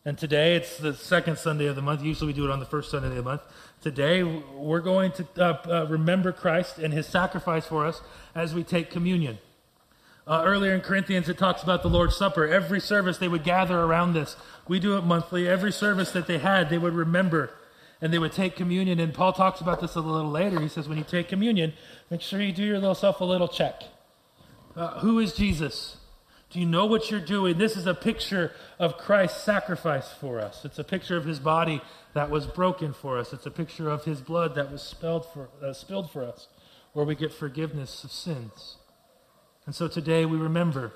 And 0.04 0.16
today, 0.16 0.54
it's 0.54 0.78
the 0.78 0.94
second 0.94 1.36
Sunday 1.36 1.66
of 1.66 1.74
the 1.74 1.82
month. 1.82 2.00
Usually 2.00 2.28
we 2.28 2.32
do 2.32 2.44
it 2.44 2.50
on 2.52 2.60
the 2.60 2.64
first 2.64 2.92
Sunday 2.92 3.08
of 3.08 3.16
the 3.16 3.24
month. 3.24 3.42
Today, 3.80 4.22
we're 4.22 4.78
going 4.78 5.10
to 5.10 5.26
uh, 5.36 5.58
uh, 5.68 5.86
remember 5.88 6.30
Christ 6.30 6.78
and 6.78 6.94
his 6.94 7.08
sacrifice 7.08 7.66
for 7.66 7.84
us 7.84 8.02
as 8.36 8.54
we 8.54 8.62
take 8.62 8.88
communion. 8.88 9.38
Uh, 10.28 10.44
earlier 10.46 10.74
in 10.74 10.80
Corinthians, 10.80 11.28
it 11.28 11.38
talks 11.38 11.64
about 11.64 11.82
the 11.82 11.88
Lord's 11.88 12.14
Supper. 12.14 12.46
Every 12.46 12.78
service, 12.78 13.18
they 13.18 13.26
would 13.26 13.42
gather 13.42 13.80
around 13.80 14.12
this. 14.12 14.36
We 14.68 14.78
do 14.78 14.96
it 14.96 15.02
monthly. 15.02 15.48
Every 15.48 15.72
service 15.72 16.12
that 16.12 16.28
they 16.28 16.38
had, 16.38 16.70
they 16.70 16.78
would 16.78 16.94
remember 16.94 17.50
and 18.00 18.12
they 18.12 18.20
would 18.20 18.30
take 18.30 18.54
communion. 18.54 19.00
And 19.00 19.12
Paul 19.12 19.32
talks 19.32 19.60
about 19.60 19.80
this 19.80 19.96
a 19.96 20.00
little 20.00 20.30
later. 20.30 20.60
He 20.60 20.68
says, 20.68 20.88
when 20.88 20.98
you 20.98 21.04
take 21.04 21.26
communion, 21.26 21.72
make 22.10 22.20
sure 22.20 22.40
you 22.40 22.52
do 22.52 22.62
yourself 22.62 23.20
a 23.20 23.24
little 23.24 23.48
check. 23.48 23.82
Uh, 24.76 25.00
who 25.00 25.18
is 25.18 25.34
Jesus? 25.34 25.96
Do 26.56 26.60
you 26.60 26.66
know 26.66 26.86
what 26.86 27.10
you're 27.10 27.20
doing? 27.20 27.58
This 27.58 27.76
is 27.76 27.86
a 27.86 27.92
picture 27.92 28.50
of 28.78 28.96
Christ's 28.96 29.42
sacrifice 29.42 30.10
for 30.10 30.40
us. 30.40 30.64
It's 30.64 30.78
a 30.78 30.84
picture 30.84 31.18
of 31.18 31.26
his 31.26 31.38
body 31.38 31.82
that 32.14 32.30
was 32.30 32.46
broken 32.46 32.94
for 32.94 33.18
us. 33.18 33.34
It's 33.34 33.44
a 33.44 33.50
picture 33.50 33.90
of 33.90 34.04
his 34.04 34.22
blood 34.22 34.54
that 34.54 34.72
was 34.72 34.80
spilled 34.80 35.26
for, 35.26 35.50
uh, 35.62 35.74
spilled 35.74 36.10
for 36.10 36.24
us, 36.24 36.48
where 36.94 37.04
we 37.04 37.14
get 37.14 37.30
forgiveness 37.30 38.04
of 38.04 38.10
sins. 38.10 38.78
And 39.66 39.74
so 39.74 39.86
today 39.86 40.24
we 40.24 40.38
remember. 40.38 40.94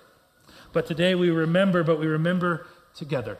But 0.73 0.87
today 0.87 1.15
we 1.15 1.29
remember, 1.29 1.85
but 1.85 2.01
we 2.01 2.07
remember 2.07 2.67
together. 2.95 3.37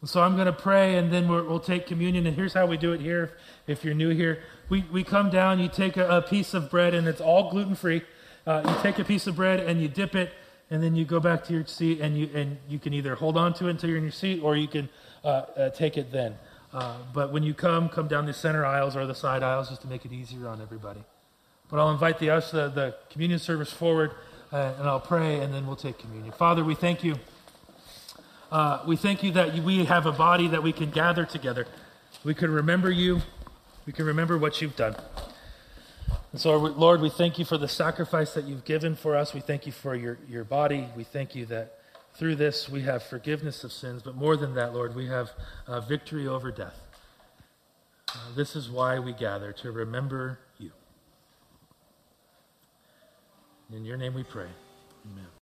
And 0.00 0.08
so 0.08 0.22
I'm 0.22 0.36
going 0.36 0.46
to 0.46 0.54
pray, 0.54 0.96
and 0.96 1.12
then 1.12 1.28
we 1.28 1.42
will 1.42 1.60
take 1.60 1.86
communion. 1.86 2.26
And 2.26 2.34
here's 2.34 2.54
how 2.54 2.64
we 2.64 2.78
do 2.78 2.94
it 2.94 3.02
here 3.02 3.36
if 3.66 3.84
you're 3.84 3.92
new 3.92 4.08
here. 4.08 4.42
We, 4.70 4.86
we 4.90 5.04
come 5.04 5.28
down, 5.28 5.58
you 5.58 5.68
take 5.68 5.98
a, 5.98 6.08
a 6.08 6.22
piece 6.22 6.54
of 6.54 6.70
bread, 6.70 6.94
and 6.94 7.06
it's 7.06 7.20
all 7.20 7.50
gluten 7.50 7.74
free. 7.74 8.04
Uh, 8.46 8.62
you 8.66 8.82
take 8.82 8.98
a 8.98 9.04
piece 9.04 9.26
of 9.26 9.36
bread 9.36 9.60
and 9.60 9.82
you 9.82 9.88
dip 9.88 10.14
it 10.14 10.32
and 10.70 10.82
then 10.82 10.94
you 10.94 11.04
go 11.04 11.18
back 11.18 11.44
to 11.44 11.52
your 11.52 11.66
seat 11.66 12.00
and 12.00 12.16
you 12.16 12.30
and 12.34 12.56
you 12.68 12.78
can 12.78 12.94
either 12.94 13.14
hold 13.14 13.36
on 13.36 13.52
to 13.54 13.66
it 13.66 13.70
until 13.70 13.88
you're 13.88 13.98
in 13.98 14.04
your 14.04 14.12
seat 14.12 14.40
or 14.42 14.56
you 14.56 14.68
can 14.68 14.88
uh, 15.24 15.28
uh, 15.28 15.70
take 15.70 15.96
it 15.96 16.12
then. 16.12 16.36
Uh, 16.72 16.96
but 17.12 17.32
when 17.32 17.42
you 17.42 17.52
come, 17.52 17.88
come 17.88 18.06
down 18.06 18.26
the 18.26 18.32
center 18.32 18.64
aisles 18.64 18.96
or 18.96 19.04
the 19.04 19.14
side 19.14 19.42
aisles 19.42 19.68
just 19.68 19.82
to 19.82 19.88
make 19.88 20.04
it 20.04 20.12
easier 20.12 20.46
on 20.46 20.62
everybody. 20.62 21.02
But 21.68 21.80
I'll 21.80 21.90
invite 21.90 22.20
the 22.20 22.30
us 22.30 22.52
the, 22.52 22.68
the 22.68 22.94
communion 23.10 23.40
service 23.40 23.72
forward 23.72 24.12
uh, 24.52 24.74
and 24.78 24.88
I'll 24.88 25.00
pray 25.00 25.40
and 25.40 25.52
then 25.52 25.66
we'll 25.66 25.76
take 25.76 25.98
communion. 25.98 26.32
Father, 26.32 26.64
we 26.64 26.74
thank 26.74 27.02
you. 27.02 27.16
Uh, 28.52 28.82
we 28.86 28.96
thank 28.96 29.22
you 29.22 29.32
that 29.32 29.54
we 29.58 29.84
have 29.84 30.06
a 30.06 30.12
body 30.12 30.48
that 30.48 30.62
we 30.62 30.72
can 30.72 30.90
gather 30.90 31.24
together. 31.24 31.66
We 32.24 32.34
can 32.34 32.50
remember 32.50 32.90
you. 32.90 33.22
We 33.86 33.92
can 33.92 34.06
remember 34.06 34.38
what 34.38 34.60
you've 34.60 34.76
done. 34.76 34.96
And 36.32 36.40
so, 36.40 36.56
Lord, 36.56 37.00
we 37.00 37.10
thank 37.10 37.38
you 37.38 37.44
for 37.44 37.58
the 37.58 37.66
sacrifice 37.68 38.34
that 38.34 38.44
you've 38.44 38.64
given 38.64 38.94
for 38.94 39.16
us. 39.16 39.34
We 39.34 39.40
thank 39.40 39.66
you 39.66 39.72
for 39.72 39.96
your, 39.96 40.18
your 40.28 40.44
body. 40.44 40.88
We 40.96 41.02
thank 41.02 41.34
you 41.34 41.46
that 41.46 41.78
through 42.14 42.36
this 42.36 42.68
we 42.68 42.82
have 42.82 43.02
forgiveness 43.02 43.64
of 43.64 43.72
sins. 43.72 44.02
But 44.02 44.14
more 44.14 44.36
than 44.36 44.54
that, 44.54 44.72
Lord, 44.72 44.94
we 44.94 45.08
have 45.08 45.30
uh, 45.66 45.80
victory 45.80 46.28
over 46.28 46.52
death. 46.52 46.78
Uh, 48.08 48.18
this 48.36 48.54
is 48.54 48.70
why 48.70 48.98
we 48.98 49.12
gather, 49.12 49.52
to 49.54 49.72
remember 49.72 50.38
you. 50.58 50.70
In 53.72 53.84
your 53.84 53.96
name 53.96 54.14
we 54.14 54.24
pray. 54.24 54.48
Amen. 55.12 55.30